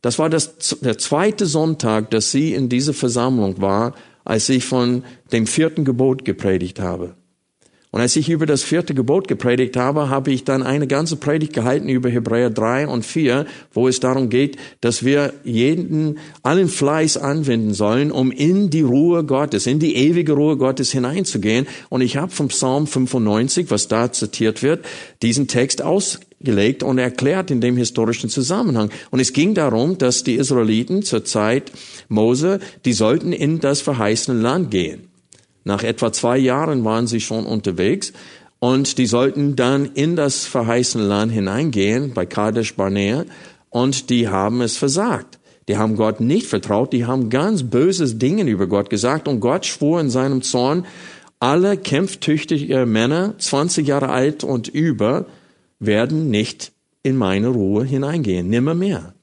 Das 0.00 0.20
war 0.20 0.30
das, 0.30 0.78
der 0.80 0.96
zweite 0.98 1.46
Sonntag, 1.46 2.10
dass 2.12 2.30
sie 2.30 2.54
in 2.54 2.68
dieser 2.68 2.94
Versammlung 2.94 3.60
war, 3.60 3.94
als 4.24 4.48
ich 4.48 4.64
von 4.64 5.04
dem 5.32 5.46
vierten 5.46 5.84
Gebot 5.84 6.24
gepredigt 6.24 6.80
habe. 6.80 7.14
Und 7.94 8.00
als 8.00 8.16
ich 8.16 8.28
über 8.28 8.44
das 8.44 8.64
vierte 8.64 8.92
Gebot 8.92 9.28
gepredigt 9.28 9.76
habe, 9.76 10.10
habe 10.10 10.32
ich 10.32 10.42
dann 10.42 10.64
eine 10.64 10.88
ganze 10.88 11.14
Predigt 11.14 11.52
gehalten 11.52 11.88
über 11.88 12.10
Hebräer 12.10 12.50
3 12.50 12.88
und 12.88 13.06
4, 13.06 13.46
wo 13.72 13.86
es 13.86 14.00
darum 14.00 14.30
geht, 14.30 14.56
dass 14.80 15.04
wir 15.04 15.32
jeden, 15.44 16.18
allen 16.42 16.66
Fleiß 16.66 17.18
anwenden 17.18 17.72
sollen, 17.72 18.10
um 18.10 18.32
in 18.32 18.68
die 18.68 18.80
Ruhe 18.80 19.22
Gottes, 19.22 19.68
in 19.68 19.78
die 19.78 19.94
ewige 19.94 20.32
Ruhe 20.32 20.56
Gottes 20.56 20.90
hineinzugehen. 20.90 21.68
Und 21.88 22.00
ich 22.00 22.16
habe 22.16 22.32
vom 22.32 22.48
Psalm 22.48 22.88
95, 22.88 23.70
was 23.70 23.86
da 23.86 24.10
zitiert 24.10 24.64
wird, 24.64 24.84
diesen 25.22 25.46
Text 25.46 25.80
ausgelegt 25.80 26.82
und 26.82 26.98
erklärt 26.98 27.52
in 27.52 27.60
dem 27.60 27.76
historischen 27.76 28.28
Zusammenhang. 28.28 28.90
Und 29.12 29.20
es 29.20 29.32
ging 29.32 29.54
darum, 29.54 29.98
dass 29.98 30.24
die 30.24 30.34
Israeliten 30.34 31.04
zur 31.04 31.24
Zeit 31.24 31.70
Mose, 32.08 32.58
die 32.86 32.92
sollten 32.92 33.32
in 33.32 33.60
das 33.60 33.82
verheißene 33.82 34.40
Land 34.40 34.72
gehen. 34.72 35.13
Nach 35.64 35.82
etwa 35.82 36.12
zwei 36.12 36.38
Jahren 36.38 36.84
waren 36.84 37.06
sie 37.06 37.20
schon 37.20 37.46
unterwegs 37.46 38.12
und 38.58 38.98
die 38.98 39.06
sollten 39.06 39.56
dann 39.56 39.86
in 39.94 40.16
das 40.16 40.44
verheißene 40.44 41.04
Land 41.04 41.32
hineingehen, 41.32 42.14
bei 42.14 42.26
Kadesh 42.26 42.74
Barnea, 42.74 43.24
und 43.70 44.08
die 44.10 44.28
haben 44.28 44.60
es 44.60 44.76
versagt. 44.76 45.38
Die 45.68 45.78
haben 45.78 45.96
Gott 45.96 46.20
nicht 46.20 46.46
vertraut, 46.46 46.92
die 46.92 47.06
haben 47.06 47.30
ganz 47.30 47.62
böses 47.62 48.18
Dinge 48.18 48.44
über 48.44 48.66
Gott 48.66 48.90
gesagt 48.90 49.28
und 49.28 49.40
Gott 49.40 49.66
schwor 49.66 50.00
in 50.00 50.10
seinem 50.10 50.42
Zorn, 50.42 50.86
alle 51.40 51.76
kämpftüchtige 51.76 52.86
Männer, 52.86 53.34
20 53.38 53.86
Jahre 53.86 54.10
alt 54.10 54.44
und 54.44 54.68
über, 54.68 55.26
werden 55.78 56.30
nicht 56.30 56.72
in 57.02 57.16
meine 57.16 57.48
Ruhe 57.48 57.84
hineingehen, 57.84 58.48
nimmer 58.48 58.74
mehr. 58.74 59.14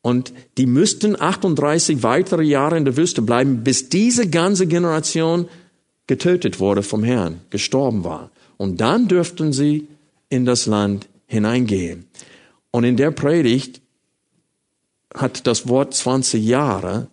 Und 0.00 0.32
die 0.58 0.66
müssten 0.66 1.20
38 1.20 2.02
weitere 2.02 2.42
Jahre 2.42 2.76
in 2.76 2.84
der 2.84 2.96
Wüste 2.96 3.22
bleiben, 3.22 3.62
bis 3.62 3.88
diese 3.88 4.28
ganze 4.28 4.66
Generation 4.66 5.48
getötet 6.12 6.60
wurde 6.60 6.82
vom 6.82 7.04
Herrn, 7.04 7.40
gestorben 7.48 8.04
war. 8.04 8.30
Und 8.58 8.82
dann 8.82 9.08
dürften 9.08 9.54
sie 9.54 9.88
in 10.28 10.44
das 10.44 10.66
Land 10.66 11.08
hineingehen. 11.26 12.04
Und 12.70 12.84
in 12.84 12.98
der 12.98 13.12
Predigt 13.12 13.80
hat 15.14 15.46
das 15.46 15.68
Wort 15.68 15.94
20 15.94 16.44
Jahre 16.44 17.08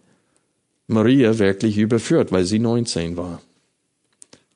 Maria 0.88 1.39
wirklich 1.39 1.78
überführt, 1.78 2.34
weil 2.34 2.43
sie 2.43 2.60
19 2.60 3.16
war. 3.16 3.41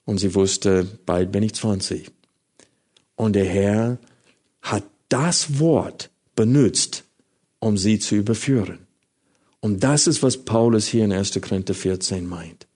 Und 0.04 0.18
sie 0.18 0.36
wusste, 0.36 0.86
bald 1.06 1.32
bin 1.32 1.44
ich 1.44 1.54
20. 1.54 2.12
Und 3.16 3.38
der 3.38 3.46
Herr 3.46 3.98
hat 4.62 4.84
das 5.08 5.58
Wort 5.60 6.10
benutzt, 6.36 7.06
um 7.60 7.78
sie 7.78 7.98
zu 7.98 8.16
überführen. 8.16 8.80
Und 9.62 9.86
das 9.86 10.06
ist, 10.06 10.22
was 10.22 10.44
Paulus 10.44 10.86
hier 10.88 11.06
in 11.06 11.14
1. 11.14 11.40
Korinther 11.40 11.74
14 11.74 12.28
meint. 12.28 12.68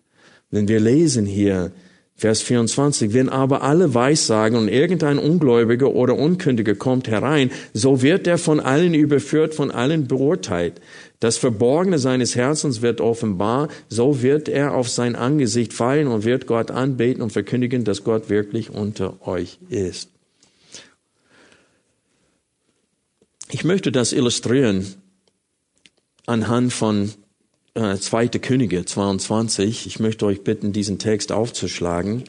Wenn 0.50 0.68
wir 0.68 0.80
lesen 0.80 1.26
hier, 1.26 1.72
Vers 2.20 2.42
24, 2.42 3.14
wenn 3.14 3.30
aber 3.30 3.62
alle 3.62 3.94
Weissagen 3.94 4.58
und 4.58 4.70
irgendein 4.70 5.20
Ungläubiger 5.20 5.94
oder 5.94 6.16
Unkündiger 6.16 6.74
kommt 6.74 7.08
herein, 7.08 7.52
so 7.74 8.02
wird 8.02 8.26
er 8.26 8.40
von 8.40 8.60
allen 8.60 8.96
überführt, 8.96 9.54
von 9.54 9.70
allen 9.70 10.08
beurteilt. 10.08 10.82
Das 11.20 11.38
Verborgene 11.38 12.00
seines 12.00 12.36
Herzens 12.36 12.82
wird 12.82 13.02
offenbar, 13.02 13.68
so 13.88 14.24
wird 14.24 14.50
er 14.50 14.74
auf 14.74 14.90
sein 14.90 15.16
Angesicht 15.16 15.74
fallen 15.74 16.08
und 16.08 16.26
wird 16.26 16.48
Gott 16.48 16.72
anbeten 16.72 17.22
und 17.22 17.34
verkündigen, 17.34 17.84
dass 17.84 18.04
Gott 18.04 18.32
wirklich 18.32 18.72
unter 18.72 19.28
euch 19.28 19.60
ist. 19.70 20.10
Ich 23.52 23.64
möchte 23.64 23.92
das 23.92 24.12
illustrieren 24.12 24.88
anhand 26.26 26.74
von 26.74 27.14
äh, 27.78 27.98
2. 27.98 28.28
Könige 28.40 28.84
22. 28.86 29.86
Ich 29.86 30.00
möchte 30.00 30.26
euch 30.26 30.42
bitten, 30.44 30.74
diesen 30.74 30.98
Text 30.98 31.32
aufzuschlagen. 31.32 32.24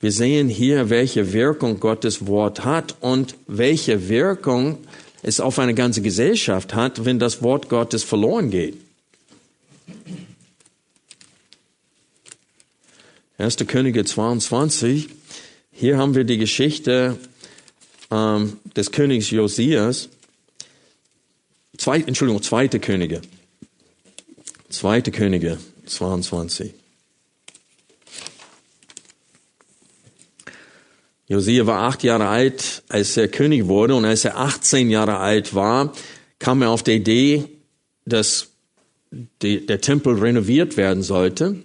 Wir 0.00 0.12
sehen 0.12 0.48
hier, 0.48 0.90
welche 0.90 1.32
Wirkung 1.32 1.80
Gottes 1.80 2.26
Wort 2.26 2.64
hat 2.64 2.96
und 3.00 3.36
welche 3.46 4.08
Wirkung 4.08 4.78
es 5.22 5.40
auf 5.40 5.58
eine 5.58 5.74
ganze 5.74 6.02
Gesellschaft 6.02 6.74
hat, 6.74 7.04
wenn 7.04 7.18
das 7.18 7.42
Wort 7.42 7.68
Gottes 7.68 8.04
verloren 8.04 8.50
geht. 8.50 8.76
1. 13.38 13.56
Könige 13.66 14.04
22. 14.04 15.08
Hier 15.72 15.96
haben 15.96 16.14
wir 16.14 16.24
die 16.24 16.38
Geschichte 16.38 17.16
ähm, 18.10 18.58
des 18.76 18.92
Königs 18.92 19.30
Josias. 19.30 20.10
Zwei, 21.78 22.00
Entschuldigung, 22.00 22.42
zweite 22.42 22.78
Könige. 22.78 23.22
Zweite 24.72 25.10
Könige 25.10 25.58
22. 25.84 26.72
Josia 31.28 31.66
war 31.66 31.82
acht 31.82 32.02
Jahre 32.02 32.28
alt, 32.28 32.82
als 32.88 33.18
er 33.18 33.28
König 33.28 33.66
wurde, 33.66 33.94
und 33.94 34.06
als 34.06 34.24
er 34.24 34.38
18 34.38 34.88
Jahre 34.88 35.18
alt 35.18 35.54
war, 35.54 35.92
kam 36.38 36.62
er 36.62 36.70
auf 36.70 36.82
die 36.82 36.92
Idee, 36.92 37.44
dass 38.06 38.48
die, 39.42 39.66
der 39.66 39.82
Tempel 39.82 40.18
renoviert 40.18 40.78
werden 40.78 41.02
sollte. 41.02 41.56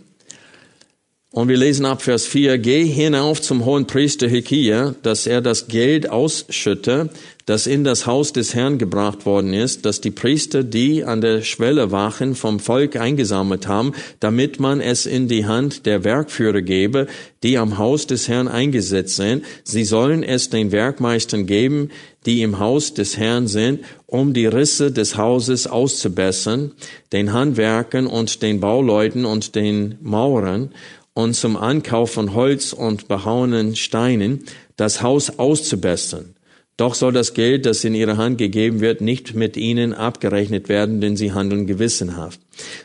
Und 1.37 1.49
wir 1.49 1.57
lesen 1.57 1.85
ab 1.85 2.01
Vers 2.01 2.25
4, 2.25 2.57
geh 2.57 2.83
hinauf 2.83 3.43
zum 3.43 3.63
hohen 3.63 3.85
Priester 3.85 4.27
Hekia, 4.27 4.95
dass 5.03 5.27
er 5.27 5.39
das 5.39 5.67
Geld 5.67 6.09
ausschütte, 6.09 7.11
das 7.45 7.67
in 7.67 7.83
das 7.83 8.07
Haus 8.07 8.33
des 8.33 8.55
Herrn 8.55 8.79
gebracht 8.79 9.27
worden 9.27 9.53
ist, 9.53 9.85
dass 9.85 10.01
die 10.01 10.09
Priester, 10.09 10.63
die 10.63 11.05
an 11.05 11.21
der 11.21 11.43
Schwelle 11.43 11.91
wachen, 11.91 12.33
vom 12.33 12.59
Volk 12.59 12.95
eingesammelt 12.95 13.67
haben, 13.67 13.93
damit 14.19 14.59
man 14.59 14.81
es 14.81 15.05
in 15.05 15.27
die 15.27 15.45
Hand 15.45 15.85
der 15.85 16.03
Werkführer 16.03 16.63
gebe, 16.63 17.05
die 17.43 17.59
am 17.59 17.77
Haus 17.77 18.07
des 18.07 18.27
Herrn 18.27 18.47
eingesetzt 18.47 19.17
sind. 19.17 19.45
Sie 19.63 19.83
sollen 19.85 20.23
es 20.23 20.49
den 20.49 20.71
Werkmeistern 20.71 21.45
geben, 21.45 21.91
die 22.25 22.41
im 22.41 22.57
Haus 22.59 22.95
des 22.95 23.15
Herrn 23.15 23.47
sind, 23.47 23.81
um 24.07 24.33
die 24.33 24.47
Risse 24.47 24.91
des 24.91 25.15
Hauses 25.15 25.67
auszubessern, 25.67 26.71
den 27.13 27.31
Handwerkern 27.31 28.07
und 28.07 28.41
den 28.41 28.59
Bauleuten 28.59 29.23
und 29.23 29.55
den 29.55 29.95
Maurern, 30.01 30.71
und 31.17 31.33
zum 31.33 31.57
Ankauf 31.57 32.11
von 32.11 32.35
Holz 32.35 32.73
und 32.73 33.07
behauenen 33.07 33.75
Steinen 33.75 34.43
das 34.75 35.01
Haus 35.01 35.39
auszubessern. 35.39 36.35
Doch 36.77 36.93
soll 36.93 37.11
das 37.11 37.33
Geld, 37.33 37.65
das 37.65 37.83
in 37.83 37.95
ihre 37.95 38.17
Hand 38.17 38.37
gegeben 38.37 38.81
wird, 38.81 39.01
nicht 39.01 39.33
mit 39.33 39.57
ihnen 39.57 39.95
abgerechnet 39.95 40.69
werden, 40.69 41.01
denn 41.01 41.17
sie 41.17 41.31
handeln 41.31 41.65
gewissenhaft. 41.65 42.39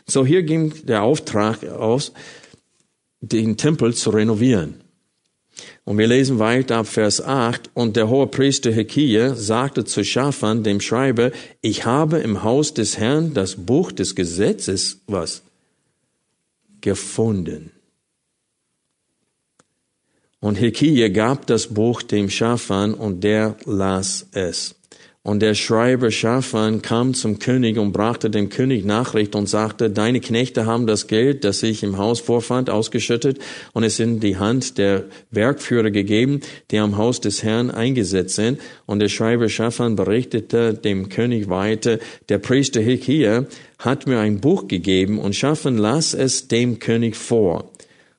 So 0.07 0.25
hier 0.25 0.41
ging 0.41 0.73
der 0.87 1.03
Auftrag 1.03 1.63
aus, 1.63 2.11
den 3.21 3.55
Tempel 3.55 3.93
zu 3.93 4.09
renovieren. 4.09 4.81
Und 5.83 5.99
wir 5.99 6.07
lesen 6.07 6.39
weiter 6.39 6.77
ab 6.77 6.87
Vers 6.87 7.21
8. 7.21 7.69
Und 7.75 7.95
der 7.95 8.09
hohe 8.09 8.25
Priester 8.25 8.71
Hekia 8.71 9.35
sagte 9.35 9.85
zu 9.85 10.03
Schafan, 10.03 10.63
dem 10.63 10.81
Schreiber, 10.81 11.29
ich 11.61 11.85
habe 11.85 12.17
im 12.17 12.41
Haus 12.41 12.73
des 12.73 12.97
Herrn 12.97 13.35
das 13.35 13.57
Buch 13.57 13.91
des 13.91 14.15
Gesetzes, 14.15 15.01
was? 15.05 15.43
Gefunden. 16.81 17.72
Und 20.43 20.59
Hekia 20.59 21.07
gab 21.07 21.47
das 21.47 21.67
Buch 21.67 22.01
dem 22.01 22.29
Schafan 22.29 22.95
und 22.95 23.23
der 23.23 23.55
las 23.63 24.27
es. 24.33 24.75
Und 25.21 25.39
der 25.39 25.53
Schreiber 25.53 26.11
Schafan 26.11 26.81
kam 26.81 27.13
zum 27.13 27.39
König 27.39 27.77
und 27.77 27.93
brachte 27.93 28.29
dem 28.29 28.49
König 28.49 28.83
Nachricht 28.83 29.35
und 29.35 29.47
sagte, 29.47 29.89
deine 29.89 30.19
Knechte 30.19 30.65
haben 30.65 30.85
das 30.85 31.07
Geld, 31.07 31.45
das 31.45 31.63
ich 31.63 31.81
im 31.81 31.97
Haus 31.97 32.19
vorfand, 32.19 32.69
ausgeschüttet 32.69 33.39
und 33.71 33.85
es 33.85 34.01
in 34.01 34.19
die 34.19 34.35
Hand 34.35 34.77
der 34.77 35.05
Werkführer 35.31 35.91
gegeben, 35.91 36.41
die 36.71 36.79
am 36.79 36.97
Haus 36.97 37.21
des 37.21 37.41
Herrn 37.41 37.71
eingesetzt 37.71 38.35
sind. 38.35 38.59
Und 38.85 38.99
der 38.99 39.07
Schreiber 39.07 39.47
Schafan 39.47 39.95
berichtete 39.95 40.73
dem 40.73 41.07
König 41.07 41.47
weiter, 41.47 41.99
der 42.27 42.39
Priester 42.39 42.81
Hekia 42.81 43.45
hat 43.79 44.07
mir 44.07 44.19
ein 44.19 44.41
Buch 44.41 44.67
gegeben 44.67 45.19
und 45.19 45.37
Schafan 45.37 45.77
las 45.77 46.13
es 46.13 46.49
dem 46.49 46.79
König 46.79 47.15
vor. 47.15 47.72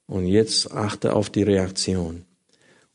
Und 0.06 0.26
jetzt 0.26 0.72
achte 0.72 1.14
auf 1.14 1.30
die 1.30 1.42
Reaktion. 1.42 2.24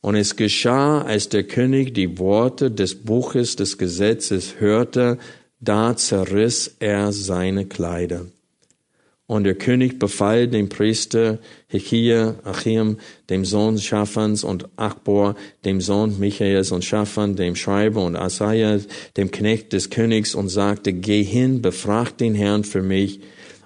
Und 0.00 0.14
es 0.14 0.36
geschah, 0.36 1.02
als 1.02 1.28
der 1.28 1.44
König 1.44 1.92
die 1.94 2.18
Worte 2.18 2.70
des 2.70 2.94
Buches 2.94 3.56
des 3.56 3.76
Gesetzes 3.76 4.60
hörte, 4.60 5.18
da 5.60 5.94
zerriss 5.96 6.76
er 6.78 7.12
seine 7.12 7.66
Kleider. 7.66 8.26
Und 9.26 9.44
der 9.44 9.54
König 9.54 10.00
befahl 10.00 10.48
dem 10.48 10.68
Priester 10.68 11.38
Hekia, 11.68 12.34
Achim, 12.42 12.96
dem 13.28 13.44
Sohn 13.44 13.78
Schaffans 13.78 14.42
und 14.42 14.68
Achbor, 14.74 15.36
dem 15.64 15.80
Sohn 15.80 16.18
Michaels 16.18 16.72
und 16.72 16.84
Schaffan, 16.84 17.36
dem 17.36 17.54
Schreiber 17.54 18.04
und 18.04 18.16
Asaja, 18.16 18.80
dem 19.16 19.30
Knecht 19.30 19.72
des 19.72 19.90
Königs 19.90 20.34
und 20.34 20.48
sagte, 20.48 20.92
geh 20.92 21.22
hin, 21.22 21.62
befrag 21.62 22.18
den 22.18 22.34
Herrn 22.34 22.64
für 22.64 22.82
mich 22.82 23.20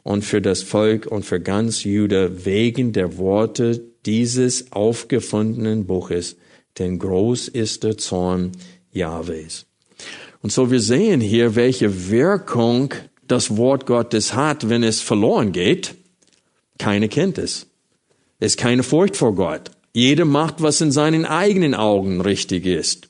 und 0.05 0.25
für 0.25 0.41
das 0.41 0.63
Volk 0.63 1.07
und 1.07 1.25
für 1.25 1.41
ganz 1.41 1.83
Juda 1.83 2.45
wegen 2.45 2.93
der 2.93 3.19
Worte 3.19 3.83
dieses 4.07 4.71
aufgefundenen 4.71 5.87
Buches, 5.87 6.37
denn 6.79 7.01
groß 7.01 7.49
ist 7.49 7.83
der 7.83 7.97
Zorn 7.97 8.53
Jahwes. 8.93 9.67
Und 10.43 10.53
so 10.53 10.71
wir 10.71 10.81
sehen 10.81 11.21
hier, 11.21 11.57
welche 11.57 12.11
Wirkung 12.11 12.93
das 13.27 13.57
Wort 13.57 13.87
Gottes 13.87 14.35
hat, 14.35 14.69
wenn 14.69 14.83
es 14.83 15.01
verloren 15.01 15.53
geht. 15.53 15.95
Keine 16.79 17.09
kennt 17.09 17.39
es. 17.39 17.67
Es 18.39 18.53
ist 18.53 18.59
keine 18.59 18.83
Furcht 18.83 19.17
vor 19.17 19.35
Gott. 19.35 19.71
Jeder 19.95 20.27
macht, 20.27 20.61
was 20.61 20.83
in 20.83 20.93
seinen 20.93 21.25
eigenen 21.25 21.75
Augen 21.75 22.21
richtig 22.21 22.67
ist. 22.67 23.09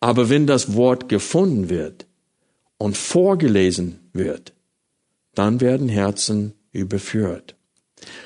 Aber 0.00 0.30
wenn 0.30 0.46
das 0.46 0.74
Wort 0.74 1.10
gefunden 1.10 1.68
wird 1.68 2.06
und 2.78 2.96
vorgelesen 2.96 3.98
wird, 4.14 4.54
dann 5.38 5.60
werden 5.60 5.88
Herzen 5.88 6.54
überführt. 6.72 7.56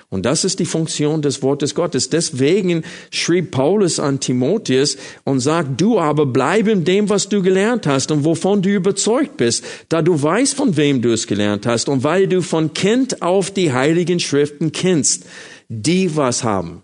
Und 0.09 0.27
das 0.27 0.45
ist 0.45 0.59
die 0.59 0.67
Funktion 0.67 1.23
des 1.23 1.43
Wortes 1.43 1.75
Gottes. 1.75 2.11
Deswegen 2.11 2.83
schrieb 3.11 3.53
Paulus 3.53 4.01
an 4.01 4.19
Timotheus 4.19 4.97
und 5.25 5.39
sagt, 5.39 5.81
du 5.81 6.01
aber 6.01 6.27
bleib 6.27 6.67
in 6.67 6.85
dem, 6.85 7.09
was 7.09 7.29
du 7.29 7.43
gelernt 7.43 7.87
hast 7.87 8.11
und 8.11 8.25
wovon 8.25 8.63
du 8.63 8.71
überzeugt 8.71 9.37
bist, 9.37 9.65
da 9.89 10.03
du 10.03 10.21
weißt, 10.21 10.55
von 10.55 10.77
wem 10.77 11.01
du 11.01 11.13
es 11.13 11.29
gelernt 11.29 11.67
hast 11.67 11.89
und 11.89 12.03
weil 12.03 12.27
du 12.27 12.43
von 12.43 12.75
Kind 12.75 13.23
auf 13.23 13.53
die 13.53 13.73
heiligen 13.73 14.19
Schriften 14.19 14.73
kennst, 14.73 15.25
die 15.69 16.17
was 16.17 16.43
haben, 16.43 16.83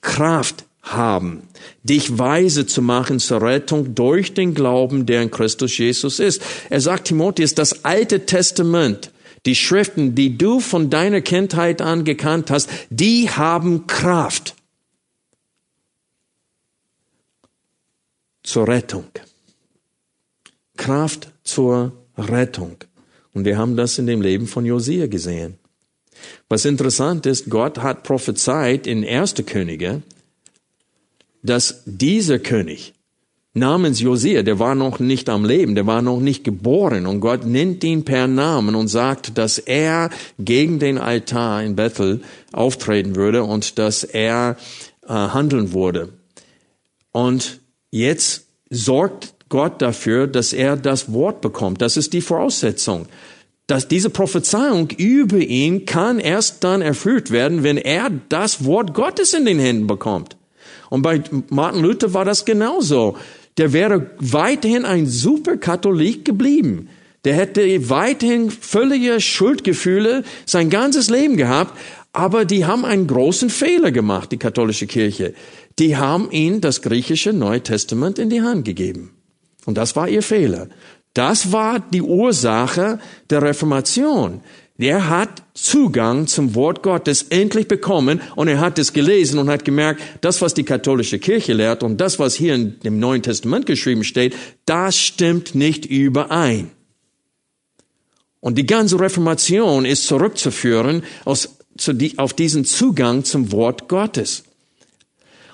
Kraft 0.00 0.64
haben, 0.82 1.42
dich 1.82 2.18
weise 2.18 2.64
zu 2.64 2.80
machen 2.80 3.18
zur 3.18 3.42
Rettung 3.42 3.94
durch 3.94 4.32
den 4.32 4.54
Glauben, 4.54 5.04
der 5.04 5.20
in 5.20 5.30
Christus 5.30 5.76
Jesus 5.76 6.20
ist. 6.20 6.40
Er 6.70 6.80
sagt 6.80 7.08
Timotheus, 7.08 7.54
das 7.54 7.84
Alte 7.84 8.24
Testament 8.24 9.10
die 9.46 9.54
Schriften, 9.54 10.14
die 10.14 10.36
du 10.36 10.60
von 10.60 10.90
deiner 10.90 11.20
Kindheit 11.20 11.80
an 11.80 12.04
gekannt 12.04 12.50
hast, 12.50 12.68
die 12.90 13.30
haben 13.30 13.86
Kraft 13.86 14.54
zur 18.42 18.68
Rettung. 18.68 19.06
Kraft 20.76 21.32
zur 21.44 21.92
Rettung. 22.18 22.76
Und 23.32 23.44
wir 23.44 23.56
haben 23.56 23.76
das 23.76 23.98
in 23.98 24.06
dem 24.06 24.20
Leben 24.20 24.46
von 24.46 24.64
Josia 24.64 25.06
gesehen. 25.06 25.58
Was 26.48 26.64
interessant 26.64 27.26
ist, 27.26 27.50
Gott 27.50 27.78
hat 27.78 28.02
prophezeit 28.02 28.86
in 28.86 29.02
Erste 29.02 29.44
Könige, 29.44 30.02
dass 31.42 31.82
dieser 31.84 32.38
König 32.38 32.94
namens 33.56 34.00
Josia, 34.00 34.42
der 34.42 34.58
war 34.58 34.74
noch 34.74 34.98
nicht 35.00 35.28
am 35.28 35.44
Leben, 35.44 35.74
der 35.74 35.86
war 35.86 36.02
noch 36.02 36.20
nicht 36.20 36.44
geboren 36.44 37.06
und 37.06 37.20
Gott 37.20 37.44
nennt 37.46 37.82
ihn 37.82 38.04
per 38.04 38.26
Namen 38.26 38.74
und 38.74 38.88
sagt, 38.88 39.38
dass 39.38 39.58
er 39.58 40.10
gegen 40.38 40.78
den 40.78 40.98
Altar 40.98 41.62
in 41.62 41.74
Bethel 41.74 42.20
auftreten 42.52 43.16
würde 43.16 43.42
und 43.42 43.78
dass 43.78 44.04
er 44.04 44.56
äh, 45.02 45.12
handeln 45.12 45.72
würde. 45.72 46.10
Und 47.12 47.60
jetzt 47.90 48.46
sorgt 48.68 49.34
Gott 49.48 49.80
dafür, 49.80 50.26
dass 50.26 50.52
er 50.52 50.76
das 50.76 51.12
Wort 51.12 51.40
bekommt. 51.40 51.80
Das 51.80 51.96
ist 51.96 52.12
die 52.12 52.20
Voraussetzung. 52.20 53.06
Dass 53.66 53.88
diese 53.88 54.10
Prophezeiung 54.10 54.90
über 54.90 55.38
ihn 55.38 55.86
kann 55.86 56.20
erst 56.20 56.62
dann 56.62 56.82
erfüllt 56.82 57.30
werden, 57.30 57.62
wenn 57.62 57.78
er 57.78 58.10
das 58.28 58.64
Wort 58.64 58.94
Gottes 58.94 59.32
in 59.34 59.44
den 59.44 59.58
Händen 59.58 59.86
bekommt. 59.86 60.36
Und 60.90 61.02
bei 61.02 61.22
Martin 61.48 61.82
Luther 61.82 62.14
war 62.14 62.24
das 62.24 62.44
genauso. 62.44 63.16
Der 63.58 63.72
wäre 63.72 64.10
weiterhin 64.18 64.84
ein 64.84 65.06
super 65.06 65.56
Katholik 65.56 66.24
geblieben. 66.24 66.88
Der 67.24 67.34
hätte 67.34 67.88
weiterhin 67.88 68.50
völlige 68.50 69.20
Schuldgefühle 69.20 70.24
sein 70.44 70.70
ganzes 70.70 71.10
Leben 71.10 71.36
gehabt. 71.36 71.76
Aber 72.12 72.44
die 72.44 72.64
haben 72.64 72.84
einen 72.84 73.06
großen 73.06 73.50
Fehler 73.50 73.90
gemacht, 73.90 74.32
die 74.32 74.38
katholische 74.38 74.86
Kirche. 74.86 75.34
Die 75.78 75.96
haben 75.96 76.30
ihn 76.30 76.60
das 76.60 76.80
griechische 76.80 77.32
Neue 77.32 77.62
Testament 77.62 78.18
in 78.18 78.30
die 78.30 78.42
Hand 78.42 78.64
gegeben. 78.64 79.10
Und 79.66 79.76
das 79.76 79.96
war 79.96 80.08
ihr 80.08 80.22
Fehler. 80.22 80.68
Das 81.12 81.52
war 81.52 81.80
die 81.80 82.02
Ursache 82.02 83.00
der 83.28 83.42
Reformation. 83.42 84.40
Er 84.78 85.08
hat 85.08 85.42
Zugang 85.54 86.26
zum 86.26 86.54
Wort 86.54 86.82
Gottes 86.82 87.22
endlich 87.30 87.66
bekommen 87.66 88.20
und 88.34 88.48
er 88.48 88.60
hat 88.60 88.78
es 88.78 88.92
gelesen 88.92 89.38
und 89.38 89.48
hat 89.48 89.64
gemerkt, 89.64 90.02
das, 90.20 90.42
was 90.42 90.52
die 90.52 90.64
katholische 90.64 91.18
Kirche 91.18 91.54
lehrt 91.54 91.82
und 91.82 91.98
das, 91.98 92.18
was 92.18 92.34
hier 92.34 92.54
in 92.54 92.78
dem 92.80 92.98
Neuen 92.98 93.22
Testament 93.22 93.64
geschrieben 93.64 94.04
steht, 94.04 94.36
das 94.66 94.98
stimmt 94.98 95.54
nicht 95.54 95.86
überein. 95.86 96.70
Und 98.40 98.58
die 98.58 98.66
ganze 98.66 99.00
Reformation 99.00 99.86
ist 99.86 100.06
zurückzuführen 100.06 101.02
aus, 101.24 101.56
zu 101.78 101.94
die, 101.94 102.18
auf 102.18 102.34
diesen 102.34 102.66
Zugang 102.66 103.24
zum 103.24 103.52
Wort 103.52 103.88
Gottes. 103.88 104.44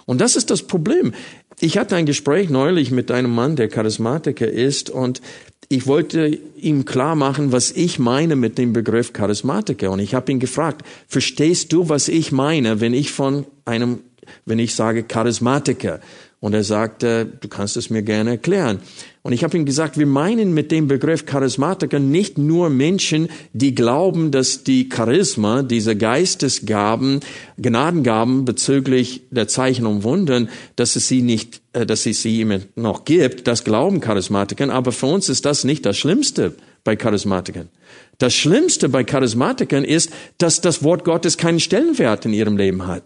Und 0.05 0.21
das 0.21 0.35
ist 0.35 0.51
das 0.51 0.65
Problem. 0.65 1.15
Ich 1.61 1.79
hatte 1.79 1.95
ein 1.95 2.07
Gespräch 2.07 2.51
neulich 2.51 2.91
mit 2.91 3.13
einem 3.13 3.33
Mann, 3.33 3.55
der 3.55 3.69
Charismatiker 3.69 4.49
ist, 4.49 4.91
und 4.91 5.23
ich 5.69 5.87
wollte 5.87 6.39
ihm 6.57 6.85
klar 6.85 7.15
machen, 7.15 7.53
was 7.53 7.71
ich 7.71 7.99
meine 7.99 8.37
mit 8.37 8.59
dem 8.59 8.73
Begriff 8.73 9.13
Charismatiker. 9.13 9.91
Und 9.91 10.01
ich 10.01 10.15
habe 10.15 10.31
ihn 10.31 10.41
gefragt, 10.41 10.85
verstehst 11.07 11.73
du, 11.73 11.89
was 11.89 12.09
ich 12.09 12.33
meine, 12.33 12.81
wenn 12.81 12.95
ich 12.95 13.11
von 13.11 13.47
einem, 13.65 14.01
wenn 14.45 14.59
ich 14.59 14.75
sage 14.75 15.03
Charismatiker? 15.03 16.01
Und 16.41 16.55
er 16.55 16.65
sagte, 16.65 17.25
du 17.41 17.47
kannst 17.47 17.77
es 17.77 17.89
mir 17.89 18.03
gerne 18.03 18.31
erklären. 18.31 18.81
Und 19.23 19.33
ich 19.33 19.45
habe 19.45 19.57
ihm 19.57 19.65
gesagt, 19.65 19.97
wir 19.97 20.07
meinen 20.07 20.53
mit 20.53 20.73
dem 20.73 20.89
Begriff 20.89 21.25
Charismatiker 21.25 22.01
nicht 22.01 22.37
nur 22.37 22.69
Menschen, 22.69 23.29
die 23.53 23.77
glauben, 23.77 24.33
dass 24.33 24.65
die 24.65 24.89
Charisma, 24.93 25.63
diese 25.63 25.95
Geistesgaben, 25.95 27.21
Gnadengaben 27.59 28.45
bezüglich 28.45 29.23
der 29.31 29.47
Zeichen 29.47 29.87
und 29.87 30.03
Wundern, 30.03 30.49
dass 30.75 30.97
es 30.97 31.07
sie 31.07 31.23
nicht, 31.23 31.62
dass 31.73 32.07
es 32.07 32.23
sie 32.23 32.41
immer 32.41 32.61
noch 32.75 33.05
gibt, 33.05 33.47
das 33.47 33.65
glauben 33.65 34.01
Charismatikern. 34.01 34.71
Aber 34.71 34.93
für 34.93 35.07
uns 35.07 35.29
ist 35.29 35.45
das 35.45 35.65
nicht 35.65 35.87
das 35.87 35.97
Schlimmste 35.97 36.55
bei 36.85 36.97
Charismatikern. 36.97 37.69
Das 38.19 38.35
Schlimmste 38.35 38.89
bei 38.89 39.05
Charismatikern 39.05 39.85
ist, 39.85 40.11
dass 40.39 40.61
das 40.61 40.83
Wort 40.83 41.05
Gottes 41.05 41.39
keinen 41.39 41.61
Stellenwert 41.61 42.27
in 42.27 42.33
ihrem 42.33 42.57
Leben 42.57 42.87
hat. 42.87 43.05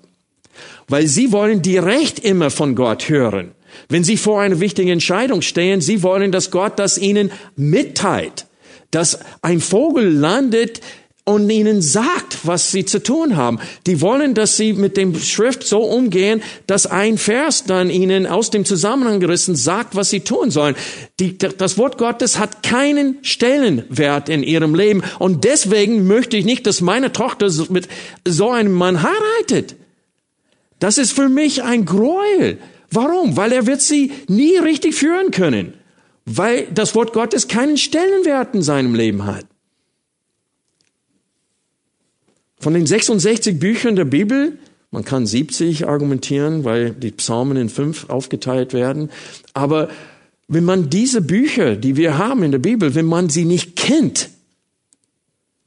Weil 0.89 1.07
sie 1.07 1.33
wollen 1.33 1.63
direkt 1.63 2.19
immer 2.19 2.51
von 2.51 2.75
Gott 2.75 3.09
hören. 3.09 3.53
Wenn 3.89 4.05
Sie 4.05 4.17
vor 4.17 4.41
einer 4.41 4.61
wichtigen 4.61 4.91
Entscheidung 4.91 5.43
stehen, 5.43 5.81
Sie 5.81 6.03
wollen, 6.03 6.33
dass 6.33 6.51
Gott 6.51 6.79
das 6.79 6.99
Ihnen 6.99 7.31
mitteilt, 7.57 8.47
dass 8.91 9.19
ein 9.43 9.61
Vogel 9.61 10.09
landet 10.09 10.81
und 11.27 11.51
ihnen 11.51 11.83
sagt, 11.83 12.47
was 12.47 12.71
sie 12.71 12.85
zu 12.85 13.03
tun 13.03 13.37
haben. 13.37 13.59
Die 13.87 14.01
wollen, 14.01 14.35
dass 14.35 14.57
sie 14.57 14.73
mit 14.73 14.97
dem 14.97 15.19
Schrift 15.19 15.67
so 15.67 15.81
umgehen, 15.81 16.41
dass 16.69 16.87
ein 16.87 17.19
Vers 17.19 17.65
dann 17.65 17.91
ihnen 17.91 18.29
aus 18.29 18.51
dem 18.51 18.65
Zusammenhang 18.65 19.19
gerissen 19.19 19.57
sagt, 19.57 19.97
was 19.97 20.09
sie 20.09 20.21
tun 20.21 20.53
sollen. 20.53 20.77
Die, 21.19 21.37
das 21.37 21.79
Wort 21.79 21.99
Gottes 21.99 22.39
hat 22.39 22.63
keinen 22.63 23.19
Stellenwert 23.23 24.29
in 24.29 24.45
ihrem 24.45 24.77
Leben 24.77 25.03
und 25.19 25.43
deswegen 25.43 26.07
möchte 26.07 26.37
ich 26.37 26.45
nicht, 26.45 26.65
dass 26.65 26.81
meine 26.81 27.13
Tochter 27.13 27.51
mit 27.71 27.89
so 28.27 28.51
einem 28.51 28.73
Mann 28.73 29.03
heiratet. 29.03 29.75
Das 30.79 30.97
ist 30.97 31.11
für 31.11 31.29
mich 31.29 31.65
ein 31.65 31.87
Gräuel. 31.87 32.59
Warum? 32.93 33.37
Weil 33.37 33.51
er 33.51 33.67
wird 33.67 33.81
sie 33.81 34.13
nie 34.29 34.59
richtig 34.59 34.95
führen 34.95 35.33
können. 35.33 35.75
Weil 36.25 36.69
das 36.73 36.95
Wort 36.95 37.13
Gottes 37.13 37.49
keinen 37.49 37.79
Stellenwert 37.79 38.55
in 38.55 38.63
seinem 38.63 38.95
Leben 38.95 39.27
hat. 39.27 39.47
Von 42.59 42.75
den 42.75 42.87
66 42.87 43.59
Büchern 43.59 43.97
der 43.97 44.05
Bibel, 44.05 44.59
man 44.91 45.05
kann 45.05 45.27
70 45.27 45.87
argumentieren, 45.87 46.65
weil 46.65 46.91
die 46.91 47.11
Psalmen 47.11 47.57
in 47.57 47.69
fünf 47.69 48.09
aufgeteilt 48.09 48.73
werden, 48.73 49.11
aber 49.53 49.89
wenn 50.49 50.65
man 50.65 50.91
diese 50.91 51.21
Bücher, 51.21 51.77
die 51.77 51.97
wir 51.97 52.19
haben 52.19 52.43
in 52.43 52.53
der 52.53 52.59
Bibel, 52.59 52.95
wenn 52.95 53.07
man 53.07 53.29
sie 53.29 53.45
nicht 53.45 53.77
kennt, 53.77 54.31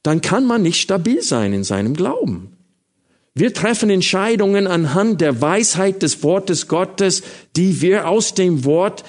dann 0.04 0.22
kann 0.22 0.46
man 0.46 0.62
nicht 0.62 0.80
stabil 0.80 1.22
sein 1.22 1.52
in 1.52 1.64
seinem 1.64 1.94
Glauben. 1.94 2.54
Wir 3.36 3.54
treffen 3.54 3.90
Entscheidungen 3.90 4.68
anhand 4.68 5.22
der 5.22 5.42
Weisheit 5.42 6.02
des 6.02 6.24
Wortes 6.24 6.68
Gottes, 6.68 7.24
die 7.56 7.82
wir 7.82 8.08
aus 8.08 8.34
dem 8.34 8.66
Wort 8.66 9.04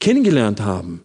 kennengelernt 0.00 0.60
haben. 0.60 1.02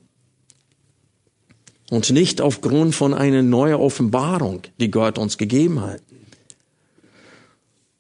Und 1.90 2.10
nicht 2.12 2.40
aufgrund 2.40 2.96
von 2.96 3.14
einer 3.14 3.42
neuen 3.42 3.76
Offenbarung, 3.76 4.62
die 4.80 4.92
Gott 4.92 5.18
uns 5.18 5.38
gegeben 5.38 5.82
hat. 5.82 6.02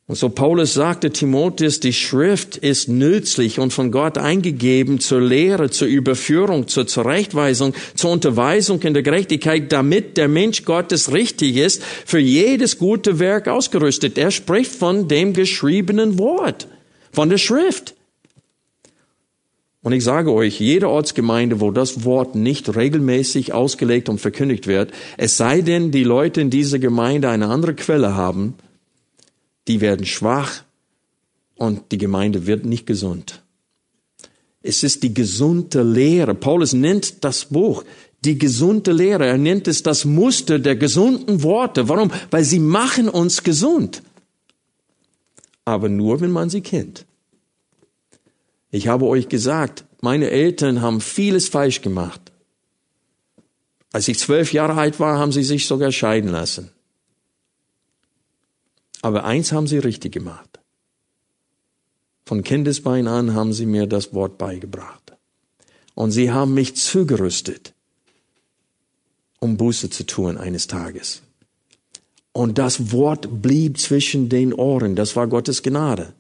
Und 0.08 0.16
so 0.16 0.28
Paulus 0.28 0.74
sagte 0.74 1.12
Timotheus, 1.12 1.80
die 1.80 1.93
Schrift 1.93 2.58
ist 2.58 2.89
nützlich 2.89 3.60
und 3.60 3.72
von 3.72 3.91
Gott 3.91 4.18
eingegeben 4.18 4.99
zur 4.99 5.22
Lehre, 5.22 5.70
zur 5.70 5.88
Überführung, 5.88 6.68
zur 6.68 6.86
Zurechtweisung, 6.86 7.74
zur 7.95 8.12
Unterweisung 8.12 8.82
in 8.82 8.93
der 8.93 9.04
Gerechtigkeit, 9.04 9.72
damit 9.72 10.18
der 10.18 10.28
Mensch 10.28 10.66
Gottes 10.66 11.14
richtig 11.14 11.56
ist, 11.56 11.82
für 11.84 12.20
jedes 12.20 12.78
gute 12.78 13.20
Werk 13.20 13.47
ausgerüstet. 13.47 14.18
Er 14.18 14.32
spricht 14.32 14.72
von 14.72 15.08
dem 15.08 15.32
geschriebenen 15.32 16.20
Wort, 16.20 16.68
von 17.14 17.30
der 17.30 17.38
Schrift. 17.38 17.95
Und 19.84 19.93
ich 19.93 20.04
sage 20.04 20.32
euch, 20.34 20.60
jede 20.60 20.89
Ortsgemeinde, 20.89 21.60
wo 21.60 21.72
das 21.72 22.04
Wort 22.04 22.36
nicht 22.36 22.76
regelmäßig 22.76 23.54
ausgelegt 23.54 24.10
und 24.10 24.20
verkündigt 24.20 24.68
wird, 24.68 24.91
es 25.18 25.38
sei 25.38 25.62
denn, 25.62 25.91
die 25.91 26.04
Leute 26.04 26.41
in 26.41 26.49
dieser 26.49 26.78
Gemeinde 26.78 27.30
eine 27.30 27.47
andere 27.47 27.74
Quelle 27.74 28.16
haben, 28.16 28.56
die 29.68 29.82
werden 29.82 30.05
schwach 30.05 30.64
und 31.55 31.91
die 31.91 31.97
Gemeinde 31.97 32.47
wird 32.47 32.66
nicht 32.66 32.86
gesund. 32.86 33.41
Es 34.64 34.84
ist 34.84 35.03
die 35.03 35.14
gesunde 35.14 35.82
Lehre. 35.82 36.36
Paulus 36.36 36.74
nennt 36.74 37.24
das 37.24 37.45
Buch 37.45 37.84
die 38.24 38.38
gesunde 38.38 38.91
Lehre. 38.91 39.26
Er 39.26 39.38
nennt 39.38 39.68
es 39.68 39.82
das 39.82 40.05
Muster 40.05 40.59
der 40.59 40.76
gesunden 40.76 41.41
Worte. 41.43 41.89
Warum? 41.89 42.12
Weil 42.30 42.43
sie 42.43 42.59
machen 42.59 43.09
uns 43.09 43.43
gesund. 43.43 44.03
Aber 45.66 45.89
nur, 45.89 46.22
wenn 46.22 46.32
man 46.32 46.49
sie 46.49 46.62
kennt. 46.62 47.05
Ich 48.70 48.88
habe 48.88 49.05
euch 49.05 49.28
gesagt, 49.28 49.86
meine 50.01 50.30
Eltern 50.30 50.82
haben 50.82 51.01
vieles 51.01 51.49
falsch 51.49 51.82
gemacht. 51.82 52.32
Als 53.91 54.07
ich 54.07 54.20
zwölf 54.20 54.53
Jahre 54.53 54.76
alt 54.76 54.99
war, 54.99 55.20
haben 55.20 55.32
sie 55.32 55.43
sich 55.43 55.68
sogar 55.68 55.91
scheiden 55.91 56.32
lassen. 56.32 56.72
Aber 59.02 59.24
eins 59.24 59.52
haben 59.52 59.68
sie 59.68 59.80
richtig 59.80 60.14
gemacht. 60.14 60.60
Von 62.26 62.43
Kindesbein 62.43 63.08
an 63.08 63.34
haben 63.34 63.52
sie 63.52 63.66
mir 63.66 63.88
das 63.88 64.14
Wort 64.14 64.38
beigebracht. 64.38 65.14
Und 65.95 66.12
sie 66.12 66.32
haben 66.32 66.54
mich 66.54 66.76
zugerüstet, 66.76 67.74
um 69.39 69.58
Buße 69.58 69.89
zu 69.89 70.06
tun 70.06 70.38
eines 70.38 70.68
Tages. 70.68 71.22
Und 72.32 72.58
das 72.58 72.91
Wort 72.91 73.41
blieb 73.41 73.78
zwischen 73.78 74.30
den 74.30 74.54
Ohren. 74.54 74.95
Das 74.95 75.16
war 75.16 75.28
Gottes 75.28 75.64
Gnade. 75.64 76.14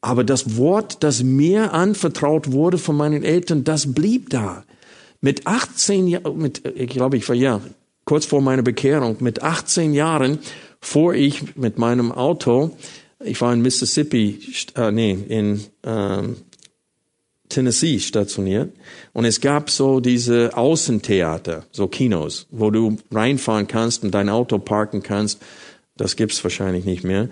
Aber 0.00 0.24
das 0.24 0.56
Wort, 0.56 1.02
das 1.02 1.22
mir 1.22 1.72
anvertraut 1.72 2.52
wurde 2.52 2.78
von 2.78 2.96
meinen 2.96 3.24
Eltern, 3.24 3.64
das 3.64 3.92
blieb 3.94 4.30
da. 4.30 4.64
Mit 5.20 5.46
18 5.46 6.08
Jahren, 6.08 6.38
mit, 6.38 6.64
ich 6.66 6.90
glaube, 6.90 7.16
ich 7.16 7.28
war 7.28 7.36
ja 7.36 7.60
kurz 8.04 8.26
vor 8.26 8.40
meiner 8.40 8.62
Bekehrung, 8.62 9.16
mit 9.20 9.42
18 9.42 9.94
Jahren 9.94 10.40
fuhr 10.82 11.14
ich 11.14 11.56
mit 11.56 11.78
meinem 11.78 12.12
Auto, 12.12 12.76
ich 13.24 13.40
war 13.40 13.54
in 13.54 13.62
Mississippi, 13.62 14.40
äh, 14.74 14.90
nee, 14.90 15.16
in 15.28 15.64
ähm, 15.84 16.36
Tennessee 17.48 17.98
stationiert 18.00 18.74
und 19.12 19.24
es 19.24 19.40
gab 19.40 19.70
so 19.70 20.00
diese 20.00 20.56
Außentheater, 20.56 21.64
so 21.70 21.86
Kinos, 21.86 22.46
wo 22.50 22.70
du 22.70 22.98
reinfahren 23.10 23.68
kannst 23.68 24.02
und 24.02 24.10
dein 24.10 24.28
Auto 24.28 24.58
parken 24.58 25.02
kannst. 25.02 25.40
Das 25.96 26.16
gibt's 26.16 26.42
wahrscheinlich 26.42 26.84
nicht 26.84 27.04
mehr. 27.04 27.28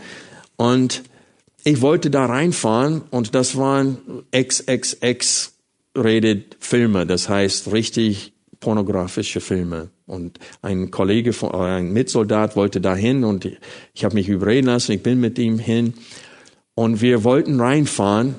Und 0.56 1.02
ich 1.64 1.80
wollte 1.80 2.10
da 2.10 2.26
reinfahren 2.26 3.02
und 3.10 3.34
das 3.34 3.56
waren 3.56 3.98
XXX 4.34 5.54
R-rated 5.94 6.56
Filme, 6.60 7.06
das 7.06 7.28
heißt 7.28 7.72
richtig 7.72 8.32
pornografische 8.60 9.40
Filme. 9.40 9.90
Und 10.06 10.38
ein 10.62 10.90
Kollege, 10.90 11.32
von, 11.32 11.52
ein 11.52 11.92
Mitsoldat 11.92 12.56
wollte 12.56 12.80
dahin 12.80 13.24
und 13.24 13.50
ich 13.94 14.04
habe 14.04 14.14
mich 14.14 14.28
überreden 14.28 14.66
lassen, 14.66 14.92
ich 14.92 15.02
bin 15.02 15.18
mit 15.18 15.38
ihm 15.38 15.58
hin. 15.58 15.94
Und 16.74 17.00
wir 17.00 17.24
wollten 17.24 17.60
reinfahren 17.60 18.36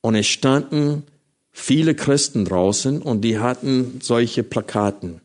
und 0.00 0.14
es 0.14 0.26
standen 0.26 1.04
viele 1.52 1.94
Christen 1.94 2.44
draußen 2.44 3.00
und 3.00 3.22
die 3.22 3.38
hatten 3.38 4.00
solche 4.02 4.42
Plakaten. 4.42 5.20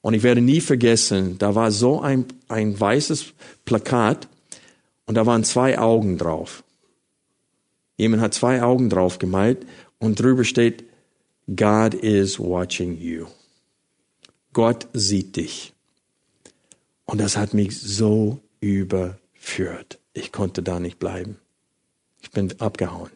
Und 0.00 0.14
ich 0.14 0.24
werde 0.24 0.40
nie 0.40 0.60
vergessen, 0.60 1.38
da 1.38 1.54
war 1.54 1.70
so 1.70 2.00
ein, 2.00 2.24
ein 2.48 2.78
weißes 2.78 3.32
Plakat 3.64 4.28
und 5.06 5.14
da 5.14 5.26
waren 5.26 5.44
zwei 5.44 5.78
Augen 5.78 6.18
drauf. 6.18 6.64
Jemand 7.96 8.22
hat 8.22 8.34
zwei 8.34 8.62
Augen 8.62 8.90
drauf 8.90 9.18
gemalt 9.18 9.64
und 9.98 10.20
drüber 10.20 10.42
steht, 10.42 10.84
God 11.54 11.94
is 11.94 12.40
watching 12.40 12.98
you. 12.98 13.26
Gott 14.52 14.86
sieht 14.92 15.36
dich. 15.36 15.72
Und 17.04 17.20
das 17.20 17.36
hat 17.36 17.54
mich 17.54 17.78
so 17.78 18.40
überführt. 18.60 19.98
Ich 20.12 20.32
konnte 20.32 20.62
da 20.62 20.80
nicht 20.80 20.98
bleiben. 20.98 21.36
Ich 22.22 22.30
bin 22.30 22.52
abgehauen. 22.60 23.10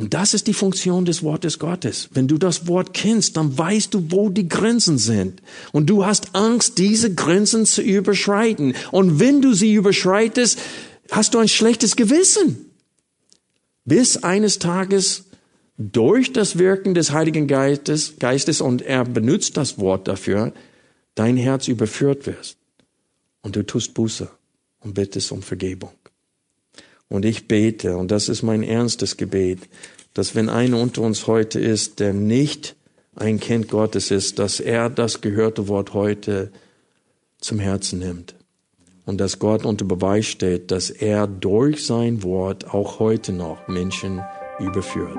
Und 0.00 0.14
das 0.14 0.32
ist 0.32 0.46
die 0.46 0.54
Funktion 0.54 1.04
des 1.04 1.24
Wortes 1.24 1.58
Gottes. 1.58 2.10
Wenn 2.12 2.28
du 2.28 2.38
das 2.38 2.68
Wort 2.68 2.94
kennst, 2.94 3.36
dann 3.36 3.58
weißt 3.58 3.92
du, 3.92 4.12
wo 4.12 4.28
die 4.28 4.48
Grenzen 4.48 4.96
sind. 4.96 5.42
Und 5.72 5.90
du 5.90 6.06
hast 6.06 6.36
Angst, 6.36 6.78
diese 6.78 7.12
Grenzen 7.12 7.66
zu 7.66 7.82
überschreiten. 7.82 8.74
Und 8.92 9.18
wenn 9.18 9.42
du 9.42 9.54
sie 9.54 9.74
überschreitest, 9.74 10.60
hast 11.10 11.34
du 11.34 11.38
ein 11.38 11.48
schlechtes 11.48 11.96
Gewissen. 11.96 12.66
Bis 13.84 14.22
eines 14.22 14.60
Tages 14.60 15.24
durch 15.78 16.32
das 16.32 16.58
Wirken 16.58 16.94
des 16.94 17.12
Heiligen 17.12 17.46
Geistes, 17.46 18.18
Geistes 18.18 18.60
und 18.60 18.82
er 18.82 19.04
benutzt 19.04 19.56
das 19.56 19.78
Wort 19.78 20.08
dafür, 20.08 20.52
dein 21.14 21.36
Herz 21.36 21.68
überführt 21.68 22.26
wirst. 22.26 22.58
Und 23.42 23.54
du 23.54 23.64
tust 23.64 23.94
Buße 23.94 24.28
und 24.80 24.94
bittest 24.94 25.30
um 25.30 25.40
Vergebung. 25.40 25.92
Und 27.08 27.24
ich 27.24 27.46
bete, 27.46 27.96
und 27.96 28.10
das 28.10 28.28
ist 28.28 28.42
mein 28.42 28.64
ernstes 28.64 29.16
Gebet, 29.16 29.60
dass 30.14 30.34
wenn 30.34 30.48
einer 30.48 30.80
unter 30.80 31.02
uns 31.02 31.28
heute 31.28 31.60
ist, 31.60 32.00
der 32.00 32.12
nicht 32.12 32.74
ein 33.14 33.38
Kind 33.38 33.68
Gottes 33.68 34.10
ist, 34.10 34.40
dass 34.40 34.58
er 34.58 34.90
das 34.90 35.20
gehörte 35.20 35.68
Wort 35.68 35.94
heute 35.94 36.50
zum 37.40 37.60
Herzen 37.60 38.00
nimmt. 38.00 38.34
Und 39.06 39.18
dass 39.18 39.38
Gott 39.38 39.64
unter 39.64 39.84
Beweis 39.84 40.26
steht, 40.26 40.70
dass 40.70 40.90
er 40.90 41.26
durch 41.26 41.86
sein 41.86 42.22
Wort 42.24 42.74
auch 42.74 42.98
heute 42.98 43.32
noch 43.32 43.68
Menschen 43.68 44.20
überführt. 44.58 45.16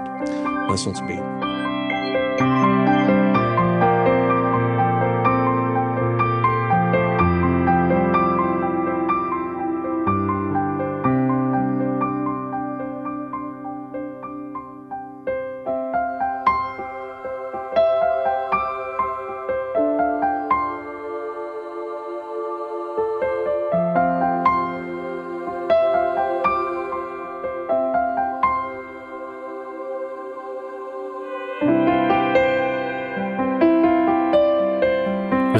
Lass 0.69 0.85
uns 0.85 1.01